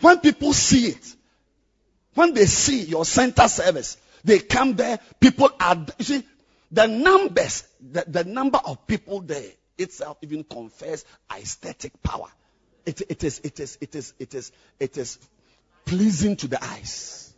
[0.00, 1.16] When people see it,
[2.14, 6.22] when they see your center service, they come there, people are, you see,
[6.70, 11.04] the numbers, the, the number of people there itself even confers
[11.36, 12.28] aesthetic power.
[12.84, 15.18] It, it is, it is, it is, it is, it is
[15.84, 17.32] pleasing to the eyes.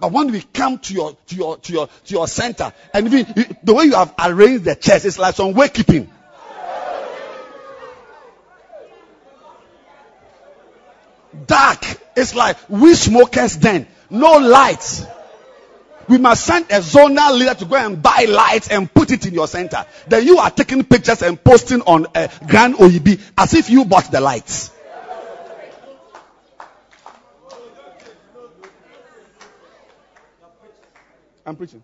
[0.00, 3.56] But when we come to your, to your, to your, to your center, and even
[3.62, 6.08] the way you have arranged the chairs, it's like some wakekeeping.
[11.46, 11.84] Dark.
[12.16, 13.86] It's like we smokers then.
[14.10, 15.04] No lights.
[16.08, 19.34] We must send a zonal leader to go and buy lights and put it in
[19.34, 19.84] your center.
[20.06, 24.10] Then you are taking pictures and posting on uh, Grand OEB as if you bought
[24.10, 24.70] the lights.
[31.48, 31.82] I'm preaching.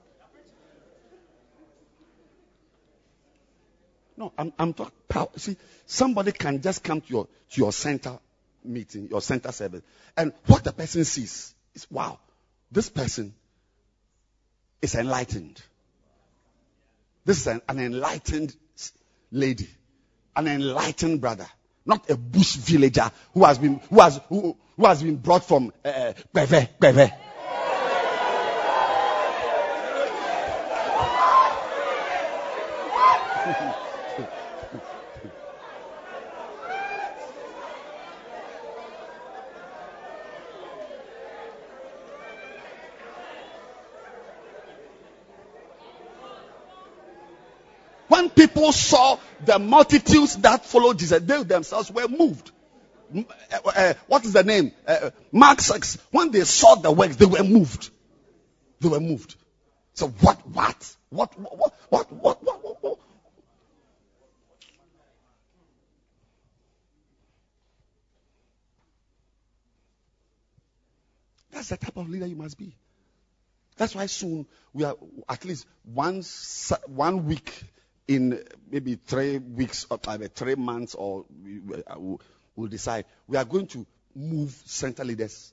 [4.15, 4.93] No, I'm, I'm talking.
[5.36, 8.19] See, somebody can just come to your, to your center
[8.62, 9.81] meeting, your center service,
[10.19, 12.19] and what the person sees is, wow,
[12.70, 13.35] this person
[14.82, 15.61] is enlightened.
[17.24, 18.55] This is an, an enlightened
[19.32, 19.69] lady,
[20.36, 21.47] an enlightened brother,
[21.86, 25.73] not a bush villager who has been, who has, who, who has been brought from,
[25.86, 26.69] uh, Beve.
[48.47, 52.51] people saw the multitudes that followed Jesus, they themselves were moved.
[53.65, 54.73] Uh, what is the name?
[54.87, 55.99] Uh, Mark 6.
[56.11, 57.91] When they saw the works, they were moved.
[58.81, 59.37] They were moved.
[59.95, 60.97] So what, what?
[61.11, 62.99] What, what, what, what, what, what?
[71.53, 72.75] That's the type of leader you must be.
[73.77, 74.97] That's why soon we are
[75.29, 77.53] at least once, one week
[78.09, 81.97] in maybe three weeks or uh, three months or we, we- uh,
[82.56, 85.52] we'll, decide we are going to move center leaders.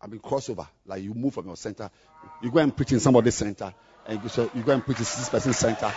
[0.00, 0.66] I mean crossover.
[0.86, 1.90] Like you move from your center,
[2.42, 3.72] you go and preach in somebody's center,
[4.06, 5.90] and you, so you go and preach in this person's center,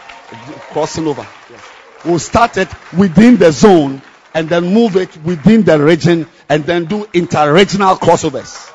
[0.72, 1.26] crossing over.
[1.52, 1.64] Yes.
[2.06, 4.02] We'll start it within the zone
[4.34, 8.72] and then move it within the region and then do inter-regional crossovers.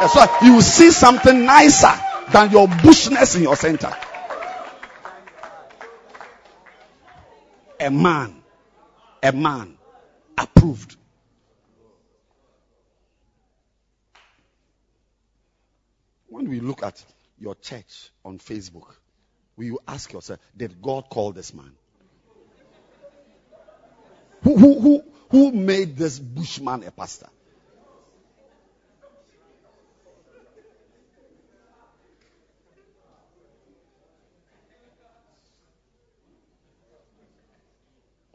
[0.00, 1.92] That's why you will see something nicer
[2.32, 3.94] than your bushness in your center.
[7.82, 8.40] A man,
[9.24, 9.76] a man
[10.38, 10.94] approved.
[16.28, 17.04] When we look at
[17.40, 18.86] your church on Facebook,
[19.56, 21.72] will you ask yourself, did God call this man?
[24.44, 27.30] Who, who, who, who made this bushman a pastor?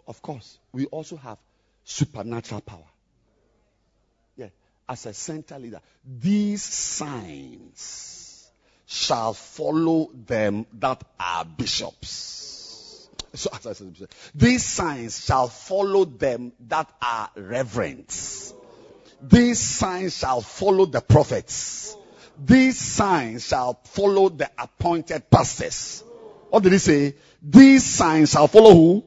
[0.08, 1.38] Of course, we also have
[1.84, 2.88] supernatural power.
[4.38, 4.48] Yeah,
[4.88, 8.50] as a center leader, these signs
[8.86, 13.10] shall follow them that are bishops.
[13.34, 18.54] So, as I said, these signs shall follow them that are reverends.
[19.22, 21.96] These signs shall follow the prophets.
[22.44, 26.04] These signs shall follow the appointed pastors.
[26.50, 27.16] What did he say?
[27.42, 29.04] These signs shall follow who?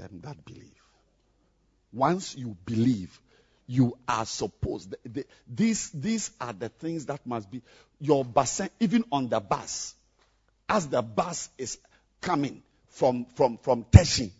[0.00, 0.82] Them that believe.
[1.92, 3.20] Once you believe,
[3.66, 4.90] you are supposed.
[4.90, 7.60] The, the, these these are the things that must be
[8.00, 8.62] your bus.
[8.80, 9.94] Even on the bus,
[10.70, 11.76] as the bus is
[12.22, 14.30] coming from from from Teshie,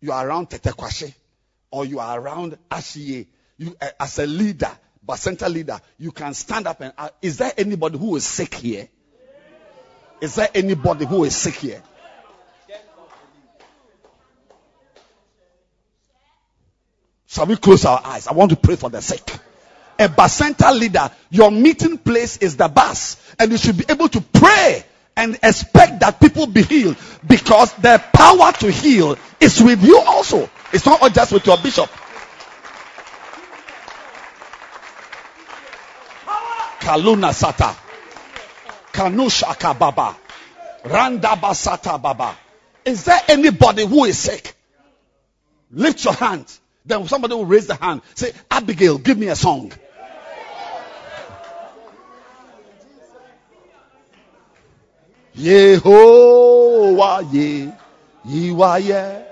[0.00, 1.14] you are around Tetekwashe,
[1.70, 3.26] or you are around Ashie.
[3.58, 4.70] You uh, as a leader,
[5.04, 6.94] but center leader, you can stand up and.
[6.96, 8.88] Uh, is there anybody who is sick here?
[10.22, 11.82] Is there anybody who is sick here?
[17.36, 18.26] Shall we close our eyes?
[18.28, 19.30] I want to pray for the sick.
[19.98, 24.22] A bacenta leader, your meeting place is the bus, and you should be able to
[24.22, 24.82] pray
[25.14, 26.96] and expect that people be healed
[27.28, 30.48] because the power to heal is with you also.
[30.72, 31.90] It's not just with your bishop.
[36.80, 37.76] Kaluna Sata.
[38.94, 40.16] Kanushaka Baba.
[40.84, 42.34] Randabasata Baba.
[42.86, 44.56] Is there anybody who is sick?
[45.70, 46.46] Lift your hand.
[46.86, 48.02] Then somebody will raise the hand.
[48.14, 49.72] Say, Abigail, give me a song.
[55.36, 57.72] Yehovah, ye,
[58.26, 59.24] Yiwaye.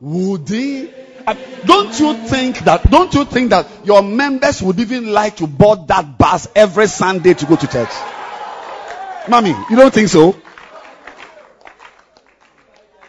[0.00, 0.90] Would he?
[1.26, 1.34] Uh,
[1.64, 2.88] Don't you think that?
[2.90, 7.34] Don't you think that your members would even like to board that bus every Sunday
[7.34, 7.90] to go to church?
[9.28, 10.36] Mommy, you don't think so?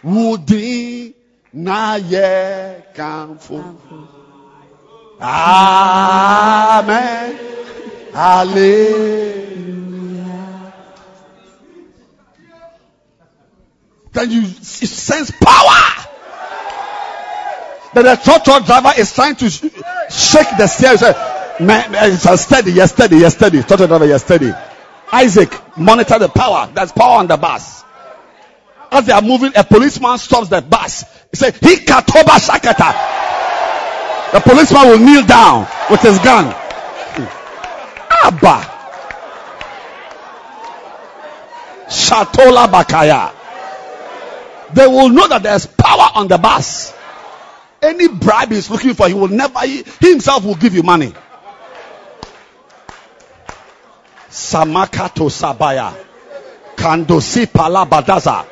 [0.03, 1.15] Would he?
[1.53, 3.61] Naye kampu.
[5.21, 6.31] Amen.
[8.13, 9.51] Hallelujah.
[14.13, 16.07] Can you sense power?
[17.93, 21.01] Then the truck driver is trying to shake the stairs.
[22.21, 22.71] so steady
[23.27, 24.53] steady Church driver, yesterday.
[25.11, 26.69] Isaac, monitor the power.
[26.73, 27.83] There's power on the bus.
[28.91, 31.05] As they are moving, a policeman stops the bus.
[31.31, 32.37] He said, He katoba.
[34.33, 36.45] The policeman will kneel down with his gun.
[38.23, 38.67] Abba.
[41.87, 43.33] Shatola Bakaya.
[44.73, 46.93] They will know that there's power on the bus.
[47.81, 51.13] Any bribe he's looking for, he will never, he himself will give you money.
[54.29, 55.93] Samakato Sabaya.
[56.75, 58.50] Kandosi Palabadaza.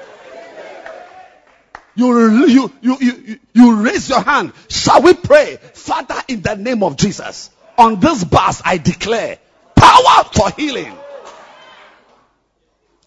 [1.99, 4.53] You, you, you, you, you raise your hand.
[4.69, 5.57] Shall we pray?
[5.73, 9.37] Father, in the name of Jesus, on this bus I declare
[9.75, 10.95] power for healing.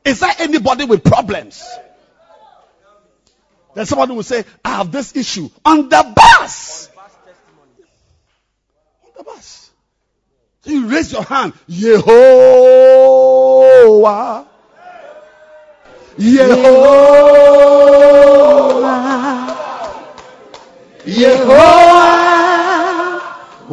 [0.05, 1.67] Is there anybody with problems?
[3.75, 6.91] Then somebody will say, I have this issue on the bus.
[9.05, 9.71] On the bus.
[10.61, 11.55] So you raise your hand.
[11.67, 12.13] Yehovah.
[16.19, 16.83] Yehovah.
[21.09, 22.13] Yehovah.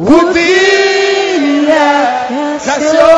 [0.00, 1.92] Udia.
[2.64, 3.12] Kasio.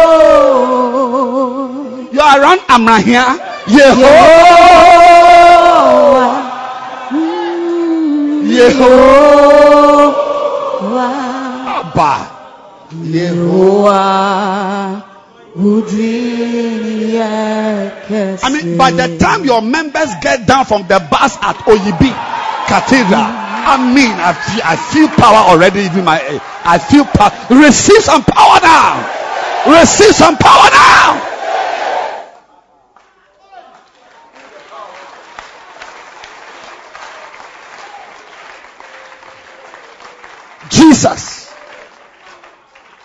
[2.11, 3.39] You are around Amrahia.
[3.71, 4.03] Yehovah.
[8.51, 10.19] Yehovah.
[11.79, 12.27] Abba.
[13.07, 15.12] Yehovah.
[15.55, 15.61] I
[18.51, 22.09] mean, by the time your members get down from the bus at Oyibi
[22.67, 25.81] Cathedral, I mean, I feel, I feel power already.
[25.81, 27.31] Even my, I feel power.
[27.51, 29.05] Receive some power now.
[29.81, 31.29] Receive some power now.
[40.71, 41.53] Jesus,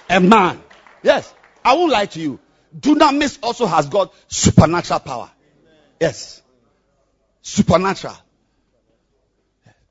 [0.10, 0.64] a man.
[1.03, 1.34] Yes,
[1.68, 2.39] I won't lie to you.
[2.80, 5.30] Dunamis also has got supernatural power.
[5.99, 6.41] Yes,
[7.41, 8.15] supernatural.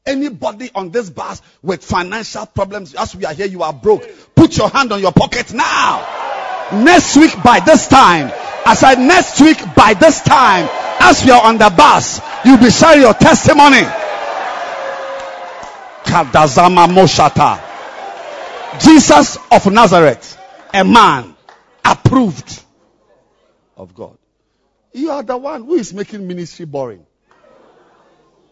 [0.07, 4.09] Anybody on this bus with financial problems, as we are here, you are broke.
[4.35, 6.73] Put your hand on your pocket now.
[6.83, 8.33] Next week by this time,
[8.65, 10.67] as I next week by this time,
[11.01, 13.83] as we are on the bus, you'll be sharing your testimony.
[16.05, 17.61] Kadazama Moshata.
[18.81, 20.39] Jesus of Nazareth,
[20.73, 21.36] a man
[21.87, 22.63] approved
[23.77, 24.19] of God.
[24.93, 27.07] You are the one who is making ministry boring.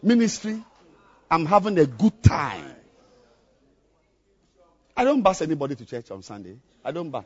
[0.01, 0.63] Ministry,
[1.29, 2.75] I'm having a good time.
[4.95, 6.57] I don't bus anybody to church on Sunday.
[6.83, 7.25] I don't bus.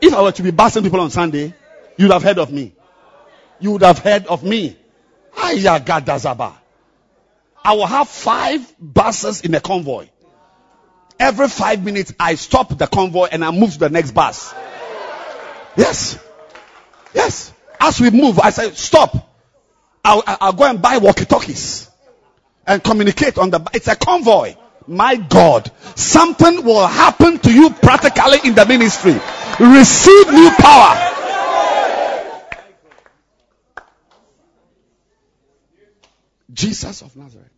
[0.00, 1.54] If I were to be busing people on Sunday,
[1.96, 2.74] you would have heard of me.
[3.58, 4.76] You would have heard of me.
[5.40, 5.54] I
[7.74, 10.08] will have five buses in a convoy.
[11.18, 14.54] Every five minutes, I stop the convoy and I move to the next bus.
[15.78, 16.18] Yes.
[17.14, 17.52] Yes.
[17.80, 19.14] As we move, I say, stop.
[20.04, 21.88] I'll, I'll go and buy walkie talkies
[22.66, 23.64] and communicate on the.
[23.72, 24.56] It's a convoy.
[24.88, 29.12] My God, something will happen to you practically in the ministry.
[29.60, 31.14] Receive new power.
[36.52, 37.52] Jesus of Nazareth,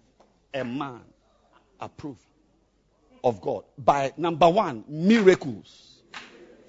[0.53, 1.01] a man
[1.81, 2.21] approved
[3.25, 6.03] of God by number one, miracles.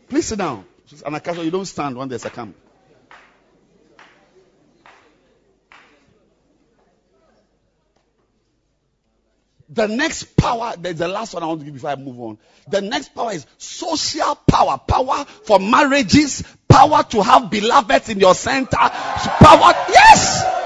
[0.07, 0.65] Please sit down.
[0.93, 2.55] Anagkazo, you don't stand when there's a camp.
[9.73, 12.38] The next power, there's the last one I want to give before I move on.
[12.68, 14.77] The next power is social power.
[14.77, 18.76] Power for marriages, power to have beloveds in your center.
[18.76, 20.60] Power, yes!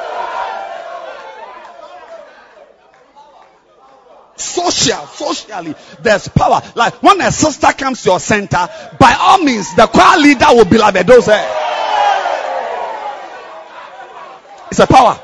[4.38, 6.62] Social, socially, there's power.
[6.76, 8.68] Like when a sister comes to your center,
[9.00, 11.28] by all means, the choir leader will be like those.
[11.28, 11.62] Eh.
[14.72, 15.20] It's a power.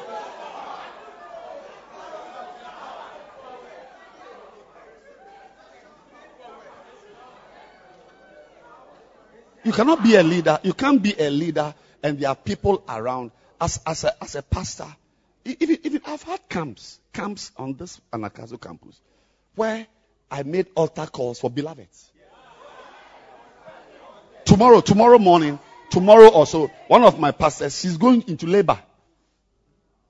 [9.63, 10.59] You cannot be a leader.
[10.63, 11.73] You can't be a leader
[12.03, 13.31] and there are people around.
[13.59, 14.87] As, as, a, as a pastor,
[15.45, 18.99] even, even I've had camps, camps on this Anagkazo campus,
[19.55, 19.87] where
[20.29, 22.09] I made altar calls for beloveds.
[24.45, 25.59] Tomorrow, tomorrow morning,
[25.89, 28.79] tomorrow also, one of my pastors, she's going into labor.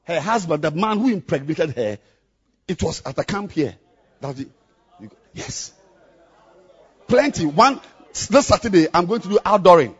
[0.03, 1.97] Her husband, the man who impregnated her,
[2.67, 3.75] it was at the camp here.
[4.21, 4.47] That the,
[5.33, 5.73] yes.
[7.07, 7.45] Plenty.
[7.45, 7.81] One,
[8.29, 9.95] this Saturday, I'm going to do outdooring.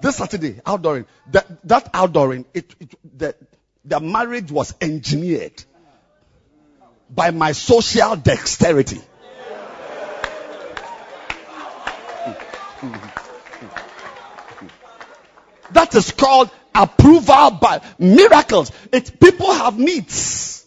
[0.00, 1.06] This Saturday, outdooring.
[1.32, 3.34] That, that outdooring, it, it, the,
[3.86, 5.64] the marriage was engineered
[7.08, 9.00] by my social dexterity.
[15.70, 18.72] That is called approval by miracles.
[19.20, 20.64] People have needs.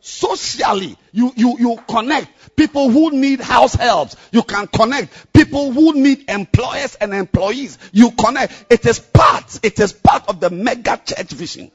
[0.00, 4.16] Socially, you, you, you connect people who need house helps.
[4.32, 7.78] You can connect people who need employers and employees.
[7.92, 8.66] You connect.
[8.70, 11.70] It is part, it is part of the mega church vision.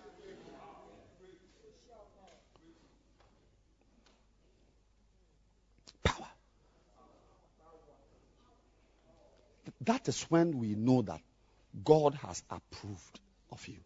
[9.88, 11.22] That is when we know that
[11.86, 13.20] God has approved
[13.50, 13.78] of you.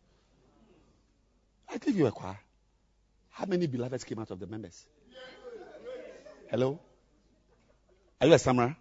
[1.71, 2.39] I give you a choir.
[3.29, 4.83] How many beloveds came out of the members?
[6.49, 6.79] Hello?
[8.19, 8.75] Are you a stammerer?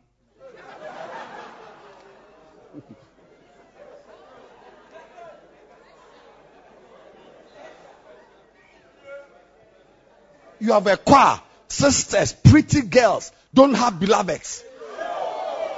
[10.58, 11.38] you have a choir,
[11.68, 14.64] sisters, pretty girls, don't have beloveds.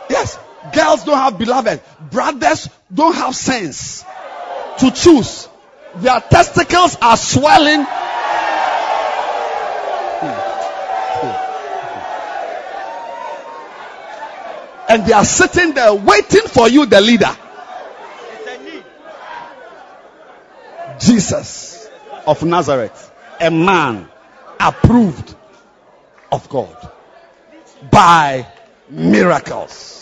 [0.08, 0.38] Yes.
[0.70, 1.80] Girls don't have beloved.
[2.10, 4.04] Brothers don't have sense
[4.78, 5.48] to choose.
[5.96, 7.86] Their testicles are swelling.
[14.88, 17.34] And they are sitting there waiting for you, the leader.
[20.98, 21.88] Jesus
[22.26, 23.10] of Nazareth,
[23.40, 24.08] a man
[24.60, 25.34] approved
[26.30, 26.76] of God
[27.90, 28.46] by
[28.88, 30.01] miracles.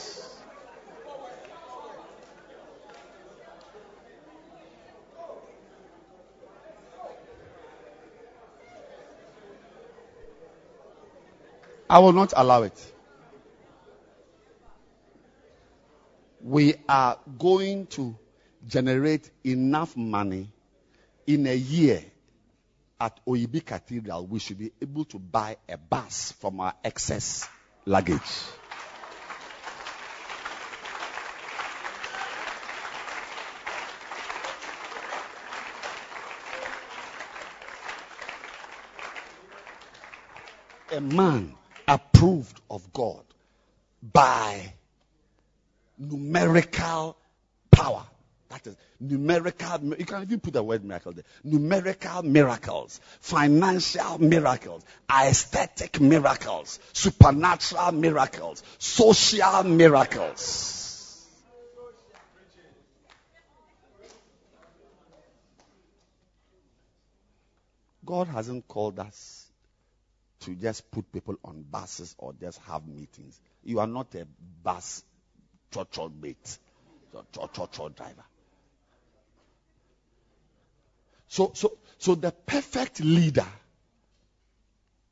[11.90, 12.92] I will not allow it.
[16.40, 18.16] We are going to
[18.64, 20.52] generate enough money
[21.26, 22.04] in a year
[23.00, 24.24] at Oyibi Cathedral.
[24.24, 27.48] We should be able to buy a bus from our excess
[27.84, 28.20] luggage.
[40.92, 41.56] A man
[41.90, 43.24] approved of God
[44.00, 44.72] by
[45.98, 47.16] numerical
[47.70, 48.06] power.
[48.48, 49.94] That is numerical.
[49.98, 51.24] You can even put the word miracle there.
[51.42, 60.76] Numerical miracles, financial miracles, aesthetic miracles, supernatural miracles, social miracles.
[68.04, 69.39] God hasn't called us
[70.40, 73.40] to just put people on buses or just have meetings.
[73.62, 74.26] You are not a
[74.62, 75.04] bus
[75.70, 76.58] church mate,
[77.32, 78.24] church driver.
[81.28, 83.46] So, so, so the perfect leader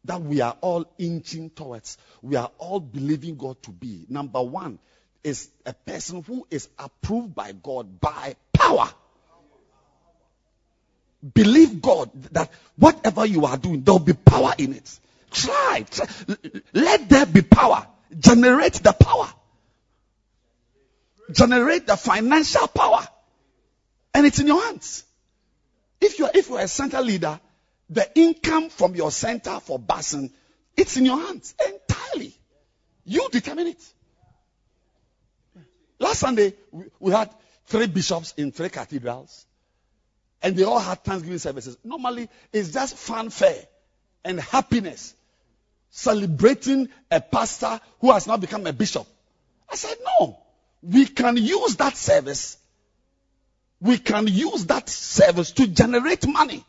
[0.05, 4.07] that we are all inching towards, we are all believing God to be.
[4.09, 4.79] Number one
[5.23, 8.89] is a person who is approved by God by power.
[11.35, 15.01] Believe God that whatever you are doing, there will be power in it.
[15.31, 16.07] Try, try.
[16.73, 17.87] Let there be power.
[18.19, 19.29] Generate the power.
[21.31, 23.07] Generate the financial power.
[24.15, 25.05] And it's in your hands.
[26.01, 27.39] If you're, if you're a center leader,
[27.91, 30.33] the income from your center for Basin,
[30.77, 32.35] it's in your hands entirely.
[33.05, 33.93] You determine it.
[35.99, 36.55] Last Sunday,
[37.01, 37.31] we had
[37.67, 39.47] three bishops in three cathedrals,
[40.43, 41.77] and they all had Thanksgiving services.
[41.83, 43.67] Normally, it's just fanfare
[44.25, 45.15] and happiness
[45.91, 49.07] celebrating a pastor who has now become a bishop.
[49.71, 50.39] I said, no,
[50.83, 52.59] we can use that service.
[53.81, 56.65] We can use that service to generate money,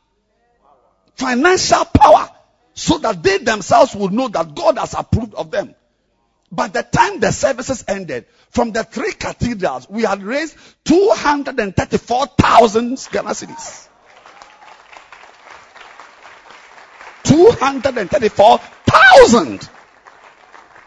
[1.15, 2.29] financial power,
[2.73, 5.73] so that they themselves will know that God has approved of them.
[6.51, 10.55] By the time the services ended, from the three cathedrals, we had raised
[10.85, 13.87] 234,000 Ghana cedis.
[17.23, 18.59] 234
[18.89, 19.69] thousand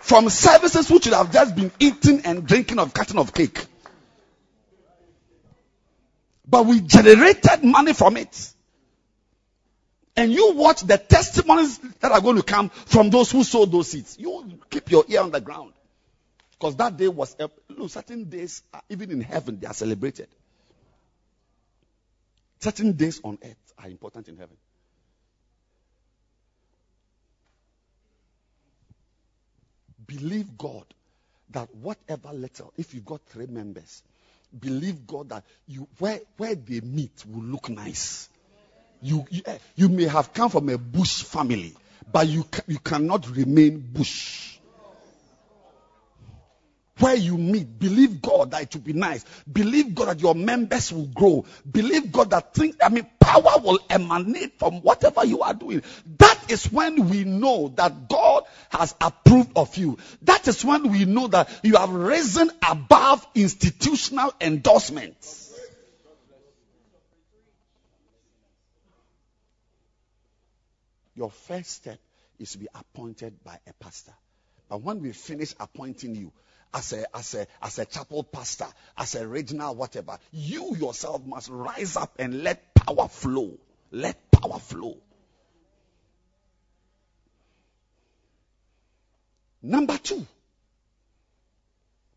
[0.01, 3.67] from services which would have just been eating and drinking of cutting of cake.
[6.47, 8.53] But we generated money from it.
[10.17, 13.91] And you watch the testimonies that are going to come from those who sold those
[13.91, 14.19] seeds.
[14.19, 15.73] You keep your ear on the ground.
[16.51, 20.29] Because that day was, uh, a, look, certain days, even in heaven, they are celebrated.
[22.61, 24.57] Certain days on earth are important in heaven.
[30.07, 30.85] Believe God
[31.51, 34.03] that whatever little, if you've got three members,
[34.59, 38.29] believe God that you where where they meet will look nice.
[39.01, 41.75] You you, eh, you may have come from a bush family,
[42.11, 44.53] but you you cannot remain bush
[47.03, 49.25] where you meet, believe God that it will be nice.
[49.51, 51.45] Believe God that your members will grow.
[51.71, 55.83] Believe God that things, I mean, power will emanate from whatever you are doing.
[56.19, 59.99] That is when we know that God has approved of you.
[60.23, 65.51] That is when we know that you have risen above institutional endorsements.
[71.15, 71.99] Your first step
[72.39, 74.15] is to be appointed by a pastor.
[74.69, 76.33] But when we finish appointing you,
[76.75, 78.67] as a, as a, as a chapel pastor,
[78.97, 83.59] as a regional whatever, you yourself must rise up and let power flow.
[83.91, 84.97] Let power flow.
[89.63, 90.27] Number two,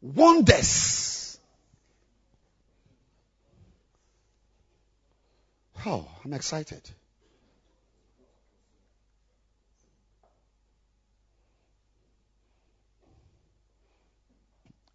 [0.02, 1.38] wonders.
[5.86, 6.82] Oh, I'm excited.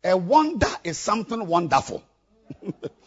[0.02, 2.02] A wonder is something wonderful.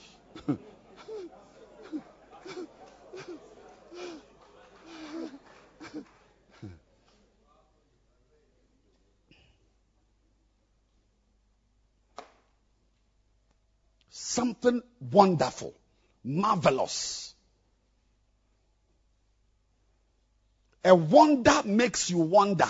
[14.33, 14.81] something
[15.11, 15.73] wonderful,
[16.23, 17.33] marvelous.
[20.83, 22.67] A wonder makes you wonder.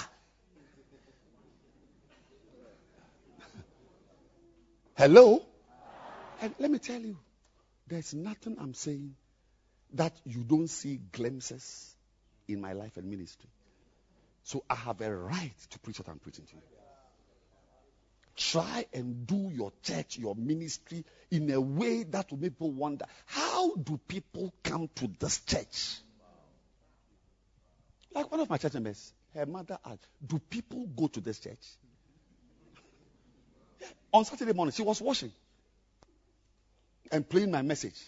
[4.95, 5.41] Hello?
[6.41, 7.17] And let me tell you,
[7.87, 9.15] there's nothing I'm saying
[9.93, 11.95] that you don't see glimpses
[12.47, 13.49] in my life and ministry.
[14.43, 16.72] So I have a right to preach what I'm preaching to you.
[18.35, 23.05] Try and do your church, your ministry in a way that will make people wonder
[23.25, 25.97] how do people come to this church?
[28.13, 31.65] Like one of my church members, her mother asked, Do people go to this church?
[34.11, 35.31] On Saturday morning, she was washing
[37.11, 37.99] and playing my message.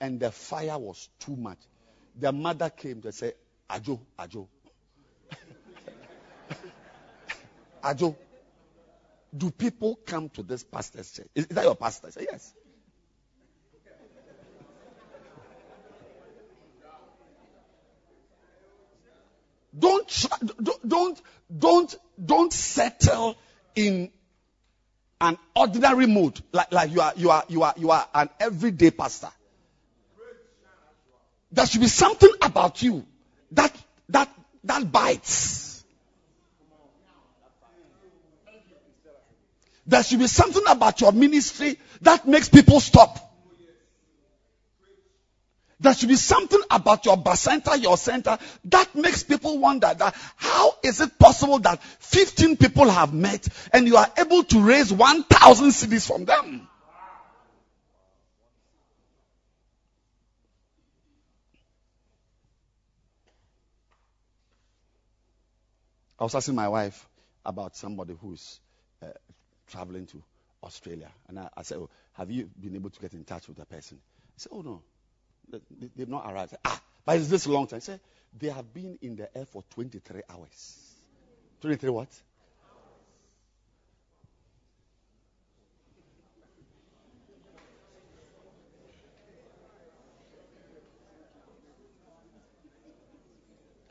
[0.00, 1.58] And the fire was too much.
[2.18, 3.32] The mother came to say,
[3.68, 4.48] Ajo, Ajo.
[7.86, 8.16] Ajo,
[9.36, 11.28] do people come to this pastor's church?
[11.34, 12.08] Is, is that your pastor?
[12.08, 12.52] I say, yes.
[19.78, 21.22] Don't, try, don't,
[21.58, 23.36] don't, don't, settle
[23.74, 24.10] in
[25.20, 28.90] an ordinary mood like, like you are, you are, you are, you are an everyday
[28.90, 29.28] pastor.
[31.52, 33.06] There should be something about you
[33.52, 33.76] that,
[34.08, 34.30] that,
[34.64, 35.65] that bites.
[39.86, 43.22] There should be something about your ministry that makes people stop.
[45.78, 50.74] There should be something about your center, your center, that makes people wonder that how
[50.82, 55.68] is it possible that 15 people have met and you are able to raise 1,000
[55.68, 56.66] cedis from them?
[66.18, 67.06] I was asking my wife
[67.44, 68.58] about somebody who's
[69.02, 69.08] uh,
[69.66, 70.22] traveling to
[70.62, 71.10] Australia.
[71.28, 73.64] And I, I said, oh, Have you been able to get in touch with the
[73.64, 73.98] person?
[74.34, 74.82] He said, Oh, no.
[75.48, 75.60] They,
[75.96, 76.50] they've not arrived.
[76.50, 77.78] Said, ah, but it's this long time.
[77.78, 78.00] I said,
[78.38, 80.94] They have been in the air for 23 hours.
[81.60, 82.08] 23 what?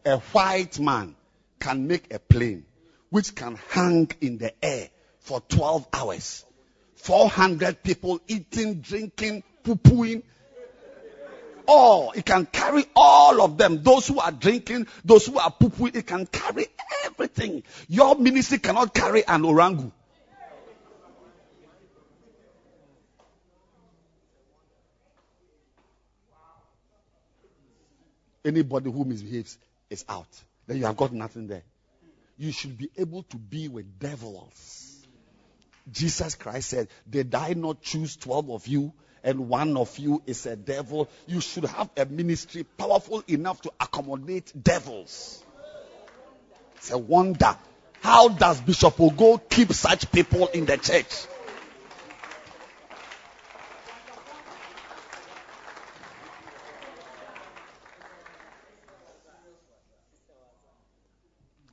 [0.07, 1.15] A white man
[1.59, 2.63] can make a plane
[3.09, 4.89] which can hang in the air
[5.25, 6.45] for 12 hours.
[6.97, 10.21] 400 people eating, drinking, poo-pooing.
[11.67, 13.81] All, it can carry all of them.
[13.81, 16.67] Those who are drinking, those who are poo-pooing, it can carry
[17.05, 17.63] everything.
[17.89, 19.91] Your ministry cannot carry an orangu.
[28.43, 29.57] Anybody who misbehaves
[29.89, 30.27] is out.
[30.67, 31.63] Then you have got nothing there.
[32.37, 34.94] You should be able to be with devils.
[35.91, 38.93] Jesus Christ said, Did I not choose 12 of you?
[39.23, 41.09] And one of you is a devil.
[41.25, 45.43] You should have a ministry powerful enough to accommodate devils.
[46.77, 47.57] It's a wonder.
[48.01, 51.25] How does Bishop Ogo keep such people in the church?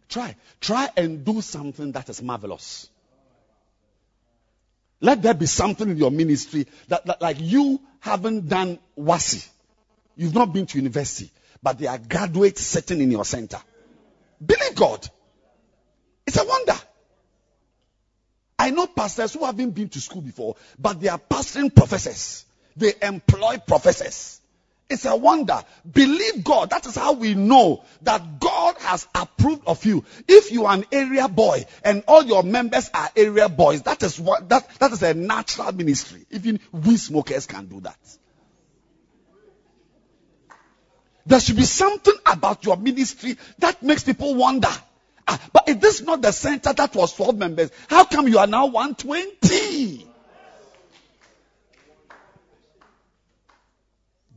[0.09, 0.36] Try.
[0.60, 2.89] Try and do something that is marvelous.
[5.02, 9.48] Let there be something in your ministry that, that like you haven't done WASSCE.
[10.16, 11.30] You've not been to university,
[11.60, 13.58] but there are graduates sitting in your center.
[14.44, 15.06] Believe God.
[16.24, 16.74] It's a wonder.
[18.56, 22.44] I know pastors who haven't been to school before, but they are pastoring professors.
[22.76, 24.40] They employ professors.
[24.93, 25.59] It's a wonder.
[25.90, 26.69] Believe God.
[26.70, 30.05] That is how we know that God has approved of you.
[30.28, 34.20] If you are an area boy and all your members are area boys, that is
[34.20, 36.27] what that, that is a natural ministry.
[36.31, 37.98] Even we smokers can do that.
[41.24, 44.69] There should be something about your ministry that makes people wonder.
[45.27, 47.70] Ah, but is this not the center that was 12 members?
[47.89, 50.11] How come you are now 120?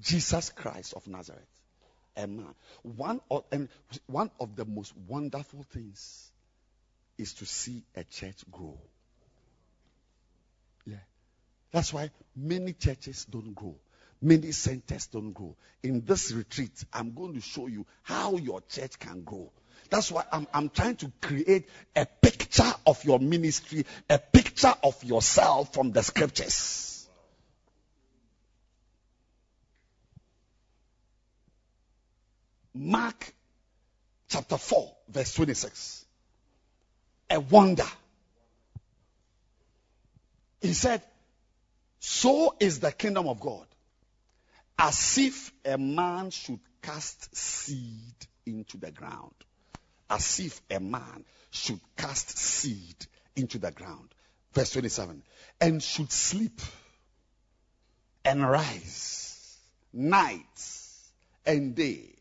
[0.06, 1.42] Jesus Christ of Nazareth,
[2.16, 2.54] a man.
[2.84, 3.70] One of, and
[4.06, 6.32] one of the most wonderful things
[7.18, 8.78] is to see a church grow.
[10.86, 10.98] Yeah.
[11.72, 13.76] That's why many churches don't grow.
[14.22, 15.56] Many centers don't grow.
[15.84, 19.52] In this retreat, I'm going to show you how your church can grow.
[19.90, 25.04] That's why I'm, I'm trying to create a picture of your ministry, a picture of
[25.04, 26.95] yourself from the scriptures.
[32.76, 33.34] Mark
[34.28, 36.06] chapter 4, verse 26.
[37.30, 37.88] A wonder.
[40.62, 41.02] He said,
[42.00, 43.66] So is the kingdom of God,
[44.78, 48.16] as if a man should cast seed
[48.46, 49.34] into the ground.
[50.10, 52.96] As if a man should cast seed
[53.36, 54.14] into the ground.
[54.54, 55.24] Verse 27.
[55.62, 56.62] And should sleep
[58.26, 59.58] and rise
[59.94, 60.44] night
[61.46, 62.15] and day,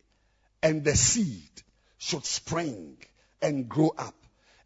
[0.65, 1.51] and the seed
[1.99, 2.97] should spring
[3.43, 4.15] and grow up,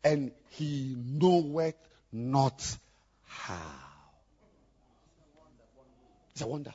[0.05, 1.75] and he knoweth
[2.13, 2.77] not
[3.27, 3.57] how.
[6.31, 6.73] It's a wonder.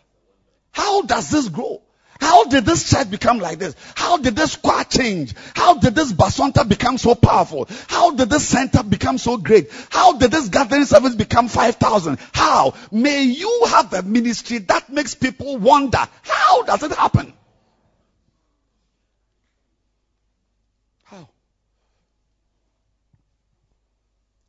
[0.73, 1.81] How does this grow?
[2.19, 3.75] How did this church become like this?
[3.95, 5.33] How did this choir change?
[5.55, 7.67] How did this bacenta become so powerful?
[7.87, 9.71] How did this center become so great?
[9.89, 12.19] How did this gathering service become 5,000?
[12.33, 12.73] How?
[12.91, 16.05] May you have a ministry that makes people wonder.
[16.23, 17.33] How does it happen?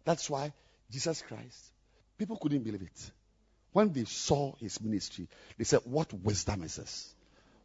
[0.05, 0.52] That's why
[0.90, 1.64] Jesus Christ,
[2.18, 3.10] people couldn't believe it.
[3.72, 5.26] When they saw his ministry,
[5.59, 7.12] they said, What wisdom is this?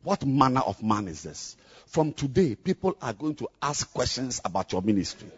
[0.02, 1.58] What manner of man is this?
[1.88, 5.30] From today, people are going to ask questions about your ministry.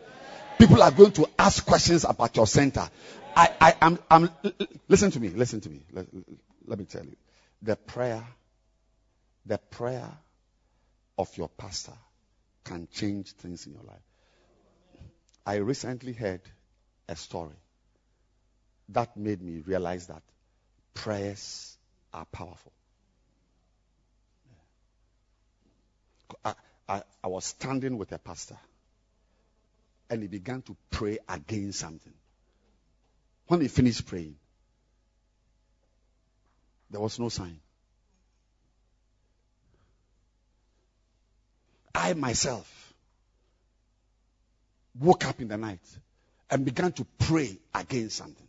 [0.60, 2.88] People are going to ask questions about your center.
[3.36, 4.30] I, I am, I'm,
[4.88, 5.82] listen to me, listen to me.
[5.92, 6.06] Let,
[6.68, 7.16] let me tell you.
[7.64, 8.24] The prayer,
[9.46, 10.10] the prayer
[11.18, 11.94] of your pastor
[12.64, 14.02] can change things in your life.
[15.46, 16.42] I recently heard
[17.12, 17.56] a story
[18.90, 20.22] that made me realize that
[20.94, 21.78] prayers
[22.14, 22.72] are powerful.
[26.46, 26.54] I,
[26.88, 28.58] I, I was standing with a pastor
[30.10, 32.14] and he began to pray against something.
[33.48, 34.36] When he finished praying,
[36.90, 37.60] there was no sign.
[41.94, 42.94] I myself
[45.00, 45.80] woke up in the night
[46.52, 48.48] and began to pray against something.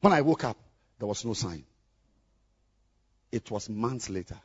[0.00, 0.58] When I woke up,
[0.98, 1.64] there was no sign.
[3.32, 4.38] It was months later.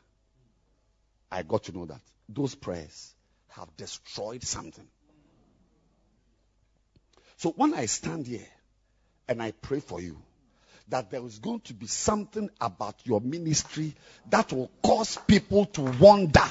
[1.30, 3.14] I got to know that those prayers
[3.48, 4.86] have destroyed something.
[7.36, 8.46] So when I stand here
[9.28, 10.16] and I pray for you,
[10.88, 13.94] that there is going to be something about your ministry
[14.30, 16.44] that will cause people to wonder.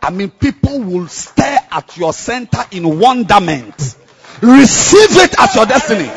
[0.00, 3.96] I mean, people will stare at your center in wonderment.
[4.40, 6.10] Receive it as your destiny.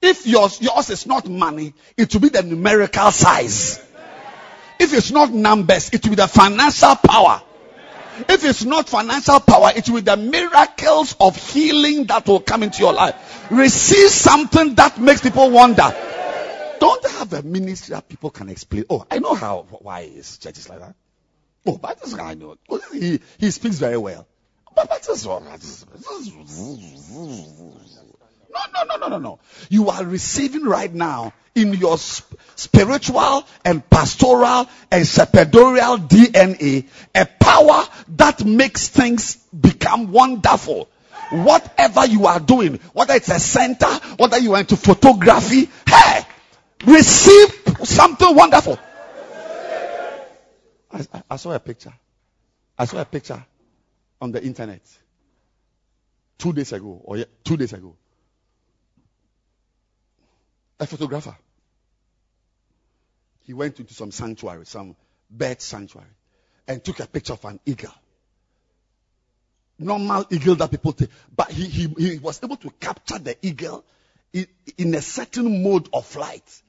[0.00, 3.80] If yours, yours is not money, it will be the numerical size.
[4.80, 7.40] If it's not numbers, it will be the financial power.
[8.28, 12.64] If it's not financial power, it will be the miracles of healing that will come
[12.64, 13.14] into your life.
[13.50, 15.94] Receive something that makes people wonder.
[16.80, 18.84] Don't have a ministry that people can explain.
[18.90, 20.96] Oh, I know how why is like that.
[21.66, 22.58] Oh, but this guy knows.
[22.92, 24.26] He, he speaks very well.
[24.74, 25.40] But that is all.
[28.52, 29.38] No, no, no, no, no, no.
[29.70, 37.26] You are receiving right now in your sp- spiritual and pastoral and shepherdorial DNA a
[37.26, 37.84] power
[38.16, 40.88] that makes things become wonderful.
[41.30, 46.26] Whatever you are doing, whether it's a center, whether you are into photography, hey,
[46.84, 48.78] receive something wonderful.
[50.92, 51.92] I, I, saw a picture.
[52.78, 53.44] I saw a picture
[54.20, 54.82] on the internet
[56.38, 57.96] two days ago, or two days ago
[60.82, 61.36] a photographer.
[63.46, 64.96] He went into some sanctuary, some
[65.30, 66.08] bird sanctuary,
[66.66, 67.92] and took a picture of an eagle.
[69.78, 71.10] Normal eagle that people take.
[71.34, 73.84] But he, he, he was able to capture the eagle
[74.32, 74.46] in,
[74.78, 76.62] in a certain mode of flight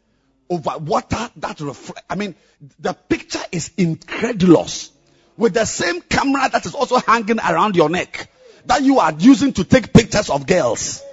[0.50, 2.06] over water that reflect.
[2.10, 2.36] I mean,
[2.80, 4.92] the picture is incredulous.
[5.36, 8.30] With the same camera that is also hanging around your neck
[8.66, 11.04] that you are using to take pictures of girls.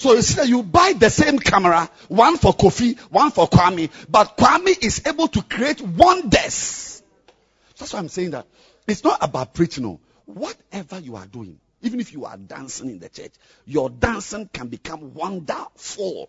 [0.00, 3.90] So you see that you buy the same camera, one for Kofi, one for Kwame,
[4.08, 7.02] but Kwame is able to create wonders.
[7.76, 8.46] That's why I'm saying that
[8.88, 9.84] it's not about preaching.
[9.84, 10.00] No.
[10.24, 13.32] Whatever you are doing, even if you are dancing in the church,
[13.64, 16.28] your dancing can become wonderful.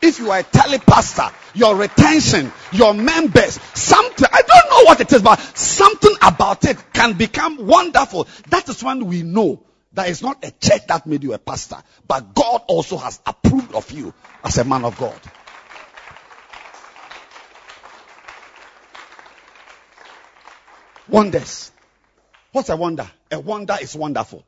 [0.00, 5.12] If you are a telepastor, your retention, your members, something, I don't know what it
[5.12, 8.28] is, but something about it can become wonderful.
[8.48, 9.64] That is when we know
[9.94, 13.74] that it's not a church that made you a pastor, but God also has approved
[13.74, 14.14] of you
[14.44, 15.20] as a man of God.
[21.08, 21.72] Wonders.
[22.52, 23.10] What's a wonder?
[23.30, 24.44] A wonder is wonderful.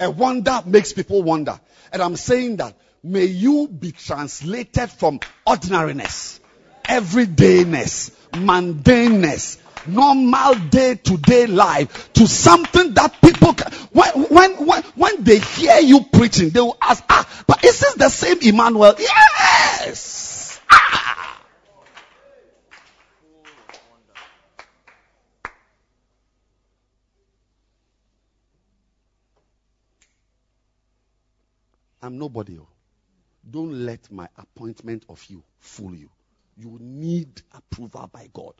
[0.00, 1.58] A wonder makes people wonder.
[1.92, 6.40] And I'm saying that may you be translated from ordinariness,
[6.84, 15.24] everydayness, mundaneness, normal day to day life to something that people can, when, when, when,
[15.24, 18.94] they hear you preaching, they will ask, ah, but is this the same Emmanuel?
[18.98, 20.60] Yes!
[20.70, 21.23] Ah!
[32.04, 32.58] I'm nobody.
[32.60, 32.68] oh.
[33.50, 36.10] Don't let my appointment of you fool you.
[36.56, 38.52] You need approval by God.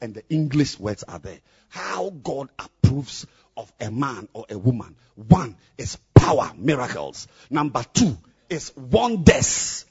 [0.00, 1.40] And the English words are there.
[1.68, 3.26] How God approves
[3.56, 4.94] of a man or a woman.
[5.16, 7.26] One is power, miracles.
[7.50, 8.16] Number two
[8.48, 9.84] is wonders.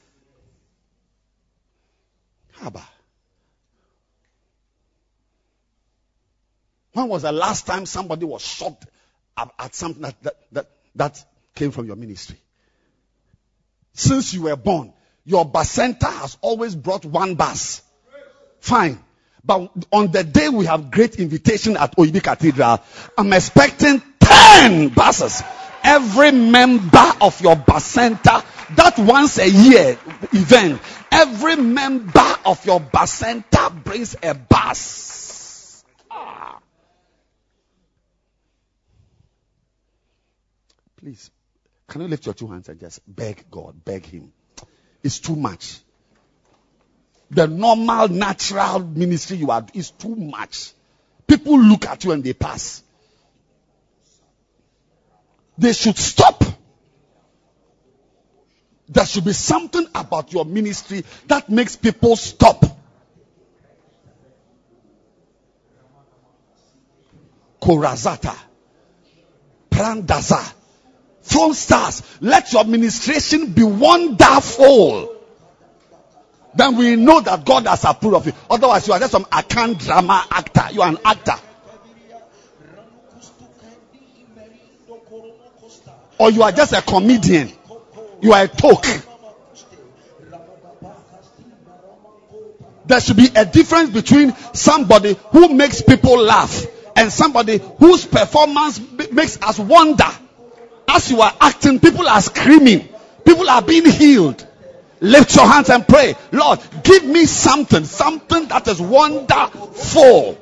[2.59, 2.83] Haba.
[6.93, 8.85] When was the last time somebody was shocked
[9.37, 11.25] at, something that, that, that
[11.55, 12.37] came from your ministry?
[13.93, 14.93] Since you were born,
[15.25, 17.81] your bus center has always brought one bus.
[18.59, 18.99] Fine.
[19.43, 22.79] But on the day we have great invitation at Oyibi Cathedral,
[23.17, 25.43] I'm expecting 10 buses.
[25.83, 28.43] Every member of your bus center,
[28.75, 29.97] that once a year
[30.31, 30.79] event,
[31.11, 35.83] every member of your bus center brings a bus.
[36.09, 36.59] Ah.
[40.97, 41.31] Please,
[41.91, 44.31] can you lift your two hands and just beg God, beg Him?
[45.03, 45.79] It's too much.
[47.29, 50.71] The normal, natural ministry you are is too much.
[51.27, 52.81] People look at you and they pass.
[55.57, 56.41] They should stop.
[58.87, 62.63] There should be something about your ministry that makes people stop.
[67.61, 68.37] Korazata.
[69.69, 70.60] Prandaza.
[71.21, 72.03] From stars.
[72.19, 75.17] Let your administration be wonderful.
[76.53, 78.33] Then we know that God has approved of you.
[78.49, 80.67] Otherwise, you are just some account drama actor.
[80.73, 81.35] You are an actor.
[86.17, 87.51] Or you are just a comedian.
[88.21, 88.85] You are a talk.
[92.85, 96.65] There should be a difference between somebody who makes people laugh
[96.95, 98.81] and somebody whose performance
[99.11, 100.09] makes us wonder.
[100.93, 102.89] As you are acting, people are screaming.
[103.23, 104.45] People are being healed.
[104.99, 106.15] Lift your hands and pray.
[106.33, 110.37] Lord, give me something, something that is wonderful.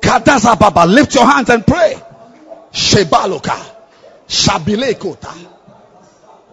[0.00, 1.94] Kadaza Baba, lift your hands and pray.
[2.72, 3.54] Shebaloka,
[4.26, 5.50] Shabilekota.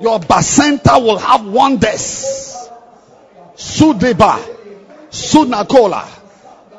[0.02, 2.68] Your bacenta will have wonders.
[3.56, 4.40] Sudeba,
[5.10, 6.04] Sunakola,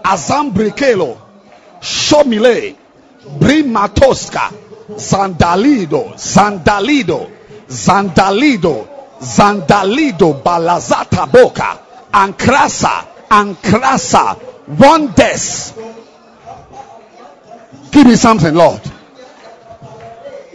[0.02, 1.21] Azambrikelo,
[1.82, 2.76] Shomile,
[3.38, 4.52] Brimatoska,
[4.96, 7.30] Zandalido, Zandalido,
[7.68, 8.88] Zandalido,
[9.20, 11.78] Zandalido, Balazata Boka,
[12.12, 14.38] Ankrasa, Ankrasa,
[14.78, 15.74] wonders.
[17.90, 18.80] Give me something, Lord.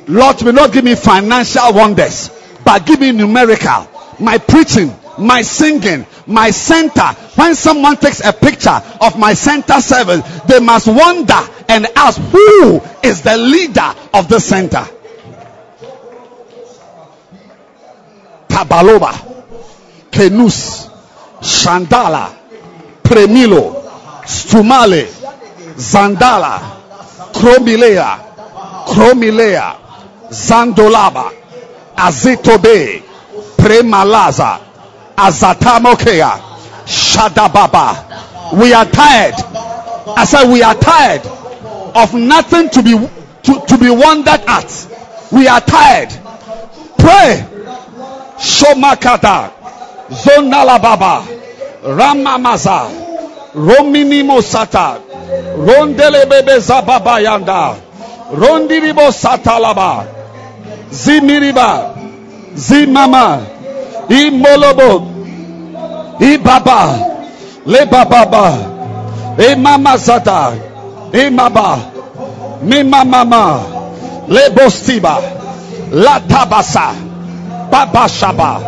[0.07, 2.31] Lord, will not give me financial wonders,
[2.63, 3.87] but give me numerical.
[4.19, 7.07] My preaching, my singing, my center.
[7.35, 11.39] When someone takes a picture of my center service, they must wonder
[11.69, 14.85] and ask, who is the leader of the center?
[18.47, 19.13] Tabaloba,
[20.11, 20.87] Kenus,
[21.41, 22.35] Shandala,
[23.03, 23.83] Premilo,
[24.23, 25.05] Stumale,
[25.75, 26.59] Zandala,
[27.33, 29.77] Kromilea, Kromilea,
[30.29, 31.31] Zandolaba,
[31.95, 33.03] Azitobe,
[33.57, 34.66] Premalaza,
[35.17, 36.39] Azatamokea,
[36.85, 38.53] Shadababa.
[38.53, 39.33] We are tired.
[40.15, 41.25] I said we are tired
[41.95, 44.87] of nothing to be to, to be wondered at.
[45.31, 46.09] We are tired.
[46.99, 47.45] Pray.
[48.37, 49.51] Shomakata.
[50.09, 51.23] Zonalababa.
[51.81, 52.89] Ramamaza.
[53.53, 55.01] Romini Mosata.
[55.57, 57.75] Rondelebebe Zababa Yanda.
[58.31, 60.05] Rondiribo Satalaba.
[60.91, 61.95] Zimiriba.
[62.53, 63.56] Zimama.
[64.09, 65.07] Imolobo.
[66.19, 66.81] Ibaba.
[67.65, 68.57] Lebababa.
[69.37, 70.53] Imama Zata.
[71.13, 71.79] Imaba.
[72.61, 73.63] Mima Mama.
[74.27, 75.21] Lebostiba.
[75.91, 76.95] Latabasa.
[77.71, 78.59] Baba Shaba.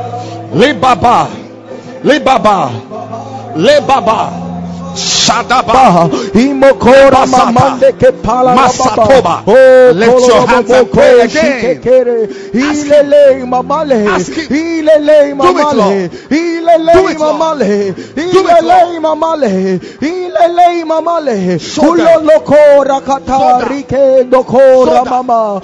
[0.53, 1.27] Lebaba.
[2.03, 2.71] Lebaba.
[3.55, 4.48] Lebaba.
[4.95, 5.73] Shadaba.
[5.73, 7.51] Ah, Imokora Masata.
[7.51, 9.43] mamande ke pala Masatoba.
[9.47, 11.81] Oh, Lift your hands and pray again.
[12.53, 14.05] Ilele mamale.
[14.49, 16.09] Ilele mamale.
[16.29, 17.95] Ilele Do it, mamale.
[18.15, 19.79] Do it, Ilele mamale.
[20.01, 21.59] Ilele mamale.
[21.59, 22.05] Show them.
[22.07, 23.65] Ulolokora kata Soda.
[23.69, 25.61] rike dokora mama.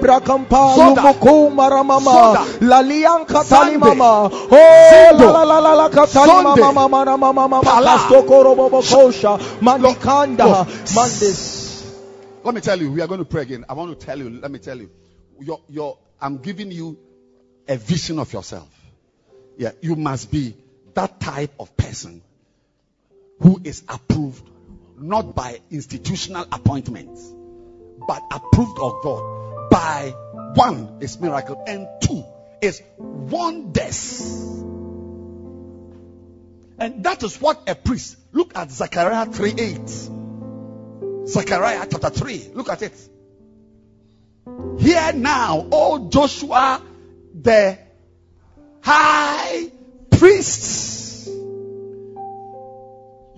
[0.00, 1.02] Brakamba Soda.
[1.02, 2.46] lumukuma mama.
[2.60, 4.30] Lalian katali mama.
[4.30, 5.32] Oh Zindo.
[5.32, 7.60] la la la la katali mama mama mama mama.
[7.96, 8.26] Pala.
[8.26, 9.38] Kastokoro bobo kosha.
[9.60, 10.38] Mandikanda.
[10.38, 10.68] Look.
[10.68, 11.66] Oh, Mandis.
[12.44, 13.64] Let me tell you, we are going to pray again.
[13.68, 14.90] I want to tell you, let me tell you.
[15.40, 16.96] Your, your, I'm giving you
[17.66, 18.68] a vision of yourself.
[19.58, 20.54] Yeah, you must be
[20.94, 22.22] that type of person
[23.40, 24.48] who is approved
[24.96, 27.32] not by institutional appointments,
[28.06, 30.14] but approved of God by
[30.54, 32.24] one is miracle and two
[32.62, 34.62] is wonders.
[36.78, 38.16] And that is what a priest.
[38.32, 41.26] Look at Zechariah 3 8.
[41.26, 42.50] Zechariah chapter 3.
[42.54, 43.08] Look at it.
[44.78, 46.82] Hear now, O Joshua,
[47.34, 47.78] the
[48.82, 49.72] high
[50.10, 51.28] priest.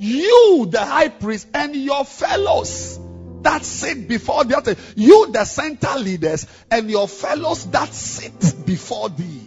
[0.01, 3.01] You, the high priest, and your fellows
[3.43, 4.77] that sit before the altar.
[4.97, 9.43] You, the center leaders, and your fellows that sit before thee.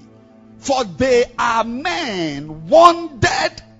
[0.60, 3.71] For they are men wondered at.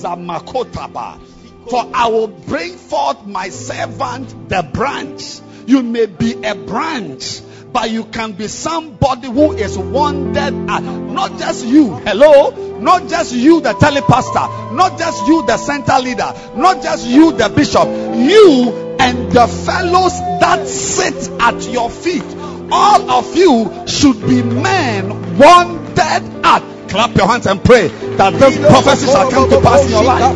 [0.00, 1.20] Zamakotaba.
[1.68, 5.40] For I will bring forth my servant, the branch.
[5.66, 7.40] You may be a branch,
[7.72, 10.68] but you can be somebody who is wondered at.
[10.68, 12.78] Ah, not just you, hello.
[12.80, 14.74] Not just you, the telepastor.
[14.74, 16.32] Not just you, the center leader.
[16.56, 17.86] Not just you, the bishop.
[17.86, 22.24] You and the fellows that sit at your feet.
[22.72, 26.79] All of you should be men wondered at.
[26.90, 27.86] Clap your hands and pray
[28.18, 30.34] that this prophecy shall come to pass in your life.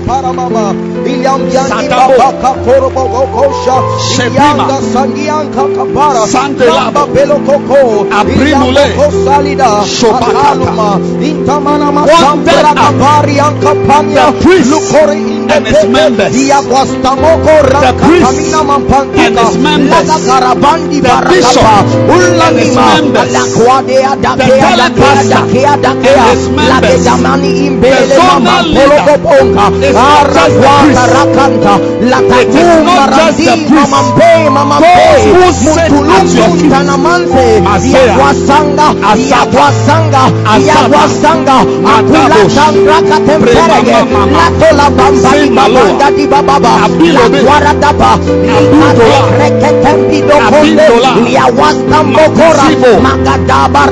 [4.15, 4.66] Shebima.
[6.31, 7.10] Sandelabo.
[8.15, 8.86] Abrimule.
[9.84, 10.73] Shobakata.
[12.07, 12.62] Wanted
[14.15, 14.70] The priest
[15.50, 16.33] and his members.
[16.34, 18.26] The priest
[19.18, 20.07] and his members.
[20.07, 21.66] The bishop
[22.41, 23.31] and his members.
[23.34, 25.42] The telepastor
[26.05, 27.05] and his members.
[27.81, 29.05] The zonal leader
[29.82, 31.05] is not just the priest.
[32.34, 33.92] It is not just the priest.
[34.84, 36.73] Those who sit at your feet.
[37.74, 38.16] Isaiah,
[39.10, 41.05] Asapa, Asapa,
[41.84, 42.40] Matabo,
[43.40, 44.44] Premamama,
[45.24, 45.97] Simbaloa,
[46.84, 47.40] Abilobe,
[48.74, 49.20] Abudola,
[50.47, 51.10] Abindola,
[52.55, 52.92] Masibo.
[53.05, 53.82] Magadaba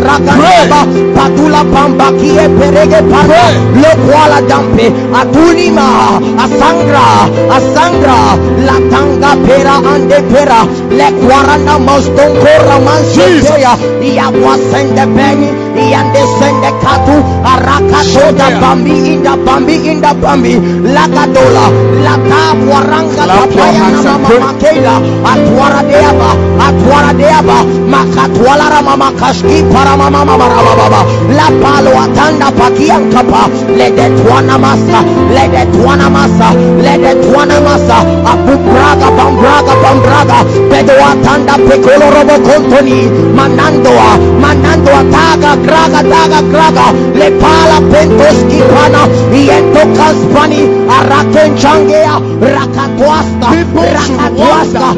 [1.14, 3.44] Patula Pambakie Perege Para
[3.82, 8.18] Lokwala Dampe Atulima Asangra Asangra.
[8.66, 10.66] Latanga Pera Ande Pera.
[10.90, 20.54] Lekwarana Mostonkora Manseya Iawasende Beni Iande Sende Katu Arakato da Bambi Inda Bambi Inda Bambi.
[20.92, 21.66] Lagadola
[22.04, 24.52] Lata Waranga Clap your Tapaya hands and Mama.
[24.52, 24.94] Makela
[25.24, 31.00] Atwara Deaba Atwara Deaba Makatwala Mama Kashki para Mama Mama Baba
[31.32, 35.00] La Palo Atanda Pakian Kapa Let that one masa
[35.32, 36.52] Let that one masa
[36.82, 40.38] Let that one masa Abu Braga Bambraga Bambraga
[40.70, 43.08] Pedo Atanda Pekolo Robo Contoni.
[43.36, 46.86] Manandoa Manandoa Taga Graga Taga Graga
[47.18, 50.62] Le Pala Pentoski Pana Iento Kaspani
[50.96, 54.90] Araken Changea Rakatwasta Rakatwasta wonder.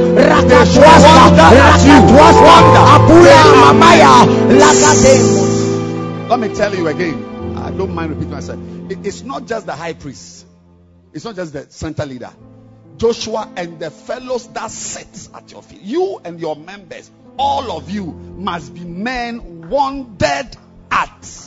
[0.49, 1.99] They should Rakatwasta wonder at you.
[2.01, 2.81] Rakatwasta.
[2.95, 4.13] Apula Mamaya
[4.61, 5.15] Lakate
[6.29, 7.57] Let me tell you again.
[7.57, 8.59] I don't mind repeating myself.
[8.91, 10.47] It- it's not just the high priest.
[11.13, 12.31] It's not just the center leader.
[12.97, 15.83] Joshua and the fellows that sit at your feet.
[15.83, 20.57] You and your members, all of you must be men wondered
[20.91, 21.45] at.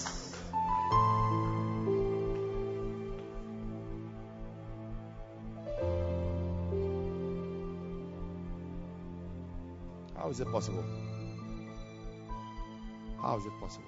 [10.16, 10.84] How is it possible?
[13.22, 13.86] How is it possible?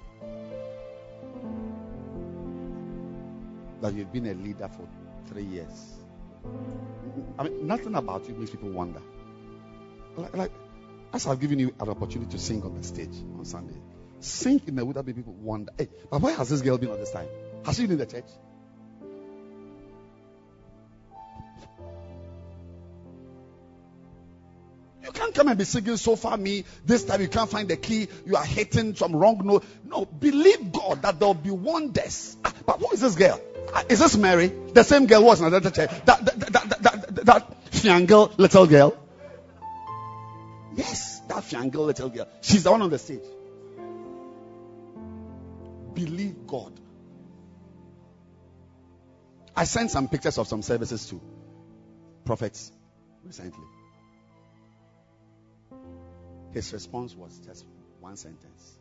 [3.82, 4.88] That you've been a leader for
[5.28, 5.94] three years.
[7.38, 9.02] I mean, nothing about you makes people wonder.
[10.16, 10.52] Like, like
[11.12, 13.76] as I've given you an opportunity to sing on the stage on Sunday,
[14.20, 15.72] sing in that make people wonder.
[15.76, 17.28] Hey, but where has this girl been all this time?
[17.64, 18.28] Has she been in the church?
[25.02, 26.64] You can't come and be singing so far me.
[26.84, 28.08] This time you can't find the key.
[28.26, 29.64] You are hitting some wrong note.
[29.84, 32.36] No, believe God that there will be wonders.
[32.44, 33.40] Ah, but who is this girl?
[33.72, 34.52] Uh, Is this Mary?
[34.72, 35.90] The same girl was in another church.
[36.04, 38.96] That that that that, that, that, that fiangirl little girl.
[40.74, 42.28] Yes, that fiangirl little girl.
[42.42, 43.20] She's the one on the stage.
[45.94, 46.72] Believe God.
[49.56, 51.20] I sent some pictures of some services to
[52.24, 52.72] prophets
[53.24, 53.64] recently.
[56.52, 57.64] His response was just
[58.00, 58.78] one sentence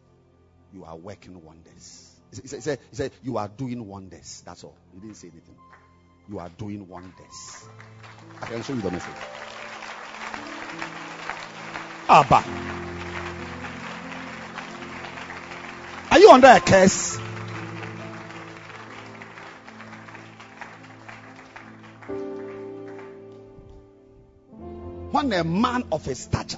[0.74, 2.16] You are working wonders.
[2.32, 4.44] He said, he said, You are doing wonders.
[4.46, 4.78] That's all.
[4.94, 5.56] He didn't say anything.
[6.30, 7.68] You are doing wonders.
[8.42, 9.16] I can show you the message.
[12.08, 12.79] Abba.
[16.20, 17.16] Are you under a curse?
[25.12, 26.58] When a man of a stature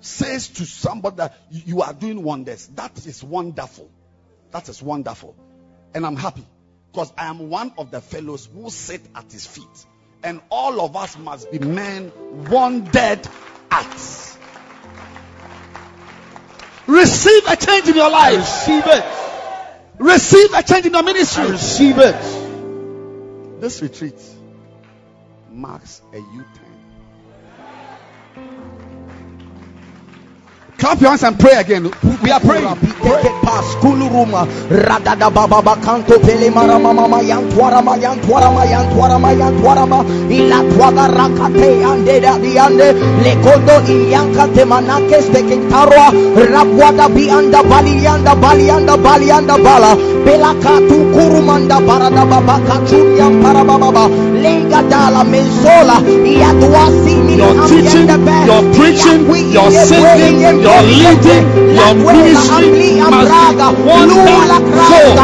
[0.00, 3.88] says to somebody that you are doing wonders, that is wonderful.
[4.50, 5.36] That is wonderful.
[5.94, 6.44] And I'm happy
[6.90, 9.86] because I am one of the fellows who sit at his feet.
[10.24, 12.10] And all of us must be men
[12.50, 13.20] wondered
[13.70, 14.35] at.
[16.86, 18.38] Receive a change in your life.
[18.38, 19.04] Receive it.
[19.98, 21.50] Receive a change in your I ministry.
[21.50, 23.60] receive it.
[23.60, 24.20] This retreat
[25.50, 26.75] marks a U-turn.
[30.78, 31.90] Clap your hands and pray again.
[32.22, 32.66] We are praying.
[50.26, 54.08] Belakatu kurumanda barada baba kachunyam para baba
[54.42, 55.22] lenga dala
[57.36, 58.08] your teaching
[58.46, 61.46] your preaching your singing Dolete
[61.76, 62.98] your ministry must be
[63.86, 65.16] one oh, We are praying.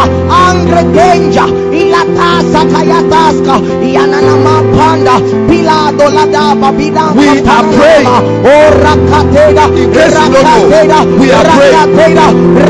[2.72, 3.54] kayataska
[3.94, 5.14] yananamapanda
[5.48, 8.22] pilado ladaba bidankataalema
[8.54, 9.64] orakateda
[10.14, 10.98] rakateda
[11.42, 12.24] rakateda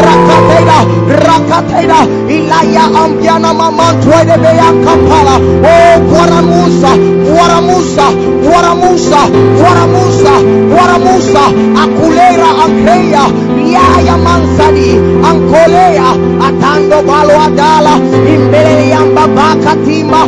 [0.05, 0.79] rakateda
[1.27, 5.39] rakateda ilaya ambianamamantwedebeyankapala o
[5.71, 6.91] oh, kwaramusa
[7.35, 8.07] kwaramusa
[8.45, 9.21] kwaramusa
[9.59, 10.33] kwaramusa
[10.75, 11.43] kwaramusa
[11.83, 13.25] akulera akreya
[13.75, 14.91] yaya mansadi
[15.29, 16.11] ankolea
[16.47, 17.95] atando balwadala
[18.35, 20.21] imbele yambabakatima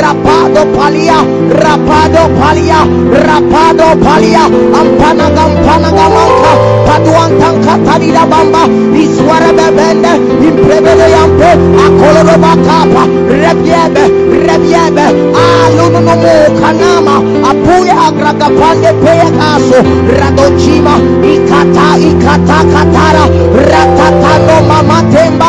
[0.00, 1.18] rapado palia
[1.62, 2.80] rapado palia
[3.26, 4.44] rapado palia
[4.80, 6.52] ampanaga ampanaga manka
[6.86, 8.62] paduantankatadida bamba
[9.02, 10.12] isware bebende
[10.48, 11.50] imprebele yampe
[11.84, 13.02] akoloro bakapa
[13.42, 14.04] rebiebe
[14.46, 15.06] rebiebe
[15.42, 17.14] alununumu kanama
[17.50, 19.78] apuye agragapande peyekaso
[20.20, 20.94] radochima
[21.32, 23.24] ikata ikata katara
[23.70, 25.48] ratatano mamatemba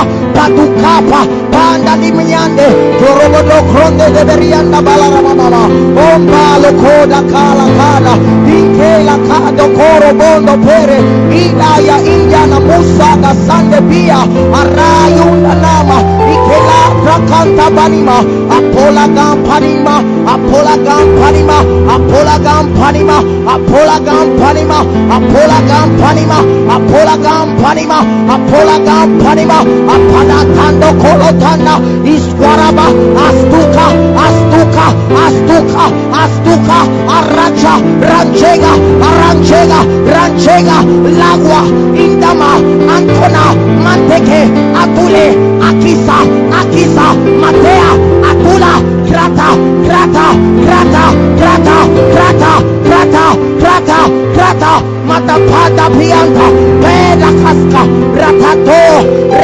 [1.64, 2.68] Randa di Miande,
[3.00, 5.64] Torobodo Cronde de Berianda Balarababa,
[5.96, 11.00] Bomba Locoda Kala Kala, Dikela Kado Coro Bondo Pere,
[11.32, 18.18] Idaya Indiana Musa da Sande Bia, Arayunda Nama, Dikela Prakanta Banima,
[18.52, 19.96] Apola gam Gampanima,
[20.28, 23.18] Apola gam Gampanima, Apola gam Gampanima,
[23.48, 24.78] Apola gam Gampanima,
[25.16, 26.40] Apola gam Gampanima,
[26.76, 32.86] Apola gam Gampanima, Apola Gampanima, Apana Tando Kolota kolotana iswaraba
[33.28, 33.86] astuka
[34.26, 34.86] astuka
[35.26, 35.86] astuka
[36.24, 36.78] astuka
[37.18, 37.74] aracha
[38.10, 38.74] ranchega
[39.08, 39.80] aranchega
[40.14, 40.78] ranchega
[41.20, 41.62] lagua
[41.96, 42.56] indama
[42.96, 43.44] antona
[43.84, 44.42] manteke
[44.82, 45.26] atule
[45.70, 46.18] akisa
[46.60, 47.06] akisa
[47.42, 47.92] matea
[48.30, 48.74] atula
[49.10, 49.50] krata
[49.86, 50.28] krata
[50.64, 51.06] krata
[51.38, 51.78] krata
[52.14, 52.52] krata
[52.86, 53.26] krata
[53.60, 54.00] krata
[54.36, 56.48] krata matapada pianta
[56.82, 57.82] peda kaska
[58.22, 58.84] ratato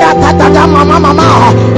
[0.01, 1.27] ratatata mama mama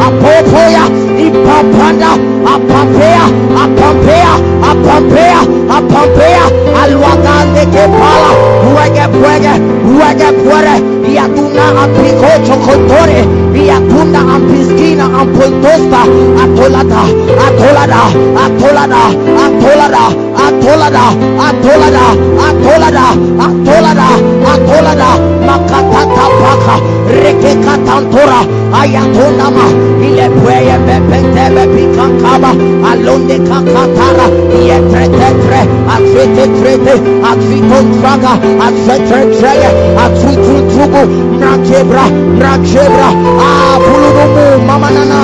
[0.06, 0.86] apopoya
[1.26, 3.24] ipapanda apapea
[3.64, 4.34] apapea
[4.72, 5.40] apapea
[5.78, 6.42] apapea
[6.84, 8.30] alwagande kepala
[8.64, 9.54] huege puege
[9.88, 10.76] huege puere
[11.16, 13.26] yatuna ampiko chokotore
[13.68, 16.02] yatunda ampiskina ampoltosta
[16.44, 17.02] atolada
[17.48, 18.02] atolada
[18.46, 19.02] atolada
[19.46, 20.04] atolada
[20.48, 21.04] atolada
[21.48, 22.06] atolada
[22.50, 23.06] atolada
[23.46, 24.08] atolada
[24.54, 25.32] atolada.
[25.46, 26.76] Makatata paka
[27.24, 28.40] rekekatantora
[28.82, 29.66] ayatonama
[30.02, 31.66] ile pweye bepentebe
[32.32, 32.52] Alaba,
[32.92, 34.28] Alonde Kakatara,
[34.68, 35.62] Yetetetre,
[35.94, 36.96] Atrete Trete,
[37.30, 38.34] Atriton Traga,
[38.68, 39.54] Atretre tre,
[39.98, 42.06] Atritru Trugu, rakebra
[42.44, 43.10] rakebra.
[43.42, 45.20] Ah pulububu mama nana.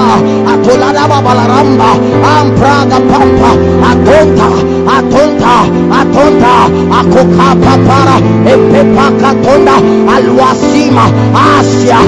[0.52, 1.90] Atolada babalaramba
[2.34, 3.52] ampraga pampa.
[3.90, 4.48] Atonta
[4.98, 5.56] atonta
[6.00, 6.54] atonta.
[7.08, 8.18] Kuka papara.
[8.52, 9.76] Epepa katonda
[10.14, 12.00] aluasima asia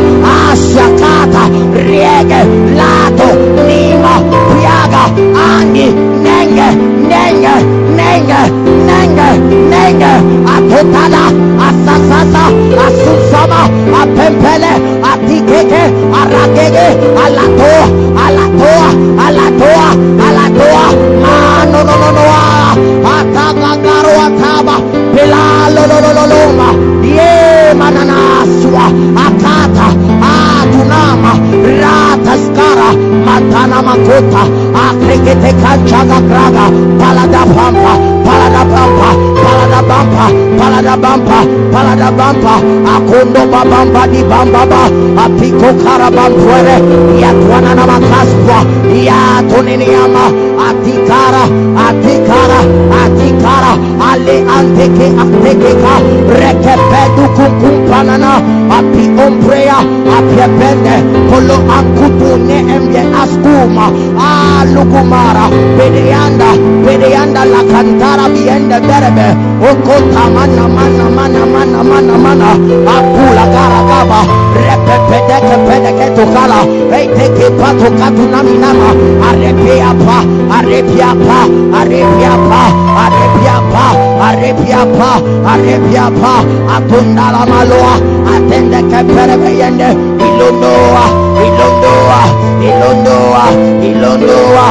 [0.52, 1.44] asia kata.
[1.88, 2.42] Riege
[2.78, 3.30] lato
[3.68, 4.16] nima
[4.50, 5.04] piaga
[5.48, 5.88] andi
[6.26, 6.68] nenge
[7.10, 7.56] nenge
[7.98, 8.42] nenge
[8.88, 9.30] nenge
[9.72, 10.12] nenge.
[10.70, 11.24] Ketala,
[11.68, 12.44] Asasasa,
[12.86, 13.62] Asusama,
[14.00, 14.74] Apempele,
[15.10, 15.84] Atikeke,
[16.20, 16.88] Arakege,
[17.24, 17.86] Alatoa,
[18.26, 18.90] Alatoa,
[19.26, 19.88] Alatoa,
[20.28, 20.86] Alatoa,
[21.24, 22.76] Mano, no, no, no, ah.
[23.14, 24.76] Ataba, Garo, Ataba,
[25.14, 26.70] Pilalo, no, no, no, Loma,
[27.04, 28.86] Ye, Mananasua,
[29.26, 29.88] Atata,
[30.22, 31.34] Adunama,
[31.82, 32.90] Rataskara,
[33.26, 34.44] Matana Makota,
[34.84, 36.66] Akrekete, Kanchaga, Graga,
[37.00, 38.19] Palada, Pampa,
[38.50, 40.26] palada pampa palada bampa
[40.58, 41.40] palada bampa
[41.72, 42.54] palada bampa
[42.96, 44.82] akundo babamba di bambaba
[45.24, 46.78] apiko karabampuere
[47.22, 48.60] yatwana na makaspwa
[49.08, 50.26] yatoniniama
[50.70, 51.44] atikara
[51.88, 52.60] atikara
[53.04, 53.74] atikara.
[54.10, 55.94] Ale anteke antekeka
[56.40, 58.42] rekepedu kukumpanana
[58.78, 59.78] api ombrea
[60.18, 60.96] apiepende
[61.30, 63.86] polo ankutune emye askuma
[64.18, 65.46] alukumara
[65.78, 67.62] bedeanda la
[68.48, 69.28] yende berebe
[69.70, 72.50] okota mana mana mana mana mana mana.
[72.96, 74.22] Akula gara gaba.
[74.56, 76.60] Repepedeke pedeke tokala
[76.96, 78.90] eiteke pato katunami nama.
[79.30, 80.18] Arepeapa
[80.58, 81.40] arepeapa
[81.80, 82.62] arepeapa
[83.04, 83.86] arepeapa
[84.28, 85.10] arepeapa
[85.52, 86.34] arepeapa
[86.76, 87.96] atundala maloa.
[88.34, 89.90] Atendeke perebe yende.
[90.26, 92.22] Ilunoa ilondoa
[92.70, 93.46] ilondoa
[93.90, 94.68] ilondoa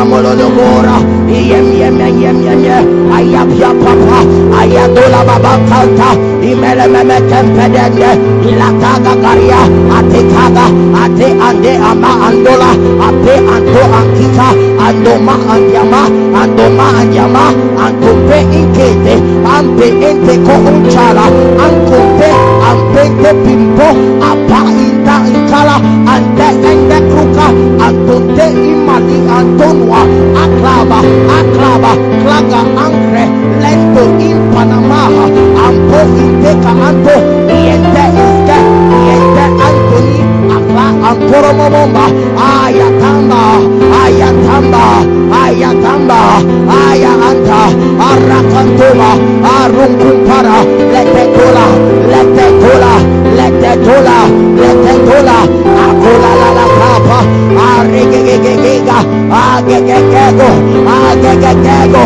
[0.00, 0.96] amolodobora
[1.38, 2.76] iyemyemyemyemye
[3.16, 4.18] ayapyapapa
[4.60, 6.08] ayadulababakanta
[6.50, 8.10] imelememetempedende
[8.50, 9.60] ilakagagaria
[9.98, 10.66] atekaga
[11.02, 12.70] ate ande ama andola
[13.08, 14.48] ape anto ankita
[14.86, 16.02] andoma andiama
[16.42, 17.44] andoma andiama
[17.84, 19.14] antope inkete
[19.56, 21.26] ampe enteko unchala
[21.64, 22.30] ankope
[22.70, 23.88] ampente pimpo
[24.30, 24.60] apa
[25.02, 25.76] inta inkala
[26.14, 27.46] ante ende kruka
[27.86, 30.00] antunte imali antonwa
[30.42, 30.98] aklaba
[31.38, 33.24] aklaba klaga ankre
[33.62, 35.24] lento impanamaha
[35.66, 37.14] ampo inteka anto
[37.50, 38.58] iente iske
[39.02, 40.18] iente antoni
[40.56, 42.04] akla ankoromomomba
[42.46, 43.42] ayatamba
[44.02, 44.84] ayatamba
[45.42, 46.20] ayatamba
[46.86, 47.60] aya anta
[48.10, 49.10] arakantoma
[49.56, 50.58] arunkumpara
[50.92, 51.66] letekola
[52.10, 54.18] letekola letekola
[54.60, 55.38] letekola
[55.84, 57.18] akola lala kapa
[57.68, 58.98] aregegegega
[59.42, 60.48] agegegego
[60.96, 62.02] agegegego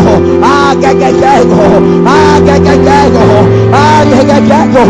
[0.52, 1.64] agegegego
[2.16, 3.26] agegegego
[3.82, 4.84] agegegego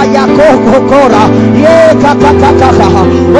[0.00, 1.22] ayakokokora
[1.62, 2.90] ye kakakakaka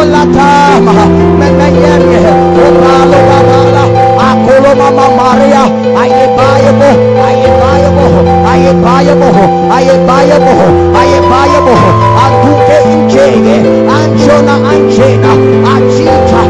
[0.01, 0.95] olatama
[1.39, 2.21] memeyenye
[2.65, 3.85] omalo babala
[4.29, 5.63] akolo mama maria
[6.01, 6.91] ayebayebo
[7.27, 9.45] ayebayebo aye baya moho
[9.77, 10.67] aye baya moho
[11.01, 11.91] aye baya moho
[12.25, 13.57] aduke injege
[13.97, 15.31] anjona anjena
[15.75, 16.41] achita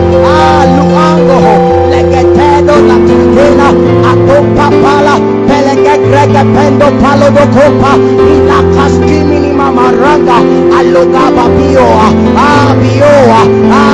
[0.60, 1.54] aluangoho
[1.90, 3.68] legetedo na tingena
[4.10, 5.14] akopa pala
[5.48, 7.92] pelege grege pendo palo dokopa
[8.32, 9.37] ilakaskimi
[9.68, 10.36] mamaranga
[10.78, 12.08] alogaba bioa
[12.48, 13.40] abioa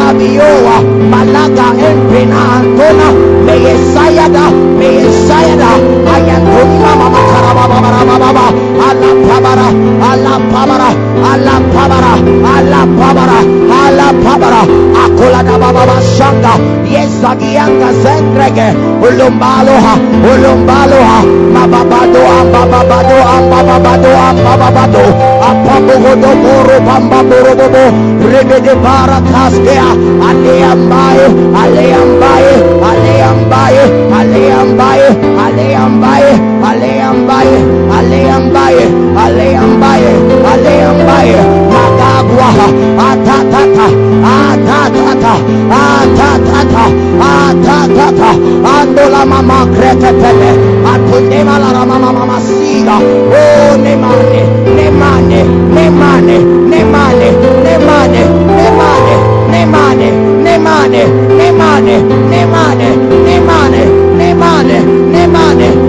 [0.09, 0.77] abioa
[1.11, 3.09] malaga empena antona
[3.47, 4.45] meyesayada
[4.79, 5.71] meyesayada
[6.15, 8.47] ayantoni mama makarabababababa
[8.89, 9.69] alapabara
[10.11, 10.91] alapabara
[11.33, 12.13] alapabara
[12.57, 13.39] alapabara
[13.87, 14.63] alapabara
[15.05, 16.55] akolada bababa shanga
[16.95, 18.69] yesagianga zengrege
[19.07, 19.95] ulumbaloha
[20.33, 21.19] ulumbaloha
[21.55, 25.05] mababado ambababado ambababado ambababado
[25.51, 27.85] apabogodo boro bambaborobobo
[28.33, 29.89] rebede bara kaskea
[30.29, 31.27] aleambaye
[31.63, 32.55] aleambaye
[32.91, 33.83] aleambaye
[34.21, 35.09] aleambaye
[35.47, 37.59] aleambaye aleambaye
[37.99, 38.85] aleambaye
[39.25, 40.13] aleambaye
[40.53, 41.37] aleambaye
[41.73, 42.49] magagwa
[43.11, 43.87] atatata
[44.35, 45.35] atatata
[45.71, 46.85] atatata
[47.31, 48.31] atatata
[48.81, 50.51] andola mama krekepele
[50.95, 54.43] atundema la mama mama siga o nemane
[54.77, 55.45] nemane
[55.75, 56.39] nemane
[56.71, 57.29] nemane
[57.65, 59.17] nemane nemane
[59.51, 60.11] nemane
[60.43, 61.03] nemane nemane
[61.39, 61.97] nemane
[62.31, 62.89] nemane
[63.27, 63.85] nemane
[64.19, 64.79] nemane
[65.13, 65.84] nemane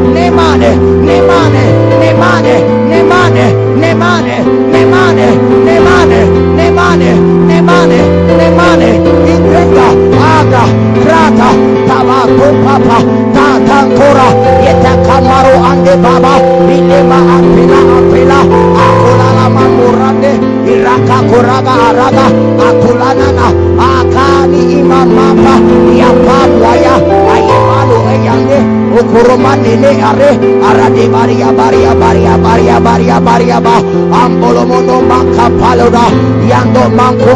[0.58, 0.74] nemane
[1.06, 1.64] nemane
[2.00, 2.56] nemane
[2.90, 3.46] nemane
[3.82, 4.38] nemane
[4.72, 5.28] nemane
[5.66, 6.20] nemane
[6.58, 7.12] nemane
[7.48, 8.90] nemane Nemane,
[9.32, 9.88] ingrenga
[10.36, 10.64] aga
[11.08, 11.50] rata
[11.88, 13.00] tabato papa
[13.36, 14.30] tata kora
[14.66, 16.36] yeta kamaro ande baba
[16.68, 18.40] ilema apila apila
[18.84, 20.32] akula la mamurande
[20.68, 22.26] iraka koraga araga
[22.68, 23.48] akulanana
[23.80, 25.56] akani imamapa
[26.00, 26.96] ya pamwaya
[27.34, 30.30] ayemalo eyande ukurumanene are
[30.70, 33.76] arade baria baria baria baria baria baria ba.
[34.24, 36.06] Ambolomono manka paloda
[36.50, 37.34] yando manko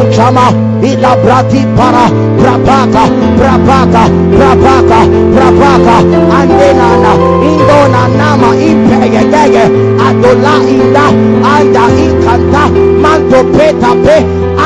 [0.82, 2.06] ila brati para
[2.40, 3.04] prapaka
[3.38, 4.04] prapaka
[4.36, 5.00] prapaka
[5.36, 5.96] prapaka
[6.40, 7.14] andenana
[7.44, 9.66] indona nama impegegege
[10.10, 11.06] adola inda
[11.54, 12.64] anda inkanta
[13.04, 14.18] manto peta pe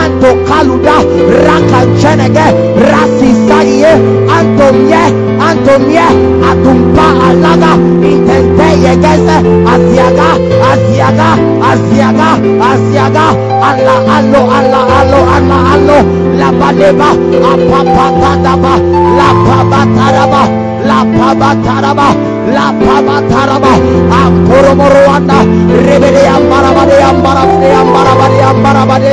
[0.02, 0.98] anto kaluda
[1.46, 2.48] raka chenege
[2.90, 3.92] rasi saye
[4.38, 5.04] antomye
[5.48, 6.06] antomye
[6.50, 7.72] atumpa alaga
[8.12, 9.38] intente yegeze
[9.74, 10.30] asiaga
[10.72, 11.30] asiaga
[11.72, 12.30] asiaga
[12.72, 13.26] asiaga
[13.70, 15.98] alla allo alla allo alla allo
[16.40, 17.10] la badeba
[17.52, 18.74] apapatadaba
[19.18, 22.08] la pabataraba la pabataraba
[22.56, 23.74] la pabataraba
[24.22, 25.38] amporomoroanda
[25.86, 29.12] rebele ambarabade ambarabade ambarabade ambarabade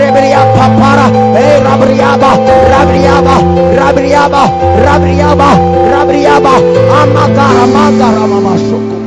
[0.00, 1.06] rebele papara
[1.66, 2.30] rabriaba
[2.72, 3.34] rabriaba
[3.80, 4.42] rabriaba
[4.84, 5.50] rabriaba
[5.92, 6.52] rabriaba
[7.02, 8.99] amagara magara mama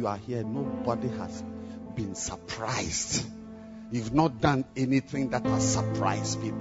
[0.00, 1.44] you are here, nobody has
[1.94, 3.26] been surprised.
[3.92, 6.58] You've not done anything that has surprised people.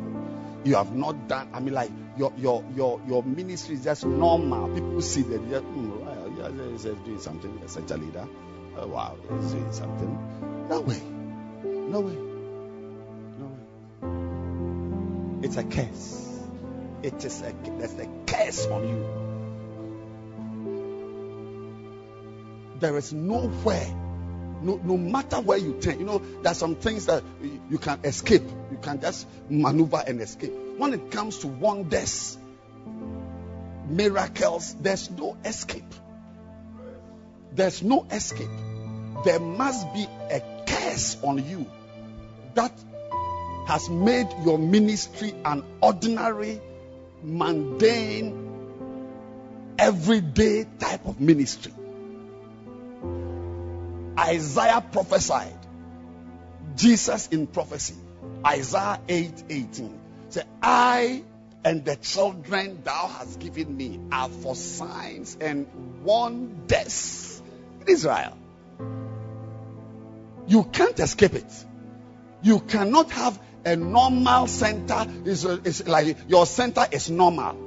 [0.65, 1.49] You have not done.
[1.53, 4.67] I mean, like your your your your ministry is just normal.
[4.73, 7.57] People see that you're mm, yeah, he's just doing something.
[7.59, 8.27] You're such a leader.
[8.75, 10.67] Oh, wow, he's doing something.
[10.67, 11.01] No way.
[11.63, 12.17] No way.
[13.39, 15.45] No way.
[15.45, 16.41] It's a curse.
[17.03, 19.28] It is a there's a curse on you.
[22.79, 23.87] There is nowhere,
[24.61, 27.23] no, no matter where you turn, you know, there's some things that
[27.69, 28.43] you can escape.
[28.71, 30.53] You can just maneuver and escape.
[30.77, 32.37] When it comes to wonders,
[33.87, 35.93] miracles, there's no escape.
[37.53, 38.49] There's no escape.
[39.25, 41.69] There must be a curse on you
[42.53, 42.71] that
[43.67, 46.61] has made your ministry an ordinary,
[47.21, 48.45] mundane,
[49.77, 51.73] everyday type of ministry.
[54.19, 55.57] Isaiah prophesied.
[56.75, 57.95] Jesus in prophecy.
[58.45, 59.99] Isaiah 8 18.
[60.29, 61.23] Say, I
[61.63, 65.67] and the children thou hast given me are for signs and
[66.03, 67.41] wonders
[67.81, 68.37] in Israel.
[70.47, 71.65] You can't escape it.
[72.41, 75.05] You cannot have a normal center.
[75.25, 77.57] Is is like your center is normal.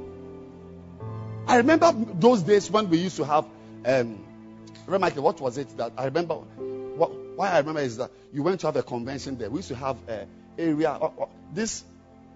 [1.47, 3.47] I remember those days when we used to have.
[3.84, 4.31] Um,
[4.86, 6.34] remember, Michael, what was it that I remember?
[6.34, 9.51] What, why I remember is that you went to have a convention there.
[9.51, 10.26] We used to have a
[10.59, 10.91] area.
[10.91, 11.84] Uh, uh, this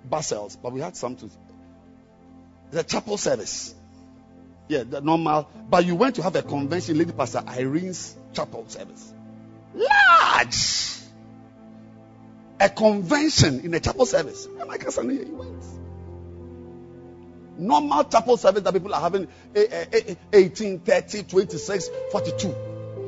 [0.09, 1.31] Basels, but we had something.
[2.71, 3.75] The chapel service.
[4.69, 5.49] Yeah, the normal.
[5.69, 9.13] But you went to have a convention, Lady Pastor Irene's chapel service.
[9.75, 10.97] Large.
[12.59, 14.49] A convention in a chapel service.
[14.79, 15.65] Cousin here, he went.
[17.59, 22.55] Normal chapel service that people are having eh, eh, eh, 18, 30, 26, 42.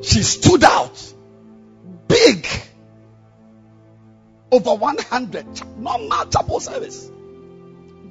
[0.01, 1.13] She stood out.
[2.07, 2.47] Big.
[4.51, 5.55] Over 100.
[5.55, 7.11] cha- Normal chapel service.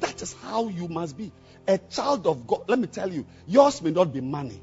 [0.01, 1.33] That is how you must be.
[1.67, 2.63] A child of God.
[2.69, 4.63] Let me tell you, yours may not be money.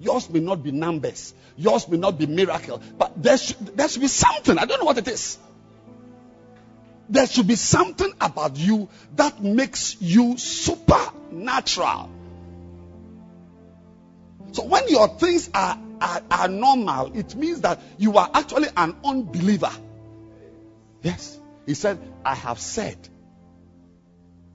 [0.00, 1.34] Yours may not be numbers.
[1.56, 2.80] Yours may not be miracle.
[2.98, 4.56] But there should, there should be something.
[4.58, 5.38] I don't know what it is.
[7.08, 12.10] There should be something about you that makes you supernatural.
[14.52, 18.96] So when your things are, are, are normal, it means that you are actually an
[19.04, 19.72] unbeliever.
[21.02, 21.38] Yes.
[21.66, 22.96] He said, I have said,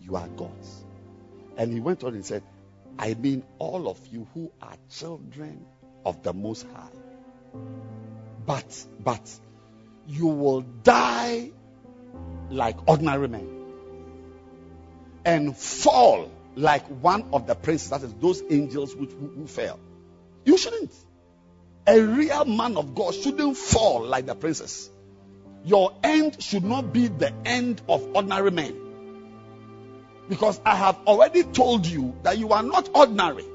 [0.01, 0.83] you are gods.
[1.57, 2.43] And he went on and said,
[2.97, 5.65] I mean all of you who are children
[6.05, 7.59] of the Most High.
[8.45, 9.39] But, but,
[10.07, 11.51] you will die
[12.53, 13.47] like ordinary men
[15.25, 19.79] and fall like one of the princes, that is, those angels which, who, who fell.
[20.45, 20.93] You shouldn't.
[21.87, 24.89] A real man of God shouldn't fall like the princes.
[25.65, 28.79] Your end should not be the end of ordinary men.
[30.29, 33.45] Because I have already told you that you are not ordinary.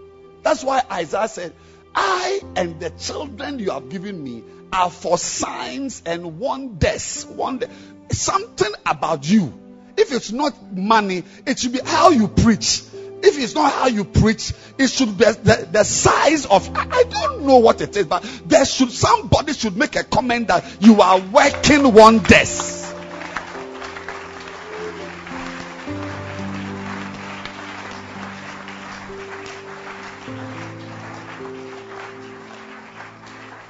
[0.43, 1.55] That's why Isaiah said,
[1.95, 7.27] I and the children you have given me are for signs and wonders.
[7.27, 7.69] Wonder,
[8.13, 9.53] something about you.
[9.97, 12.83] If it's not money, it should be how you preach.
[13.21, 16.71] If it's not how you preach, it should be the, the size of.
[16.77, 20.49] I, I don't know what it is, but there should somebody should make a comment
[20.49, 22.79] that you are working wonders.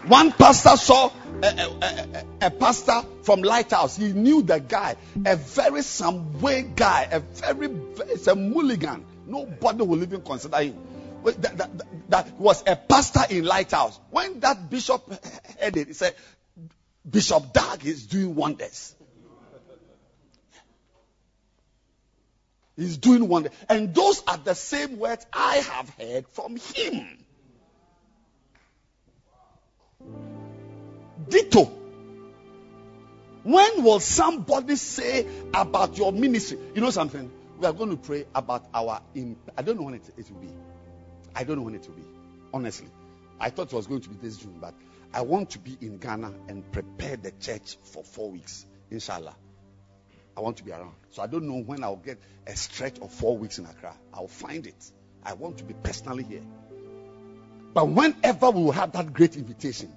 [0.09, 1.11] One pastor saw
[1.43, 3.97] a, a- a- pastor from Lighthouse.
[3.97, 7.69] He knew the guy, a very some way guy, a very,
[8.09, 9.05] it's a mulligan.
[9.27, 10.79] Nobody will even consider him.
[11.25, 11.71] That, that-
[12.11, 13.99] that- was a pastor in Lighthouse.
[14.11, 15.09] When that bishop
[15.61, 16.15] heard it, he said,
[17.09, 18.95] Bishop Dag is doing wonders.
[22.77, 23.53] He's doing wonders.
[23.69, 27.19] And those are the same words I have heard from him.
[31.29, 31.65] Ditto.
[33.43, 36.59] When will somebody say about your ministry?
[36.75, 37.31] You know something?
[37.59, 39.01] We are going to pray about our.
[39.15, 40.51] Imp- I don't know when it, it will be.
[41.35, 42.05] I don't know when it will be.
[42.53, 42.89] Honestly,
[43.41, 44.75] I thought it was going to be this June, but
[45.13, 49.35] I want to be in Ghana and prepare the church for four weeks, inshallah.
[50.37, 50.95] I want to be around.
[51.11, 53.95] So I don't know when I'll get a stretch of four weeks in Accra.
[54.15, 54.93] I'll find it.
[55.25, 56.43] I want to be personally here.
[57.75, 59.93] But whenever we will have that great invitation,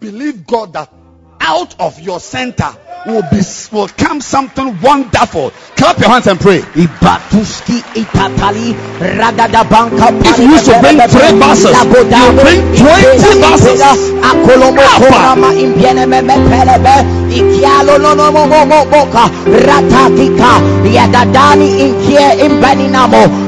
[0.00, 0.92] believe God that
[1.40, 2.68] out of your center
[3.06, 3.40] will be
[3.72, 5.50] will come something wonderful.
[5.76, 6.60] Clap your hands and pray.
[6.60, 8.74] Ibatuski itatali
[9.16, 13.80] ragada banka If you used to bring three buses, you bring 20 buses.
[14.28, 15.06] akolomo Alpha.
[15.08, 16.94] korama imbiene me me pelebe
[17.30, 17.98] ikialo
[20.94, 22.26] yadadani inkie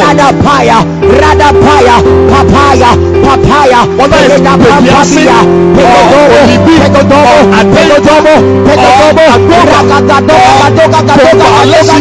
[0.00, 0.78] radapaya
[1.20, 1.96] radapaya
[2.30, 2.90] papaya
[3.22, 3.80] papaya.
[3.96, 8.34] Whether it's Pegeda Bebiasi pampapia, or pegodobo, Olibi pegodobo, or pegodobo,
[8.66, 9.72] pegodobo, Adoga.
[9.72, 11.48] ragagadoga, gadoga, gadoga,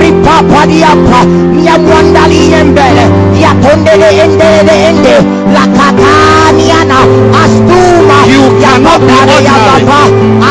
[0.00, 1.20] ripapadiapa,
[1.64, 3.04] nyamwandali embele,
[3.42, 5.14] yatondele endele ende,
[5.54, 6.98] lakataniana,
[7.42, 9.84] astuma, You cannot be ordinary.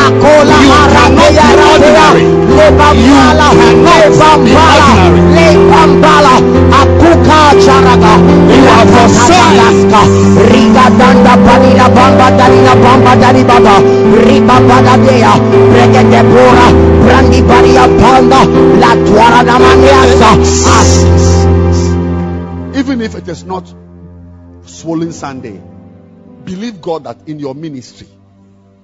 [0.02, 2.24] akola You cannot be rabea, ordinary.
[2.56, 5.20] lebambala, You cannot be lebambala, ordinary.
[5.36, 6.34] lebambala,
[6.80, 8.14] akuka charaga,
[8.52, 9.52] You are for sign.
[9.58, 10.00] Laska,
[10.52, 13.74] Riga danda panina bamba dalina bamba dali baba,
[14.26, 15.32] riba bada dea,
[15.72, 16.66] bregete pura,
[17.04, 18.40] brandi baria panda,
[18.80, 19.56] la tuara da
[20.78, 21.61] as
[22.74, 23.72] Even if it is not
[24.64, 25.60] swollen Sunday,
[26.44, 28.06] believe God that in your ministry,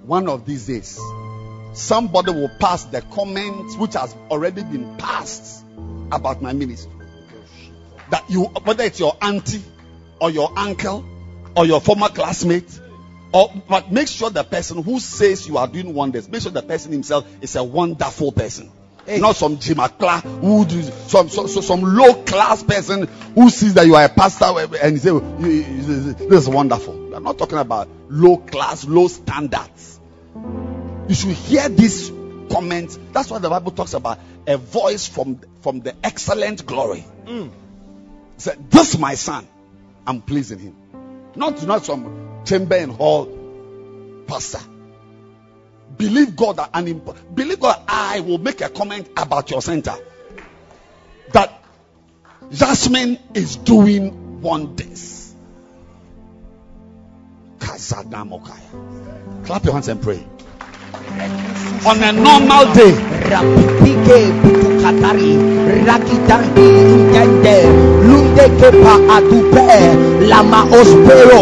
[0.05, 1.01] one of these days,
[1.73, 5.65] somebody will pass the comments which has already been passed
[6.13, 6.93] about my ministry.
[8.11, 9.63] That you, whether it's your auntie
[10.21, 11.05] or your uncle
[11.57, 12.79] or your former classmate,
[13.33, 16.63] or but make sure the person who says you are doing wonders, make sure the
[16.63, 18.71] person himself is a wonderful person.
[19.17, 23.95] Not some Jimakla who do some, some some low class person who sees that you
[23.95, 24.47] are a pastor
[24.83, 27.15] and he say "You- you- you- this is wonderful.
[27.15, 29.99] I'm not talking about low class, low standards.
[31.09, 32.13] You should hear these
[32.53, 32.99] comments.
[33.13, 34.19] That's what the Bible talks about.
[34.47, 37.05] A voice from from the excellent glory.
[37.27, 37.51] Mm.
[38.37, 39.47] Said, "This my son,
[40.07, 40.75] I'm pleasing him."
[41.35, 43.27] Not not some chamber and hall
[44.27, 44.61] pastor.
[45.99, 47.81] Believe God that an imp- believe God.
[47.89, 49.95] I will make a comment about your center
[51.33, 51.53] that
[52.53, 55.35] Jasmine is doing wonders.
[57.59, 59.45] Kazadamokaya.
[59.47, 60.25] Clap your hands and pray.
[61.87, 62.93] On a normal day,
[63.31, 65.31] rapike putukatari
[65.87, 67.57] rakitandi intende
[68.09, 69.69] lunde kepa adupe
[70.29, 71.41] lama ospero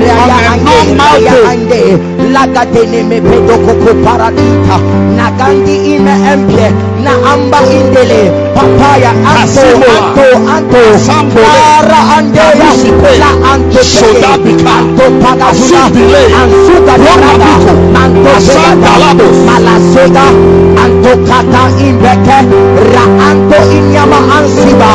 [0.00, 1.44] raya On a ande normal raya day.
[1.52, 1.82] ande
[2.34, 4.76] lagatene me pedo koko paradita
[5.16, 6.68] nagandi ime empie
[7.04, 9.62] na amba indele papaya anto
[10.54, 10.80] anto
[11.18, 12.70] anto para andeya
[13.22, 14.74] la anto Shodabika.
[14.82, 15.06] anto
[15.48, 16.22] Asubile.
[16.40, 17.72] ansuga daraga Romabiko.
[17.94, 19.36] manto Asandalabos.
[19.46, 20.26] malasega
[20.82, 22.38] anto kata imbeke
[22.92, 24.90] ra anto inyama ansiba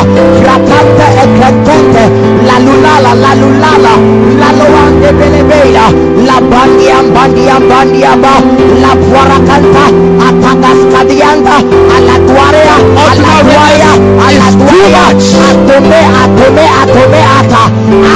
[0.46, 2.04] rakante ekretente
[2.46, 3.94] la lulala la lulala
[4.40, 5.86] la loande belebeya
[6.28, 8.34] la bandia bandia bandia ba
[8.82, 9.84] la puarakanta
[10.28, 11.56] atagas kadianda
[11.96, 12.76] ala tuarea
[13.08, 13.92] ala tuaya
[14.26, 15.04] ala tuaya
[15.46, 17.62] atome atome atome ata.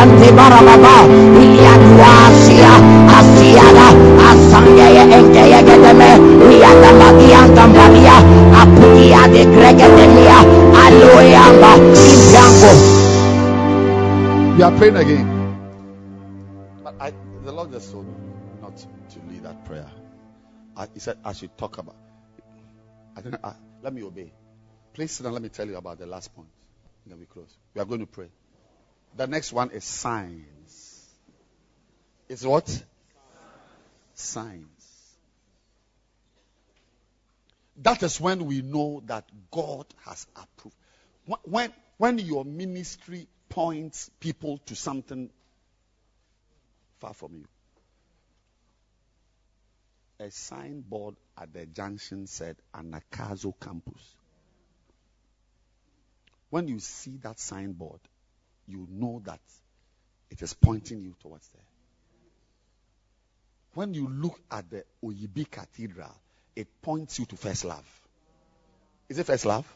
[0.00, 1.04] Akutabara Baba.
[14.56, 15.26] We are praying again.
[16.82, 17.12] But I,
[17.44, 18.14] the Lord just told me
[18.62, 19.86] not to lead that prayer.
[20.74, 21.96] I, he said I should talk about.
[23.14, 23.54] I don't know.
[23.82, 24.32] Let me obey.
[24.94, 25.34] Please sit down.
[25.34, 26.48] Let me tell you about the last point.
[27.08, 27.56] Then we close.
[27.74, 28.28] We are going to pray.
[29.16, 31.06] The next one is signs.
[32.28, 32.84] It's what?
[34.14, 34.68] Signs.
[37.78, 40.76] That is when we know that God has approved.
[41.44, 45.30] When, when your ministry points people to something
[46.98, 47.44] far from you.
[50.20, 54.16] A signboard at the junction said Anagkazo campus.
[56.50, 58.00] When you see that signboard,
[58.66, 59.40] you know that
[60.30, 61.62] it is pointing you towards there.
[63.74, 66.14] When you look at the Oyibi Cathedral,
[66.56, 67.86] it points you to first love.
[69.08, 69.66] Is it first love?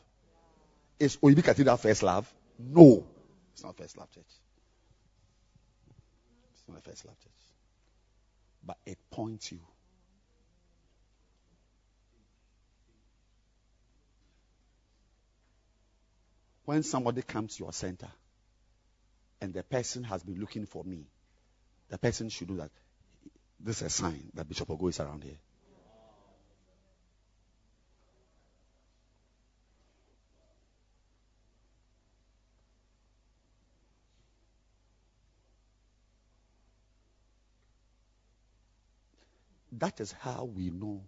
[0.99, 2.33] Is Oyibi Cathedral first love?
[2.59, 3.05] No.
[3.53, 4.25] It's not first love church.
[6.53, 7.33] It's not a first love church.
[8.65, 9.61] But it points you.
[16.65, 18.09] When somebody comes to your center
[19.41, 21.07] and the person has been looking for me,
[21.89, 22.71] the person should do that.
[23.59, 25.39] This is a sign that Bishop Ogo is around here.
[39.79, 41.03] That is how we know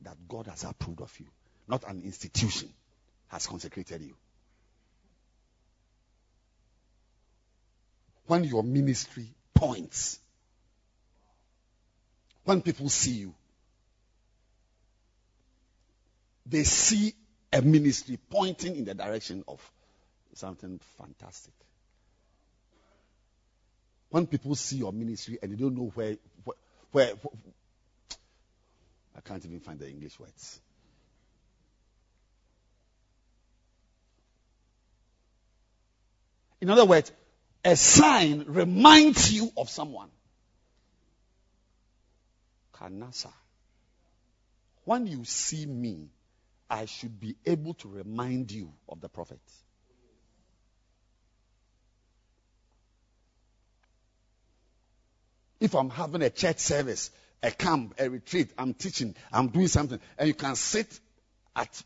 [0.00, 1.26] that God has approved of you,
[1.68, 2.70] not an institution
[3.28, 4.16] has consecrated you.
[8.32, 10.18] When your ministry points,
[12.44, 13.34] when people see you,
[16.46, 17.12] they see
[17.52, 19.60] a ministry pointing in the direction of
[20.32, 21.52] something fantastic.
[24.08, 26.56] When people see your ministry and they don't know where, where,
[26.92, 27.12] where
[29.14, 30.58] I can't even find the English words.
[36.62, 37.12] In other words,
[37.64, 40.08] a sign reminds you of someone.
[42.74, 43.32] Kanasa.
[44.84, 46.08] When you see me,
[46.68, 49.40] I should be able to remind you of the prophet.
[55.60, 60.00] If I'm having a church service, a camp, a retreat, I'm teaching, I'm doing something,
[60.18, 60.98] and you can sit
[61.54, 61.82] at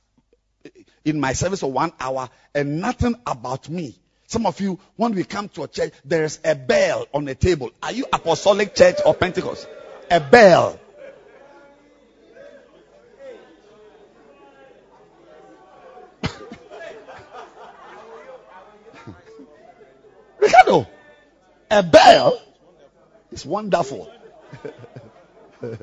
[1.05, 3.99] in my service for one hour and nothing about me.
[4.27, 7.71] Some of you, when we come to a church, there's a bell on the table.
[7.83, 9.69] Are you apostolic church or Pentecost?
[10.11, 10.81] A bell.
[20.41, 20.89] Ricardo,
[21.71, 22.41] a bell
[23.31, 24.11] is wonderful.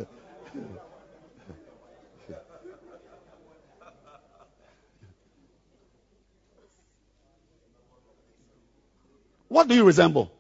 [9.54, 10.32] What do you resemble?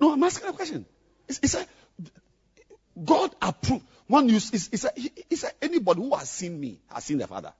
[0.00, 0.86] No, I'm asking a question.
[1.26, 1.66] It's, it's a,
[3.04, 3.84] God approved.
[4.06, 4.92] One use is it's a,
[5.28, 7.52] it's a, anybody who has seen me has seen the Father.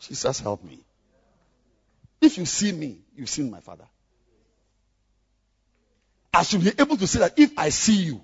[0.00, 0.82] Jesus help me.
[2.22, 3.84] If you see me, you've seen my Father.
[6.32, 8.22] I should be able to say that if I see you,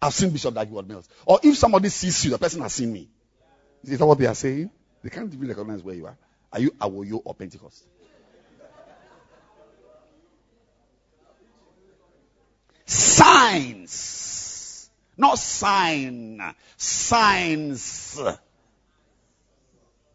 [0.00, 1.08] I've seen Bishop Dag Heward-Mills.
[1.26, 3.08] Or if somebody sees you, the person has seen me.
[3.82, 4.70] Is that what they are saying?
[5.02, 6.16] They can't even recognize where you are.
[6.52, 7.84] Are you Awoyo or Pentecost?
[13.40, 14.90] Signs.
[15.16, 16.54] Not sign.
[16.76, 18.20] Signs.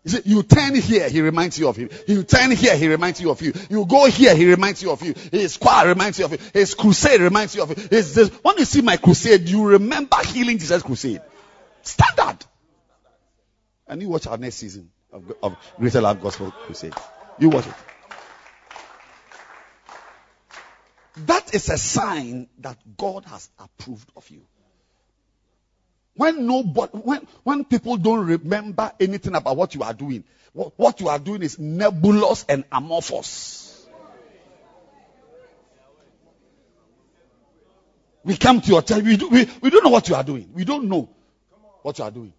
[0.04, 1.90] You see, you turn here, he reminds you of him.
[2.08, 3.54] You turn here, he reminds you of you.
[3.72, 5.16] You go here, he reminds you of you.
[5.32, 6.38] His choir reminds you of you.
[6.54, 7.88] His crusade reminds you of you.
[7.90, 11.22] His, this, when you see my crusade, you remember healing Jesus crusade.
[11.82, 12.46] Standard.
[13.88, 16.94] And you watch our next season of, of Greater Love Gospel Crusade.
[17.40, 17.74] You watch it.
[21.18, 24.42] That is a sign that God has approved of you.
[26.16, 31.02] When nobody, when, when people don't remember anything about what you are doing, what, what
[31.02, 33.86] you are doing is nebulous and amorphous.
[38.24, 40.50] We come to your church, we, do, we, we don't know what you are doing.
[40.54, 41.10] We don't know
[41.84, 42.34] what you are doing.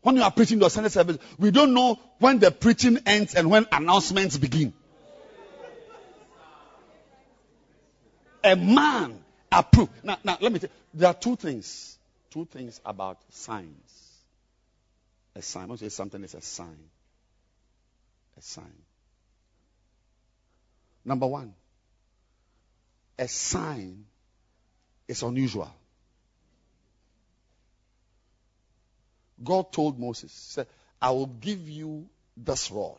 [0.00, 3.50] When you are preaching your Sunday service, we don't know when the preaching ends and
[3.50, 4.72] when announcements begin.
[8.44, 9.18] A man
[9.50, 10.04] approved.
[10.04, 11.98] Now, now let me tell you, there are two things.
[12.30, 14.12] Two things about signs.
[15.34, 15.68] A sign.
[15.68, 16.78] When you say something is a sign.
[18.36, 18.82] A sign.
[21.04, 21.54] Number one,
[23.18, 24.04] a sign
[25.08, 25.74] is unusual.
[29.42, 30.66] God told Moses, said,
[31.00, 32.98] I will give you this rod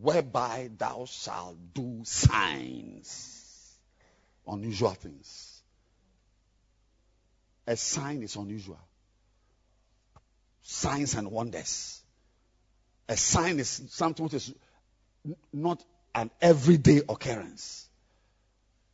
[0.00, 3.41] whereby thou shalt do signs.
[4.46, 5.62] Unusual things.
[7.66, 8.80] A sign is unusual.
[10.62, 12.00] Signs and wonders.
[13.08, 14.54] A sign is something which is
[15.52, 15.82] not
[16.14, 17.88] an everyday occurrence.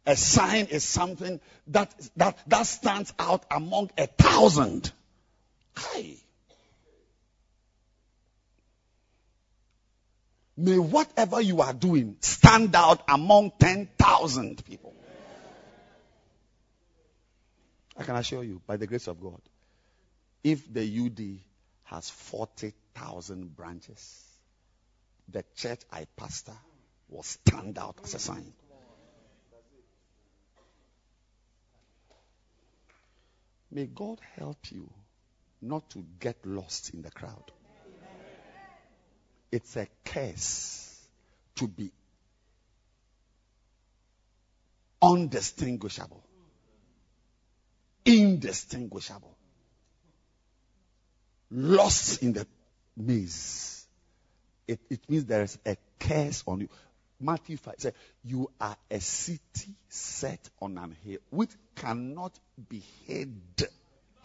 [0.06, 4.90] A sign is something that, that, that stands out among a thousand.
[10.56, 14.92] May whatever you are doing stand out among 10,000 people.
[17.98, 19.40] I can assure you, by the grace of God,
[20.44, 21.40] if the UD
[21.84, 24.24] has 40,000 branches,
[25.28, 26.56] the church I pastor
[27.08, 28.52] will stand out as a sign.
[33.70, 34.88] May God help you
[35.60, 37.52] not to get lost in the crowd.
[39.50, 40.98] It's a curse
[41.56, 41.90] to be
[45.02, 46.22] undistinguishable,
[48.08, 49.36] indistinguishable,
[51.50, 52.46] lost in the
[52.96, 53.86] maze.
[54.66, 56.68] It, it means there is a curse on you.
[57.20, 57.92] Matthew 5 says,
[58.24, 62.38] You are a city set on an hill which cannot
[62.68, 63.40] be hid.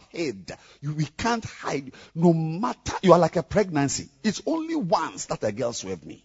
[0.10, 0.52] Hid.
[0.82, 1.92] You, we can't hide.
[2.14, 4.10] No matter, you are like a pregnancy.
[4.24, 6.24] It's only once that a girl swerved me.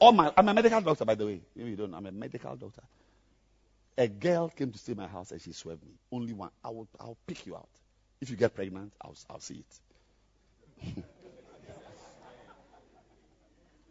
[0.00, 1.40] Oh my, I'm a medical doctor, by the way.
[1.56, 2.82] Maybe you don't I'm a medical doctor.
[3.98, 5.90] A girl came to stay in my house and she swerved me.
[6.12, 6.50] Only one.
[6.64, 7.68] I will, I'll pick you out.
[8.20, 9.64] If you get pregnant, I'll, I'll see
[10.86, 11.04] it.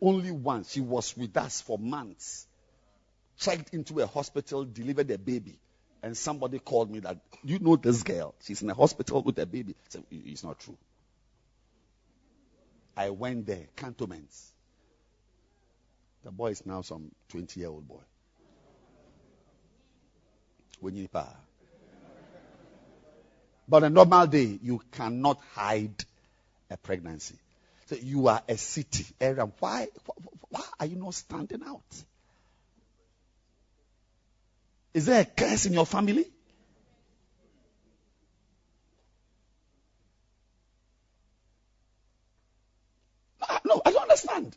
[0.01, 0.71] Only once.
[0.71, 2.47] She was with us for months.
[3.37, 5.59] Checked into a hospital, delivered a baby.
[6.01, 8.33] And somebody called me that, you know this girl?
[8.43, 9.75] She's in a hospital with a baby.
[10.09, 10.77] It's not true.
[12.95, 14.53] I went there, cantonments.
[16.23, 18.03] The boy is now some 20 year old boy.
[20.83, 21.27] Wenyipa.
[23.67, 26.05] But a normal day, you cannot hide
[26.69, 27.35] a pregnancy.
[27.87, 29.45] So you are a city area.
[29.59, 29.87] Why,
[30.49, 32.03] why are you not standing out?
[34.93, 36.25] Is there a curse in your family?
[43.65, 44.55] No, I don't understand.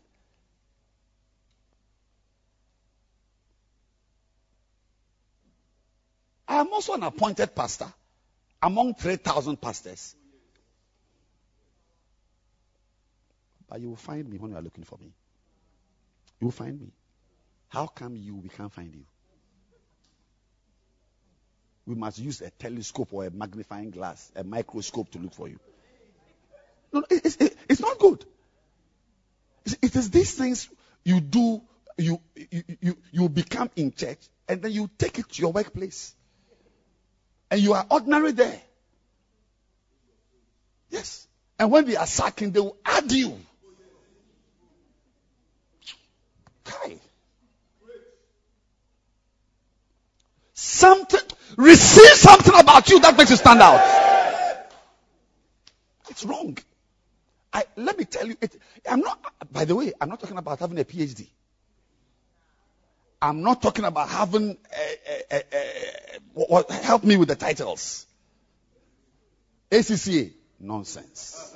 [6.51, 7.87] I am also an appointed pastor
[8.61, 10.17] among 3,000 pastors.
[13.69, 15.13] But you will find me when you are looking for me.
[16.41, 16.89] You will find me.
[17.69, 19.05] How come you, we can't find you?
[21.87, 25.61] We must use a telescope or a magnifying glass, a microscope to look for you.
[26.93, 27.37] No, it's,
[27.69, 28.25] it's not good.
[29.67, 30.69] It is these things
[31.05, 31.63] you do,
[31.97, 36.17] you, you, you, you become in church, and then you take it to your workplace.
[37.51, 38.61] And you are ordinary there.
[40.91, 41.27] Yes.
[41.59, 43.39] And when they are sacking, they will add you.
[46.65, 46.97] Kai.
[50.55, 51.21] Something,
[51.57, 53.81] receive something about you that makes you stand out.
[56.09, 56.57] It's wrong.
[57.53, 58.57] I, let me tell you, it,
[58.89, 59.19] I'm not,
[59.51, 61.29] by the way, I'm not talking about having a PhD.
[63.23, 64.57] I'm not talking about having,
[65.31, 65.43] a, a,
[66.33, 68.07] what, help me with the titles.
[69.71, 71.55] ACCA, nonsense.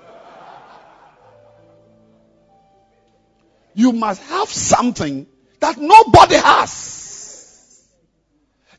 [3.75, 5.27] You must have something
[5.61, 7.83] that nobody has.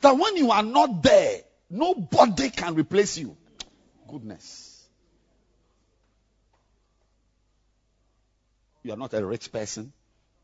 [0.02, 3.36] That when you are not there, nobody can replace you.
[4.08, 4.88] Goodness.
[8.84, 9.92] You are not a rich person.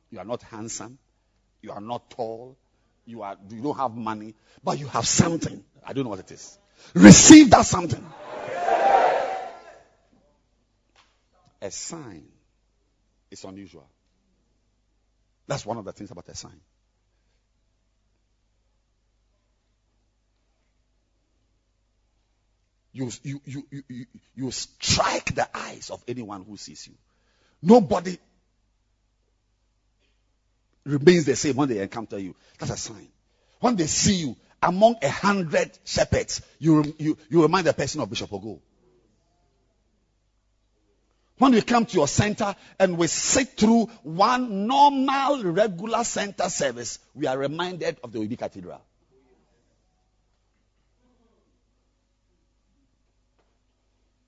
[0.09, 0.97] You are not handsome.
[1.61, 2.57] You are not tall.
[3.05, 5.63] You are you don't have money, but you have something.
[5.85, 6.57] I don't know what it is.
[6.93, 8.05] Receive that something.
[11.61, 12.23] A sign
[13.29, 13.87] is unusual.
[15.47, 16.59] That's one of the things about a sign.
[22.93, 26.93] You, you, you, you, you, you strike the eyes of anyone who sees you.
[27.61, 28.17] Nobody
[30.85, 32.35] remains the same when they encounter you.
[32.59, 33.07] That's a sign.
[33.59, 38.09] When they see you among a hundred shepherds, you, you, you remind the person of
[38.09, 38.59] Bishop Ogo.
[41.37, 46.99] When we come to your center and we sit through one normal, regular center service,
[47.15, 48.81] we are reminded of the Oyibi Cathedral.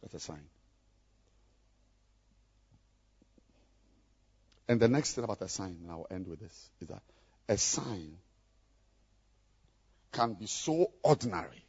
[0.02, 0.42] That's a sign.
[4.68, 7.02] And the next thing about a sign, and I'll end with this, is that
[7.50, 8.18] a sign
[10.12, 11.66] can be so ordinary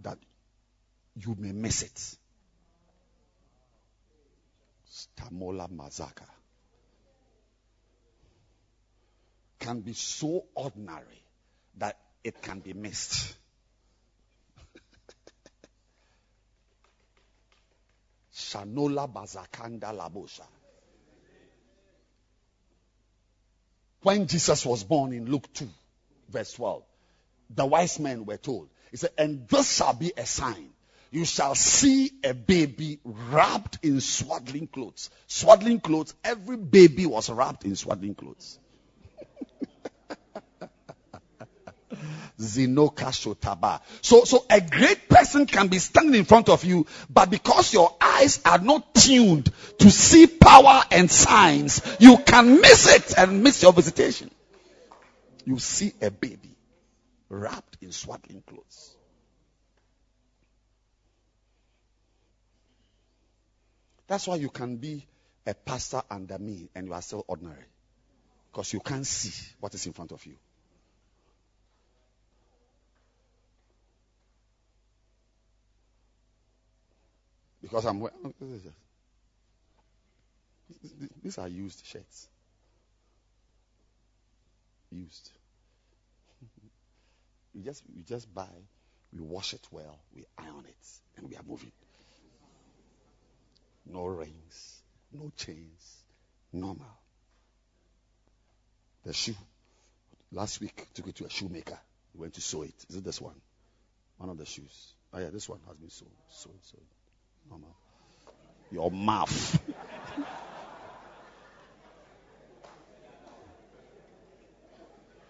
[0.00, 0.18] that
[1.14, 2.16] you may miss it.
[4.88, 6.26] Stamola Mazaka
[9.58, 11.22] can be so ordinary
[11.76, 13.34] that it can be missed.
[18.32, 20.46] Shanola Bazakanda Labosha.
[24.06, 25.68] When Jesus was born in Luke 2,
[26.28, 26.84] verse 12,
[27.50, 30.68] the wise men were told, He said, And this shall be a sign.
[31.10, 35.10] You shall see a baby wrapped in swaddling clothes.
[35.26, 38.60] Swaddling clothes, every baby was wrapped in swaddling clothes.
[42.38, 43.80] Zinoka Shotaba.
[44.02, 47.96] So, so a great person can be standing in front of you, but because your
[48.00, 53.62] eyes are not tuned to see power and signs, you can miss it and miss
[53.62, 54.30] your visitation.
[55.44, 56.56] You see a baby
[57.28, 58.94] wrapped in swaddling clothes.
[64.08, 65.06] That's why you can be
[65.46, 67.64] a pastor under me and you are still ordinary.
[68.52, 70.36] Because you can't see what is in front of you.
[77.66, 78.32] Because I'm wearing.
[81.20, 82.28] These are used shirts.
[84.92, 85.30] Used.
[87.54, 88.50] We just we just buy,
[89.14, 90.86] we wash it well, we iron it,
[91.16, 91.72] and we are moving.
[93.86, 96.02] No rings, no chains,
[96.52, 96.98] normal.
[99.04, 99.34] The shoe.
[100.32, 101.78] Last week took it to a shoemaker.
[102.14, 102.74] We went to sew it.
[102.90, 103.40] Is it this one?
[104.18, 104.92] One of the shoes.
[105.14, 106.82] Oh yeah, this one has been sewn, sewn, sewn.
[108.70, 109.60] Your mouth.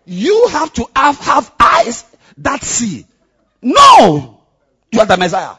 [0.06, 2.04] you have to have, have eyes
[2.38, 3.06] that see.
[3.60, 4.40] No!
[4.90, 5.56] You are the Messiah.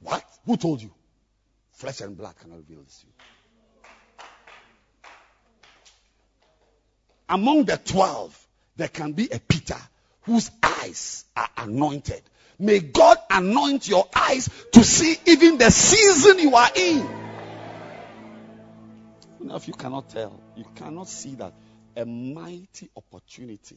[0.00, 0.24] What?
[0.44, 0.90] Who told you?
[1.72, 3.12] Flesh and blood cannot reveal this to you.
[7.28, 8.45] Among the twelve,
[8.76, 9.78] there can be a Peter
[10.22, 12.22] whose eyes are anointed.
[12.58, 17.26] May God anoint your eyes to see even the season you are in.
[19.40, 21.52] Now, if you cannot tell, you cannot see that
[21.96, 23.76] a mighty opportunity.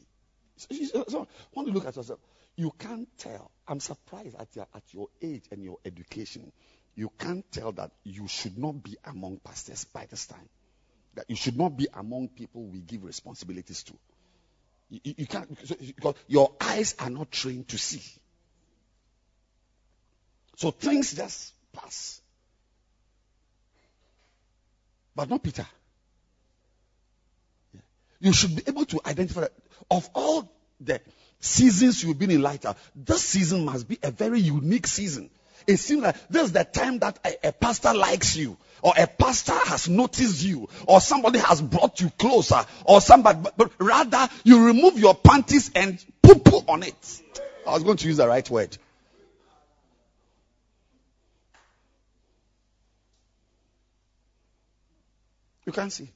[0.58, 2.20] So, so, when you look at yourself,
[2.56, 3.52] you can't tell.
[3.68, 6.52] I'm surprised at your, at your age and your education.
[6.96, 10.50] You can't tell that you should not be among pastors by this time.
[11.16, 13.94] That you should not be among people we give responsibilities to.
[14.90, 15.48] You, you, can't
[15.96, 18.02] because your eyes are not trained to see.
[20.56, 22.22] So things just pass.
[25.16, 25.66] But not Peter.
[28.20, 29.54] You should be able to identify that
[29.90, 30.52] of all
[30.82, 31.00] the
[31.40, 35.30] seasons you've been in lighter, this season must be a very unique season.
[35.70, 39.06] It seems like this is the time that a, a, pastor likes you, or a
[39.06, 44.28] pastor has noticed you, or somebody has brought you closer, or somebody, but, but rather
[44.44, 47.22] you remove your panties and poo poo on it.
[47.68, 48.76] I was going to use the right word.
[55.68, 56.10] You can't see.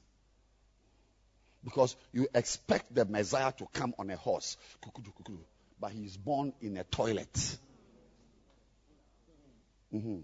[1.62, 4.56] Because you expect the Messiah to come on a horse,
[5.80, 7.58] but he is born in a toilet.
[9.94, 10.18] Mm-hmm.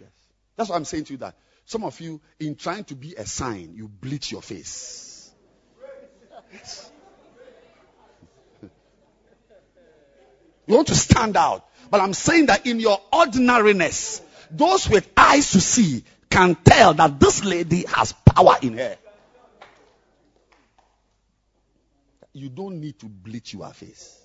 [0.00, 0.10] Yes.
[0.56, 3.26] That's what I'm saying to you that some of you, in trying to be a
[3.26, 5.30] sign, you bleach your face.
[6.52, 6.90] Yes.
[10.66, 11.66] You want to stand out.
[11.90, 14.20] But I'm saying that in your ordinariness,
[14.50, 18.96] those with eyes to see can tell that this lady has power in her.
[22.34, 24.18] You don't need to bleach your face.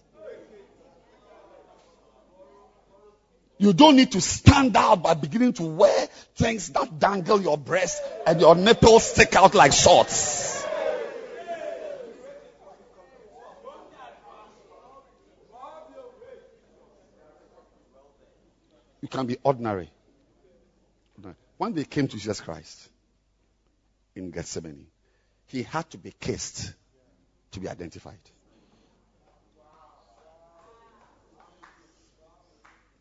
[3.64, 8.04] You don't need to stand out by beginning to wear things that dangle your breast
[8.28, 10.66] and your nipples stick out like swords.
[19.02, 19.90] You can be ordinary.
[21.58, 22.90] When they came to Jesus Christ
[24.14, 24.88] in Gethsemane,
[25.46, 26.74] he had to be kissed
[27.52, 28.20] to be identified.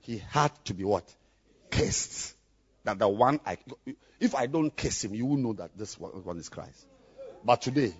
[0.02, 1.04] He had to be what?
[1.70, 2.34] Kissed.
[2.84, 3.58] That the one I,
[4.20, 6.86] if I don't kiss him, you will know that this one, one is Christ.
[7.44, 7.94] But today,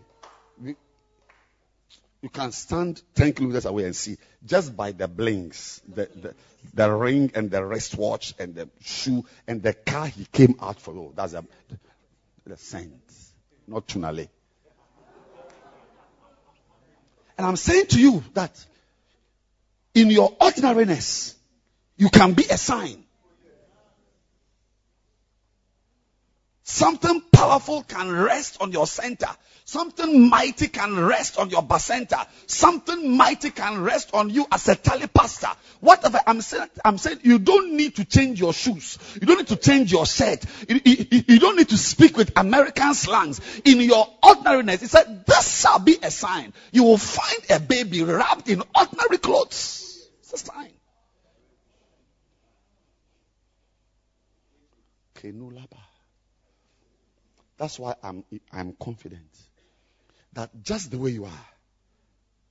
[0.60, 0.76] we,
[2.20, 6.34] you can stand 10 kilometers away and see just by the blinks, the, the,
[6.74, 10.94] the ring and the wristwatch and the shoe and the car he came out for.
[10.94, 11.44] Oh, that's a,
[12.47, 13.00] the saint,
[13.66, 14.28] not Tunale.
[17.39, 18.64] And I'm saying to you that
[19.94, 21.36] in your ordinariness,
[22.02, 23.05] you can be a sign.
[26.64, 29.28] Something powerful can rest on your center.
[29.64, 32.26] Something mighty can rest on your bacenta.
[32.48, 35.50] Something mighty can rest on you as a tele pastor.
[35.78, 38.98] Whatever I'm saying, I'm saying you don't need to change your shoes.
[39.20, 40.44] You don't need to change your shirt.
[40.68, 43.40] You, you- you don't need to speak with American slangs.
[43.64, 46.52] In your ordinariness, he said, this shall be a sign.
[46.72, 50.08] You will find a baby wrapped in ordinary clothes.
[50.20, 50.72] It's a sign.
[57.59, 59.28] That's why I'm, I'm confident
[60.33, 61.47] that just the way you are.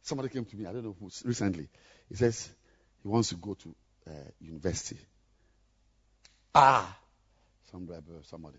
[0.03, 1.67] Somebody came to me, I don't know who, recently.
[2.09, 2.49] He says
[3.03, 3.75] he wants to go to
[4.07, 4.99] uh, university.
[6.55, 6.95] Ah,
[7.71, 7.87] some
[8.23, 8.57] somebody.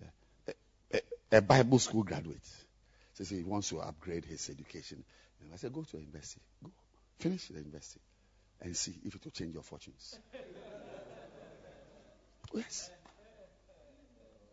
[0.00, 0.52] Yeah.
[0.92, 2.46] A, a- a Bible school graduate.
[3.14, 5.02] Says he wants to upgrade his education.
[5.40, 6.40] And I said, go to a university.
[6.62, 6.70] Go.
[7.18, 8.00] Finish the university.
[8.60, 10.18] And see if it will change your fortunes.
[12.54, 12.90] yes.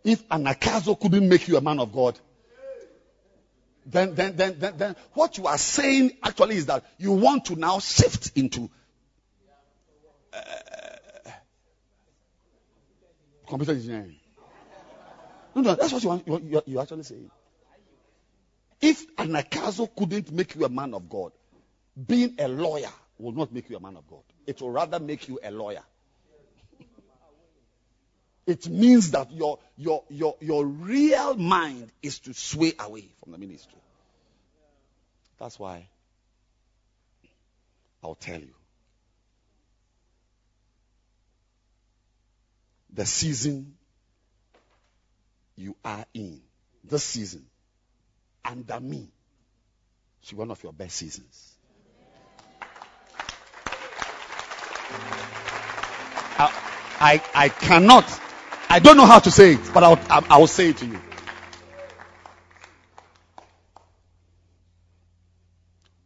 [0.04, 2.20] If Anagkazo couldn't make you a man of God,
[3.86, 7.56] then, then, then, then, then what you are saying actually is that you want to
[7.56, 8.70] now shift into
[10.34, 11.32] uh,
[13.48, 14.16] computer engineering.
[15.56, 16.28] No, no, that's what you want.
[16.28, 17.32] You, you, you actually saying.
[18.82, 21.32] If Anagkazo couldn't make you a man of God,
[22.08, 24.24] being a lawyer will not make you a man of God.
[24.48, 25.84] It will rather make you a lawyer.
[28.46, 33.38] It means that your, your, your, your real mind is to sway away from the
[33.38, 33.78] ministry.
[35.38, 35.88] That's why
[38.04, 38.54] I'll tell you.
[42.94, 43.76] The season
[45.56, 46.42] you are in,
[46.84, 47.46] this season,
[48.44, 49.10] under me,
[50.30, 51.54] be one of your best seasons.
[56.38, 56.54] I,
[57.00, 58.06] I, I cannot,
[58.72, 60.00] I don't know how to say it, but I'll,
[60.30, 61.02] I'll say it to you.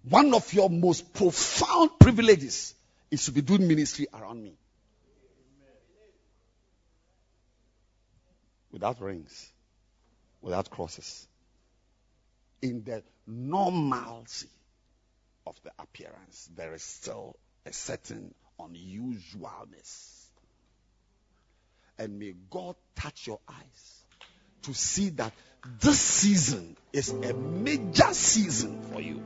[0.07, 2.73] One of your most profound privileges
[3.11, 4.53] is to be doing ministry around me.
[8.71, 9.51] Without rings,
[10.41, 11.27] without crosses.
[12.61, 14.47] In the normalcy
[15.45, 17.35] of the appearance, there is still
[17.65, 20.22] a certain unusualness.
[21.97, 24.03] And may God touch your eyes
[24.63, 25.33] to see that
[25.79, 29.21] this season is a major season for you.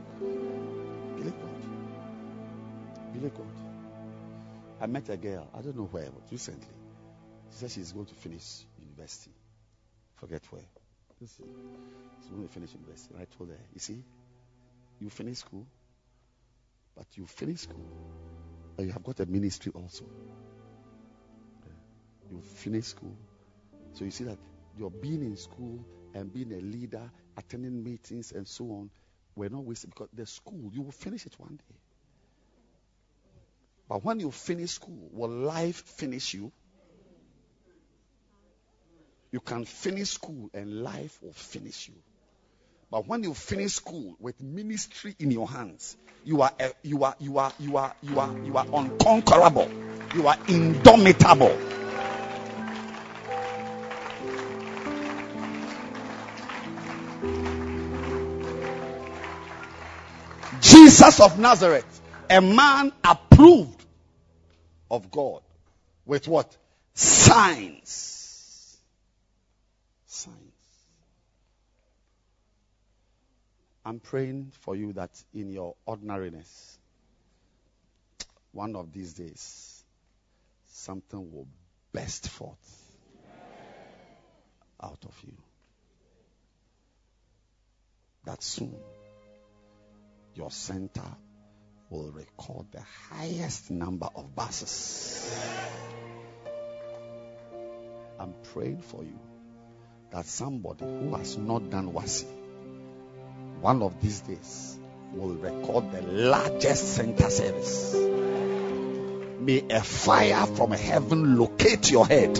[1.16, 3.12] Believe God.
[3.12, 3.46] Believe God.
[4.80, 6.68] I met a girl, I don't know where, but recently.
[7.50, 9.32] She said she's going to finish university.
[10.16, 10.62] Forget where.
[11.18, 11.32] She's
[12.30, 13.14] going to finish university.
[13.14, 14.04] And I told her, you see,
[15.00, 15.66] you finish school,
[16.96, 17.86] but you finish school,
[18.76, 20.04] but you have got a ministry also.
[22.30, 23.16] You finish school.
[23.94, 24.38] So you see that
[24.78, 25.84] your being in school
[26.14, 28.90] and being a leader, attending meetings and so on,
[29.34, 31.74] were not wasted because the school, you will finish it one day.
[33.88, 36.52] But when you finish school, will life finish you?
[39.30, 41.94] You can finish school and life will finish you.
[42.90, 47.38] But when you finish school with ministry in your hands, you are you are you
[47.38, 49.70] are you are you are you are unconquerable.
[50.14, 51.77] You are indomitable.
[60.98, 63.84] Jesus of Nazareth, a man approved
[64.90, 65.42] of God
[66.04, 66.56] with what?
[66.92, 68.76] Signs.
[70.06, 70.36] Signs.
[73.84, 76.80] I'm praying for you that in your ordinariness,
[78.50, 79.84] one of these days,
[80.66, 81.46] something will
[81.92, 82.82] burst forth
[84.82, 85.36] out of you.
[88.24, 88.74] That soon,
[90.38, 91.16] your center
[91.90, 95.36] will record the highest number of buses.
[98.20, 99.18] I'm praying for you
[100.12, 102.26] that somebody who has not done wasi,
[103.60, 104.78] one of these days
[105.12, 107.94] will record the largest center service.
[109.40, 112.38] May a fire from heaven locate your head.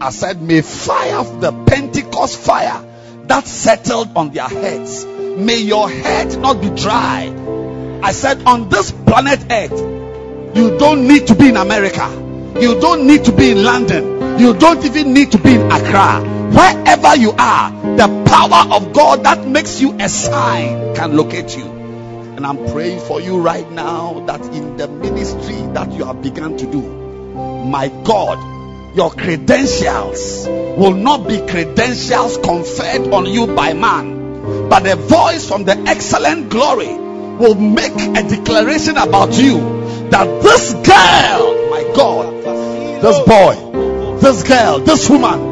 [0.00, 2.84] I said, may fire of the Pentecost fire
[3.26, 5.04] that settled on their heads,
[5.36, 7.32] may your head not be dry.
[8.02, 12.08] I said, on this planet Earth, you don't need to be in America,
[12.58, 16.20] you don't need to be in London, you don't even need to be in Accra.
[16.50, 21.64] Wherever you are, the power of God that makes you a sign can locate you.
[21.64, 26.56] And I'm praying for you right now that in the ministry that you have begun
[26.58, 34.15] to do, my God, your credentials will not be credentials conferred on you by man,
[34.68, 36.94] but a voice from the excellent glory
[37.38, 39.58] will make a declaration about you
[40.10, 42.32] that this girl, my God,
[43.02, 45.45] this boy, this girl, this woman,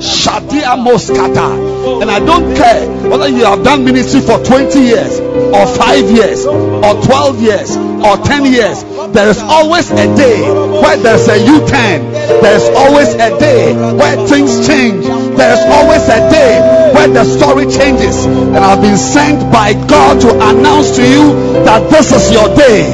[0.00, 2.02] Shadia Moskata.
[2.02, 6.46] And I don't care whether you have done ministry for 20 years, or 5 years,
[6.46, 8.82] or 12 years, or 10 years.
[9.12, 10.40] There is always a day
[10.80, 12.10] where there's a U turn.
[12.40, 15.04] There's always a day where things change.
[15.36, 18.24] There's always a day where the story changes.
[18.24, 21.32] And I've been sent by God to announce to you
[21.64, 22.88] that this is your day.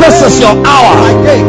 [0.00, 0.96] This is your hour.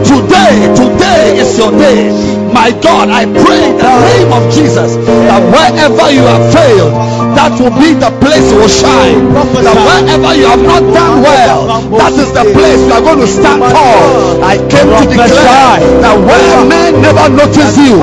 [0.03, 2.36] Today, today is your day.
[2.53, 4.95] My God, I pray in the name of Jesus
[5.27, 6.93] that wherever you have failed,
[7.37, 9.29] that will be the place you will shine.
[9.61, 13.29] That wherever you have not done well, that is the place you are going to
[13.29, 14.41] stand tall.
[14.41, 17.99] I came to declare that where men never notice you,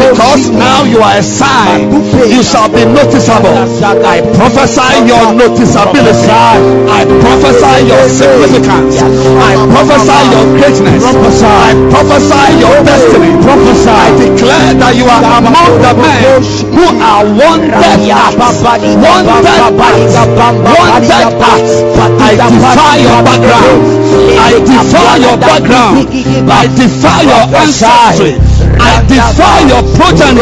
[0.00, 1.92] because now you are a sign,
[2.26, 3.52] you shall be noticeable.
[4.00, 6.24] I prophesy your noticeability.
[6.88, 8.96] I prophesy your significance.
[9.44, 11.04] I prophesy your greatness.
[11.44, 13.30] I prophesy your destiny.
[13.90, 19.66] I declare that you are among the men who are wanted at wanted at
[20.62, 21.34] wanted at
[22.20, 23.82] I defy your background.
[24.38, 26.08] I defy your background.
[26.50, 28.49] I defy your ancestry.
[28.80, 30.40] I defy your progeny.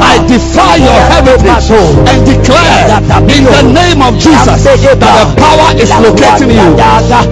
[0.00, 1.68] I defy your heritage
[2.08, 2.88] and declare
[3.28, 4.96] in the name of Jesus that the
[5.36, 6.72] power is locating you.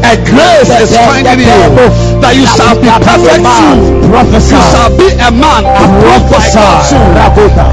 [0.04, 1.88] A grace is finding you.
[2.20, 3.42] That you shall be perfect.
[3.42, 6.84] You shall be a man approved by God.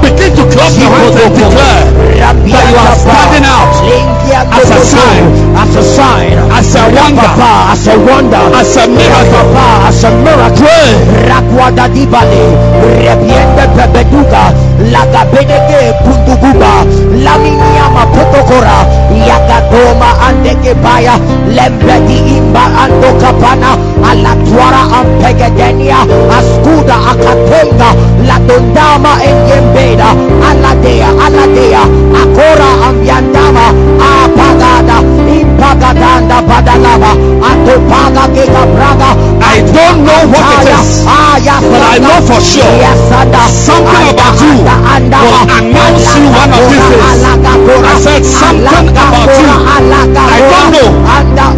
[0.00, 1.84] Begin to clap your hands and declare
[2.20, 3.76] that you are standing out
[4.56, 5.24] as a sign,
[5.56, 7.28] as a sign, as a wonder,
[7.68, 9.50] as a wonder, as a miracle.
[9.84, 10.70] as a miracle.
[12.78, 14.52] rebiende pebeduga
[14.92, 15.58] la gabene
[16.04, 16.84] punduguba
[17.24, 18.78] la miniama potokora
[20.28, 23.76] andege baya, lembedi imba ando kapana,
[24.10, 25.98] alatwara ampegedenia,
[26.38, 27.94] askuda akatenga,
[28.26, 29.12] ladondama
[30.50, 31.82] aladea, aladea,
[32.22, 33.66] akora ambiandama,
[33.98, 34.96] apagada,
[35.40, 37.12] impagadanda badalaba,
[37.50, 39.10] atopaga gega braga,
[39.42, 42.70] I don't know what it is, but I know for sure
[43.50, 47.24] something about you will announce you one of these days.
[47.70, 49.48] I said something about you.
[49.50, 50.88] I don't know.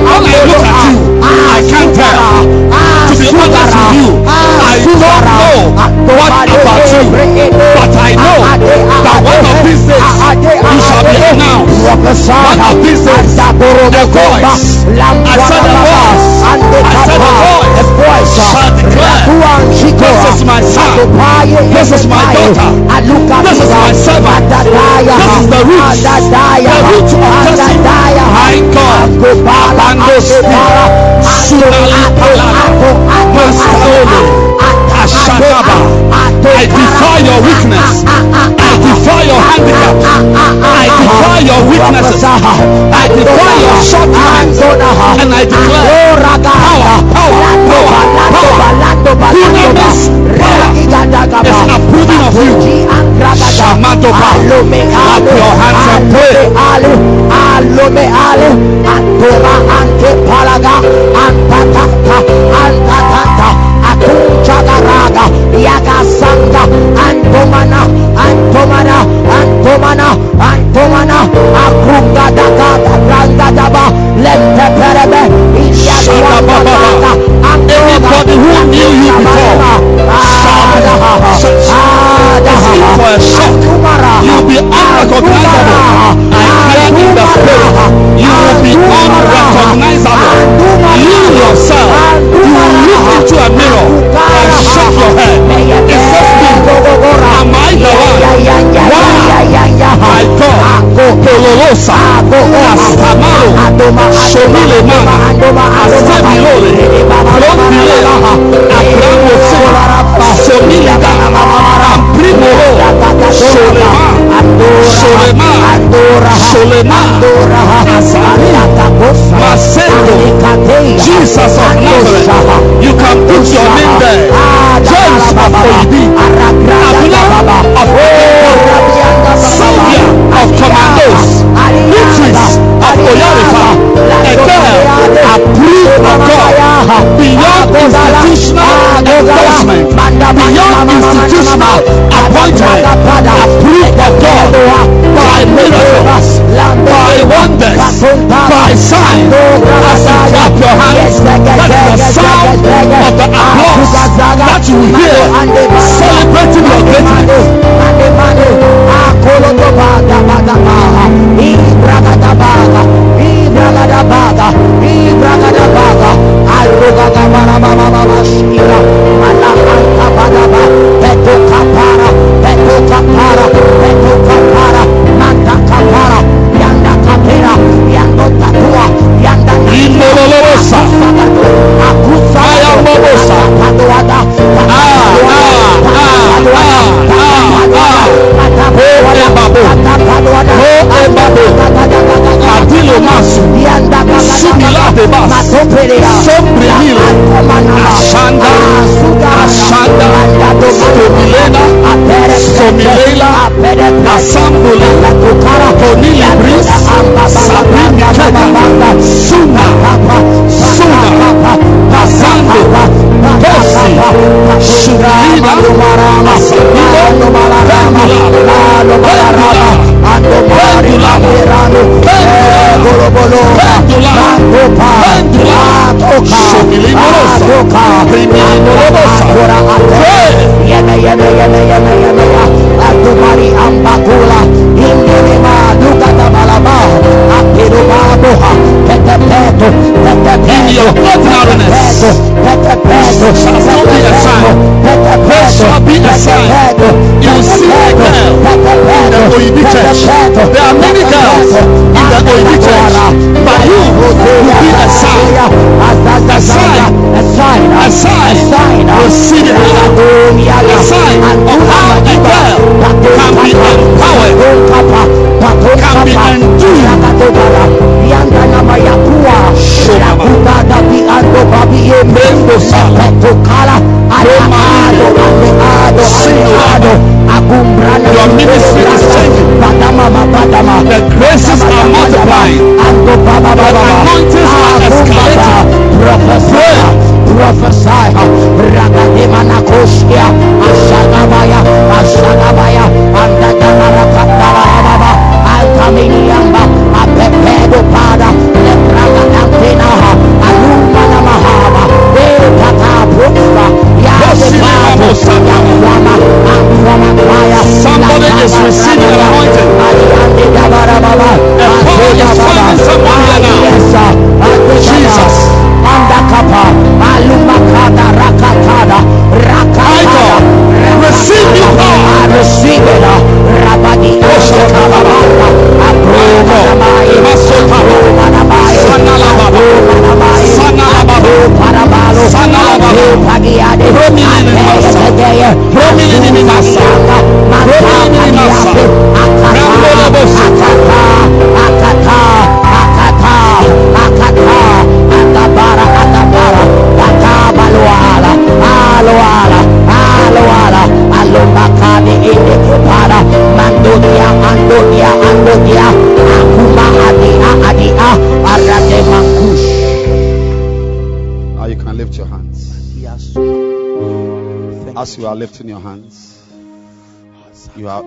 [0.02, 2.46] When I look at you, I can't tell.
[3.08, 5.74] To be honest with you, I don't know
[6.06, 8.61] what about you, but I know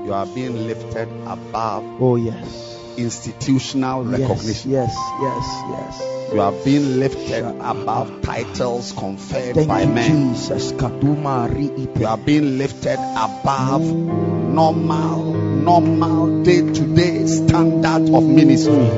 [0.06, 1.84] you are being lifted above.
[2.00, 2.80] Oh, yes.
[2.96, 4.72] Institutional recognition.
[4.72, 6.32] Yes, yes, yes.
[6.32, 10.34] You are being lifted above titles conferred Thank by you, men.
[10.36, 10.72] Jesus.
[10.72, 18.92] You are being lifted above normal, normal day to day standard of ministry.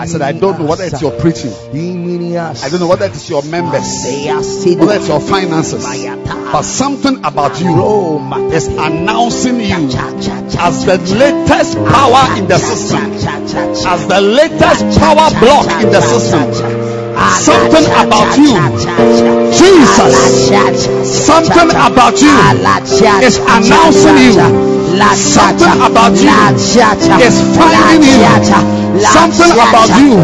[0.00, 1.52] I said, I don't know whether it's your preaching.
[2.38, 8.52] I don't know whether it's your members, whether it's your finances, but something about you
[8.52, 9.88] is announcing you
[10.58, 13.12] as the latest power in the system,
[13.86, 16.52] as the latest power block in the system.
[17.40, 18.52] something about you.
[19.56, 20.48] jesus.
[21.24, 22.36] Something about you
[23.24, 24.36] is announcing you.
[25.16, 26.28] something about you
[27.24, 28.85] is finding you.
[29.12, 30.16] Something about you.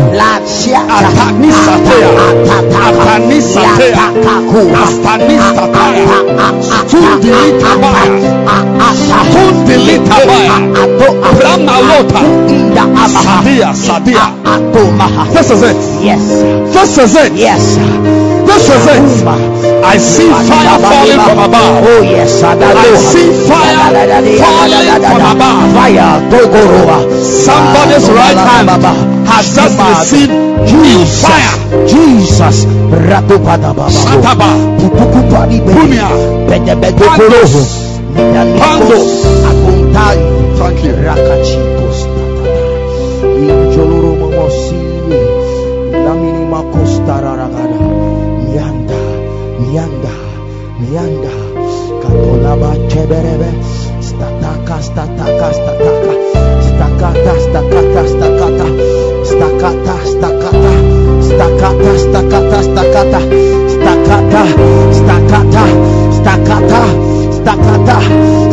[13.23, 13.73] Sadia.
[13.75, 14.27] Sadia.
[15.33, 15.77] This is it.
[16.03, 16.23] Yes.
[16.73, 17.33] This is it.
[17.35, 17.77] Yes.
[18.47, 19.03] This is it.
[19.83, 21.85] I see fire falling from above.
[21.85, 23.93] Oh yes, I see fire
[24.39, 25.75] falling from above.
[25.75, 26.21] Fire,
[27.21, 28.52] Somebody's right.
[28.53, 28.85] hand
[29.27, 31.57] has just received new fire.
[31.89, 32.65] Jesus.
[33.09, 33.91] Ratokada Baba.
[33.91, 34.51] Sataba.
[34.79, 36.09] Putukupani Bumia.
[36.49, 37.63] Benebedokoroho.
[38.61, 38.99] Pando.
[39.49, 40.19] Akuntai.
[40.59, 40.93] Thank you.
[41.07, 41.99] Rakachitos.
[43.43, 44.81] Injoloro Mosi,
[46.05, 47.79] Lamini Makostararagada.
[48.45, 49.01] Mianda.
[49.61, 50.15] Mianda.
[50.81, 51.33] Mianda.
[52.03, 53.51] Katolaba Cheberebe.
[54.01, 56.02] Stataka, stataka, stataka.
[57.03, 58.67] Stakata, stakata, stakata.
[59.27, 60.73] Stakata, stakata.
[61.27, 63.21] Stakata, stakata, stakata.
[63.75, 64.43] Stakata,
[64.95, 65.65] stakata.
[66.15, 66.83] Stakata,
[67.35, 67.97] stakata.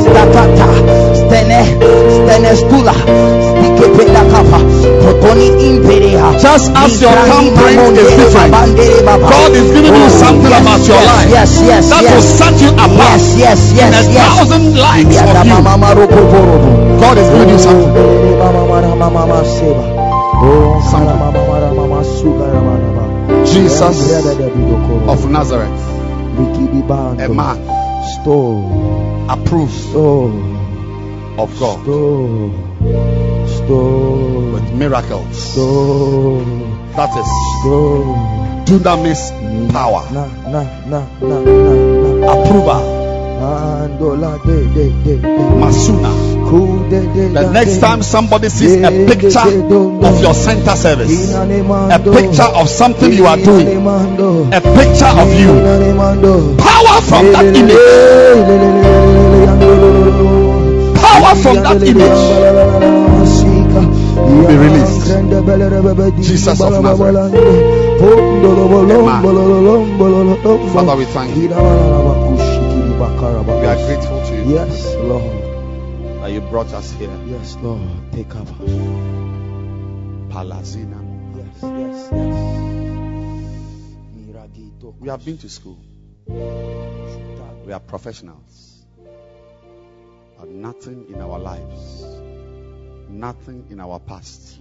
[0.01, 0.67] Stakata.
[1.13, 1.61] Stene,
[2.09, 2.93] stene stula.
[3.53, 4.59] Stikepeda kapa.
[5.05, 6.33] Protoni imperia.
[6.41, 8.51] Just as your thumbprint is different,
[9.29, 12.15] God is giving you oh, something about your life Yes, yes, that yes.
[12.15, 14.25] will set you apart Yes, yes, in yes, a yes.
[14.25, 16.88] thousand Yada of you.
[16.99, 17.07] Mama maruko borobo.
[17.07, 17.57] God is giving you oh.
[17.57, 18.39] something.
[18.39, 19.95] Mama mara mama mama seba.
[20.91, 23.45] Mama mama mara mama suga mama mama.
[23.45, 24.11] Jesus
[25.07, 25.69] of Nazareth,
[27.19, 27.57] a man
[28.21, 29.27] Store.
[29.29, 30.31] approved Store.
[31.37, 32.51] of God Store.
[33.47, 34.51] Store.
[34.53, 35.51] with miracles.
[35.53, 36.43] Store.
[36.95, 37.27] That is
[37.61, 38.15] Store.
[38.65, 39.31] dunamis
[39.71, 41.71] power, Na na na na na
[42.19, 42.33] na.
[42.33, 42.83] approval,
[45.61, 46.11] Masuna.
[46.49, 49.39] Ku de de The next time somebody sees a picture
[50.07, 53.67] of your center service, a picture of something you are doing,
[54.51, 55.53] a picture of you,
[56.57, 57.77] power from that image,
[60.99, 62.89] power from that image
[64.47, 65.07] be released.
[66.23, 67.33] Jesus of Nazareth.
[70.73, 71.49] Father, we thank you.
[72.99, 76.19] We are grateful to you Yes, Lord.
[76.21, 77.09] that you brought us here.
[77.27, 77.81] Yes, Lord.
[78.11, 78.53] Take cover.
[80.27, 80.99] Palazina.
[81.33, 82.59] Yes, yes, yes.
[84.99, 85.79] We have been to school.
[86.27, 88.83] We are professionals.
[90.37, 92.03] But nothing in our lives,
[93.09, 94.59] nothing in our past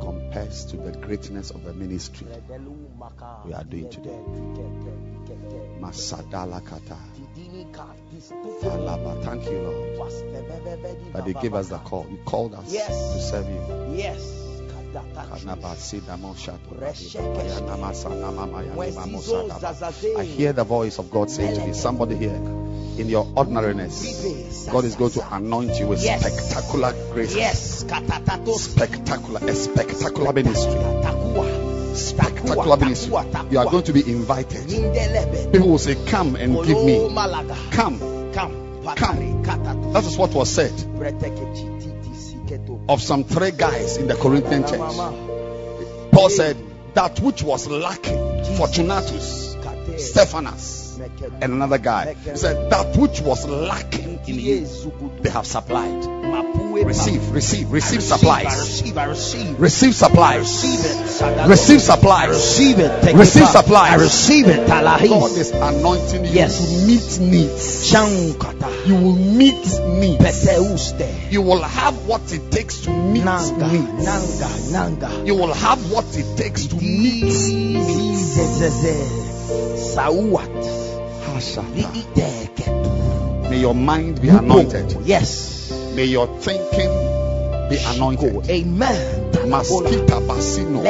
[0.00, 2.26] compares to the greatness of the ministry
[3.44, 4.18] we are doing today.
[5.80, 6.96] Masadala kata.
[8.60, 9.22] Falaba.
[9.24, 12.06] Thank you, Lord, that you gave us the call.
[12.10, 12.88] You called us Yes.
[13.14, 13.96] to serve you.
[13.96, 14.47] Yes.
[14.94, 16.74] Kanaba sida moshato.
[16.74, 20.18] Bayana masana mama yana mamosadaba.
[20.18, 22.34] I hear the voice of God saying to me, somebody here,
[22.98, 26.20] in your ordinariness, God is going to anoint you with Yes.
[26.20, 27.34] spectacular grace.
[27.36, 27.84] Yes.
[28.60, 30.80] Spectacular, a spectacular ministry.
[31.94, 33.12] Spectacular ministry.
[33.50, 34.68] You are going to be invited.
[35.52, 37.08] People will say, Come and give me.
[37.70, 37.98] Come.
[38.32, 38.52] Come.
[38.96, 39.92] Come.
[39.92, 41.87] That is what was said Breteke chititi siketo.
[42.88, 44.78] Of some three guys in the Corinthian church.
[46.12, 46.56] Paul said,
[46.94, 50.00] That which was lacking, Fortunatus, Kate.
[51.40, 52.14] And another guy.
[52.14, 54.66] He said, That which was lacking in you,
[55.22, 56.04] they have supplied.
[56.84, 58.44] Receive, receive, receive supplies.
[58.58, 59.58] receive, I receive.
[59.60, 60.40] Receive supplies.
[60.40, 61.06] Receive it.
[61.08, 61.48] Sadalo.
[61.48, 62.28] Receive I supplies.
[62.28, 63.14] receive it.
[63.14, 63.92] Receive supplies.
[63.92, 64.68] I receive it.
[64.68, 66.58] God is anointing you Yes.
[66.58, 67.92] to meet needs.
[68.86, 69.54] You will meet
[70.00, 70.44] needs.
[71.32, 73.68] You will have what it takes to meet Nanga.
[73.72, 74.04] needs.
[74.04, 74.48] Nanga.
[74.72, 75.26] Nanga.
[75.26, 78.38] You will have what it takes to meet needs.
[83.48, 84.96] May your mind be anointed.
[85.04, 85.70] Yes.
[85.94, 86.90] May your thinking
[87.70, 88.50] be anointed.
[88.50, 89.32] Amen.
[89.46, 90.82] Mastita basino.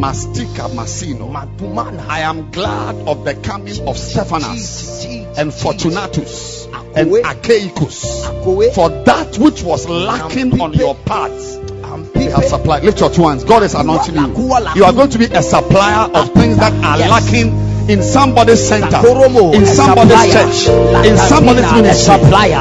[0.00, 2.08] Mastika masino.
[2.08, 5.04] I am glad of the coming of Stephanus
[5.36, 6.66] and Fortunatus
[6.96, 7.10] and.
[7.10, 8.74] Achaicus.
[8.74, 12.84] For that which was lacking on your path, And they have supplied.
[12.84, 13.44] Lift your two hands.
[13.44, 14.34] God is anointing you.
[14.76, 19.00] You are going to be a supplier of things that are lacking in somebody's center,
[19.54, 20.68] in somebody's church,
[21.06, 22.14] in somebody's ministry.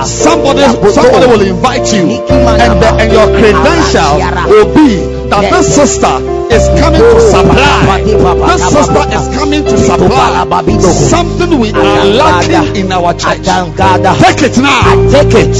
[0.06, 6.16] Somebody, somebody will invite you, and, the, and your credential will be that this sister
[6.48, 8.02] is coming to Oh, supply.
[8.48, 10.46] This sister is coming to supply
[10.82, 13.44] something we are lacking in our church.
[13.44, 15.12] Take it now.
[15.12, 15.56] Take it.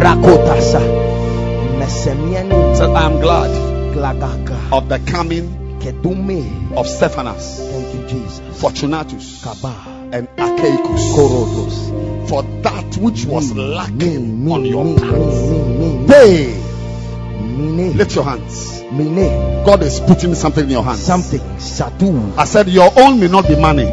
[0.00, 0.80] Rakotasa.
[2.76, 3.50] So I am glad
[4.72, 5.56] of the coming
[6.76, 7.60] of Stephanus,
[7.90, 8.60] Thank you, Jesus.
[8.60, 9.74] Fortunatus, Kaba.
[10.12, 12.28] and achaicus Korodos.
[12.28, 15.50] for that which was mm, mm, lacking me, on your path.
[15.50, 18.80] me, me, me, Hey, lift your hands.
[19.64, 21.00] God is putting something in your hands.
[21.00, 21.40] Something.
[22.36, 23.84] I said, Your own may not be money.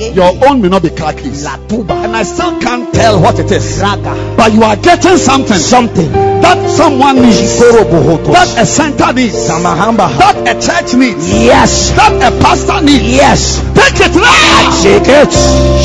[0.00, 3.78] Your own may not be car And I still can't tell what it is.
[3.80, 4.34] Raga.
[4.36, 6.10] But you are getting something Something.
[6.12, 11.90] that someone needs, that a center needs, that a church needs, Yes.
[11.90, 13.04] that a pastor needs.
[13.04, 13.60] Yes.
[13.74, 14.70] Take it now.
[14.80, 15.28] Shake it.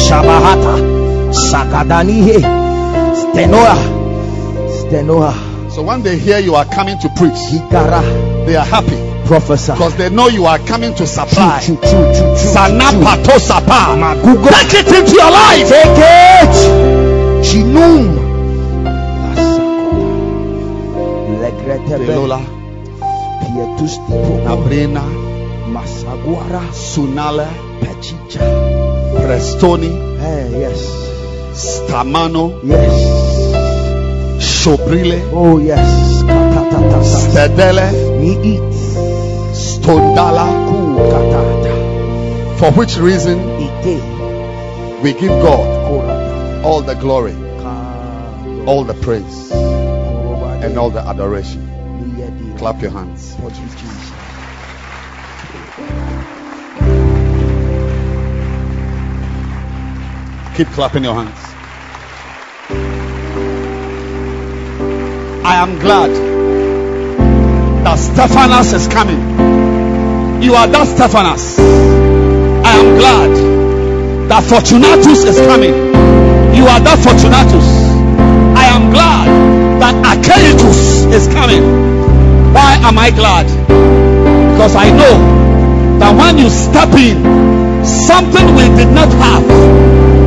[0.07, 1.33] Shabahata.
[1.33, 2.39] Sakadanihe.
[3.15, 3.75] Stenoa.
[4.79, 5.71] Stenoa.
[5.71, 9.73] So when they hear you are coming to preach, they are happy Professor.
[9.73, 11.59] because they know you are coming to supply.
[11.61, 11.79] Take
[14.73, 15.67] it into your life.
[15.67, 16.55] Take it.
[17.45, 18.23] Chinum.
[21.41, 22.05] Legretebe.
[22.05, 22.39] Delola,
[23.41, 24.33] Pietus tipo.
[24.45, 25.03] Nabrena,
[25.73, 26.61] Masaguara.
[26.73, 27.47] Sunala,
[27.81, 28.39] Pechicha.
[29.15, 30.81] Prestoni, Hey, yes.
[31.53, 32.93] Stamano, Yes.
[34.39, 36.23] Shobrile, Oh, yes.
[37.05, 38.61] Stedele, Me eat.
[39.85, 40.01] For
[42.71, 43.37] which reason
[45.03, 47.35] we give God all the glory,
[48.65, 52.55] all the praise, and all the adoration.
[52.57, 53.35] Clap your hands.
[60.57, 61.37] Keep clapping your hands.
[65.45, 66.09] I am glad
[67.83, 69.34] that Stephanus is coming.
[70.41, 71.57] You are that Stephanus.
[71.59, 73.31] I am glad
[74.29, 75.73] that Fortunatus is coming.
[76.53, 77.65] You are that Fortunatus.
[78.55, 79.27] I am glad
[79.79, 81.63] that Achaicus is coming.
[82.53, 83.47] Why am I glad?
[84.55, 85.15] Because I know
[85.99, 87.19] that when you step in,
[87.85, 89.45] something we did not have,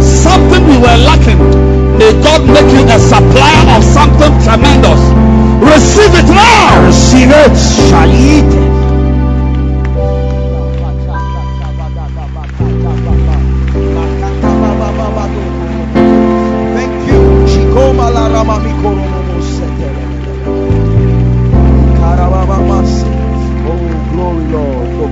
[0.03, 1.41] something we were lacking,
[1.99, 5.01] may God make you a supplier of something tremendous.
[5.65, 6.87] Receive it now.
[6.87, 7.55] Receive it.
[7.91, 8.09] Shall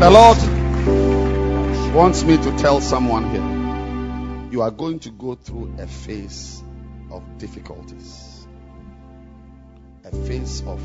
[0.07, 0.39] The Lord
[1.93, 4.53] wants me to tell someone here.
[4.53, 6.63] You are going to go through a phase
[7.11, 8.47] of difficulties,
[10.05, 10.81] a phase of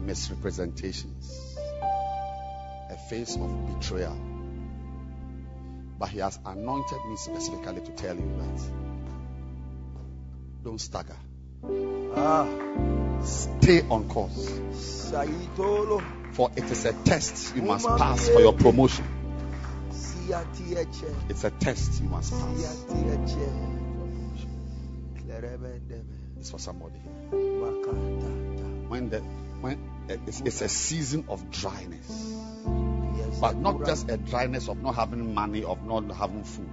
[0.00, 1.58] misrepresentations,
[2.88, 4.18] a phase of betrayal.
[5.98, 8.62] But He has anointed me specifically to tell you that.
[10.64, 11.16] Don't stagger,
[12.16, 12.48] Ah,
[13.22, 14.48] stay on course.
[16.38, 19.04] For it is a test you must pass for your promotion.
[21.28, 22.86] It's a test you must pass.
[26.38, 26.94] It's for somebody.
[28.86, 32.36] When the when eh, it's, it's a season of dryness,
[33.40, 36.70] but not just a dryness of not having money, of not having food,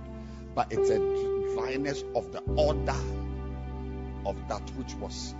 [0.54, 1.00] but it's a
[1.56, 3.02] dryness of the order
[4.28, 5.34] of that which was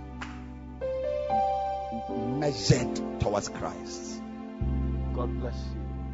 [2.40, 4.15] measured towards Christ.
[5.16, 5.54] God bless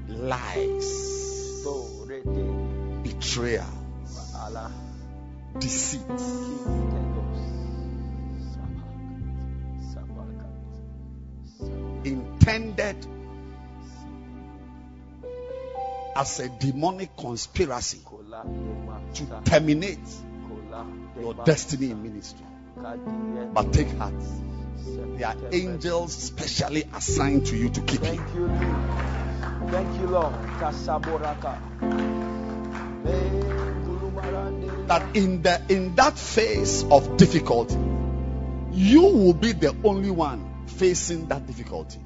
[0.09, 0.15] you.
[0.15, 1.67] Lies,
[3.03, 3.67] betrayal,
[5.59, 6.01] deceit.
[12.05, 12.97] intended
[16.17, 18.01] as a demonic conspiracy
[19.15, 19.99] to terminate
[21.21, 22.47] your destiny in ministry.
[23.55, 24.15] But take heart.
[24.85, 28.09] There are angels specially assigned to you to keep you.
[28.09, 28.73] Thank you, Lord.
[29.70, 30.33] Thank you, Lord.
[34.89, 37.78] That in the in that phase of difficulty,
[38.73, 42.01] you will be the only one facing that difficulty.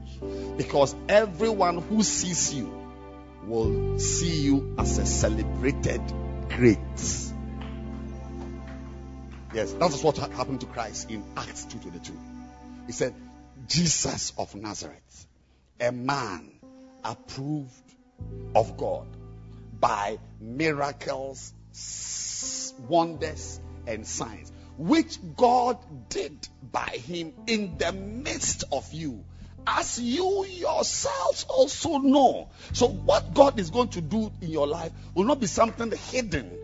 [0.56, 2.70] Because everyone who sees you
[3.44, 6.02] will see you as a celebrated
[6.50, 6.78] great.
[9.54, 12.35] Yes, that is what happened to Christ in Acts 2:22.
[12.86, 13.14] He said,
[13.66, 15.26] "Jesus of Nazareth,
[15.80, 16.52] a man
[17.04, 17.72] approved
[18.54, 19.06] of God
[19.80, 21.52] by miracles,
[22.88, 29.24] wonders, and signs, which God did by him in the midst of you,
[29.66, 32.48] as you yourselves also know.
[32.72, 36.56] So, what God is going to do in your life will not be something hidden.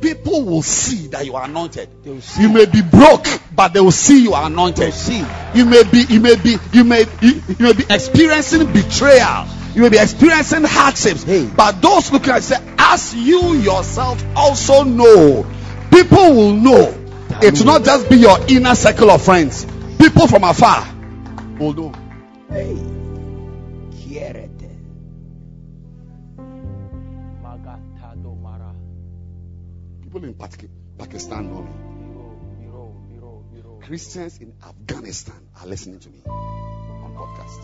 [0.00, 1.88] People will see that you are anointed.
[2.02, 2.42] They will see.
[2.42, 4.92] You may be broke, but they will see you are anointed.
[4.92, 5.24] see.
[5.54, 9.82] You may be, you may be, you may, you, you may be experiencing betrayal, You
[9.82, 11.22] may be experiencing hardships.
[11.22, 11.46] Hey.
[11.46, 15.46] But those looking at you say, as you yourself also know,
[15.90, 16.94] people will know.
[17.42, 19.66] It will not just be your inner circle of friends.
[19.98, 20.86] People from afar
[21.58, 21.92] will know.
[22.48, 22.95] Hey.
[30.26, 31.68] In Paki- Pakistan me.
[33.80, 37.60] Christians in Afghanistan are listening to me on podcast.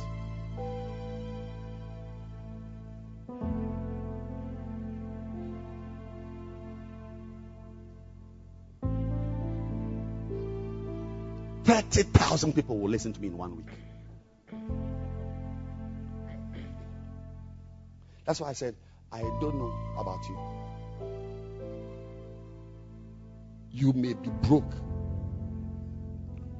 [11.64, 13.66] Thirty thousand people will listen to me in one week.
[18.24, 18.76] That's why I said,
[19.10, 20.71] I don't know about you.
[23.72, 24.72] You may be broke.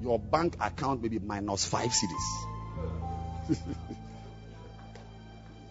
[0.00, 3.56] Your bank account may be minus five cedis.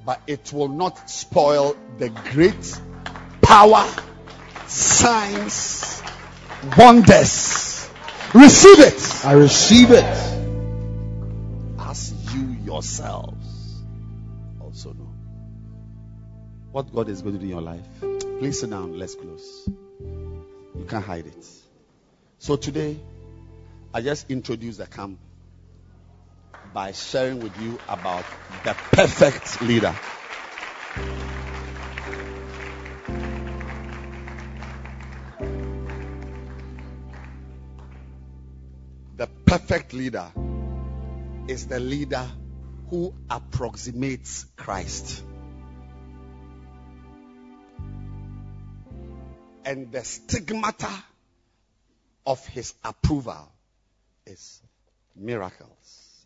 [0.05, 2.79] but it will not spoil the great
[3.41, 3.87] power,
[4.67, 6.01] signs,
[6.77, 7.89] wonders.
[8.33, 10.05] Receive it I receive it.
[11.79, 13.83] as you yourselves
[14.59, 15.13] also know.
[16.71, 17.85] What God is going to do in your life.
[18.39, 18.97] Please sit down.
[18.97, 19.69] Let's close.
[20.81, 21.45] You can't hide it.
[22.39, 22.97] So today,
[23.93, 25.19] I just introduced the camp
[26.73, 28.25] by sharing with you about
[28.63, 29.93] the perfect leader.
[39.17, 40.31] The perfect leader
[41.47, 42.27] is the leader
[42.89, 45.23] who approximates Christ.
[49.65, 50.91] And the stigmata
[52.25, 53.51] of his approval
[54.25, 54.61] is
[55.15, 56.25] miracles,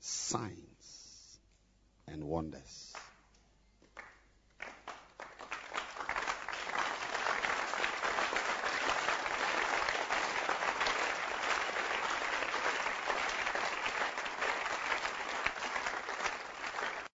[0.00, 1.38] signs,
[2.06, 2.83] and wonders.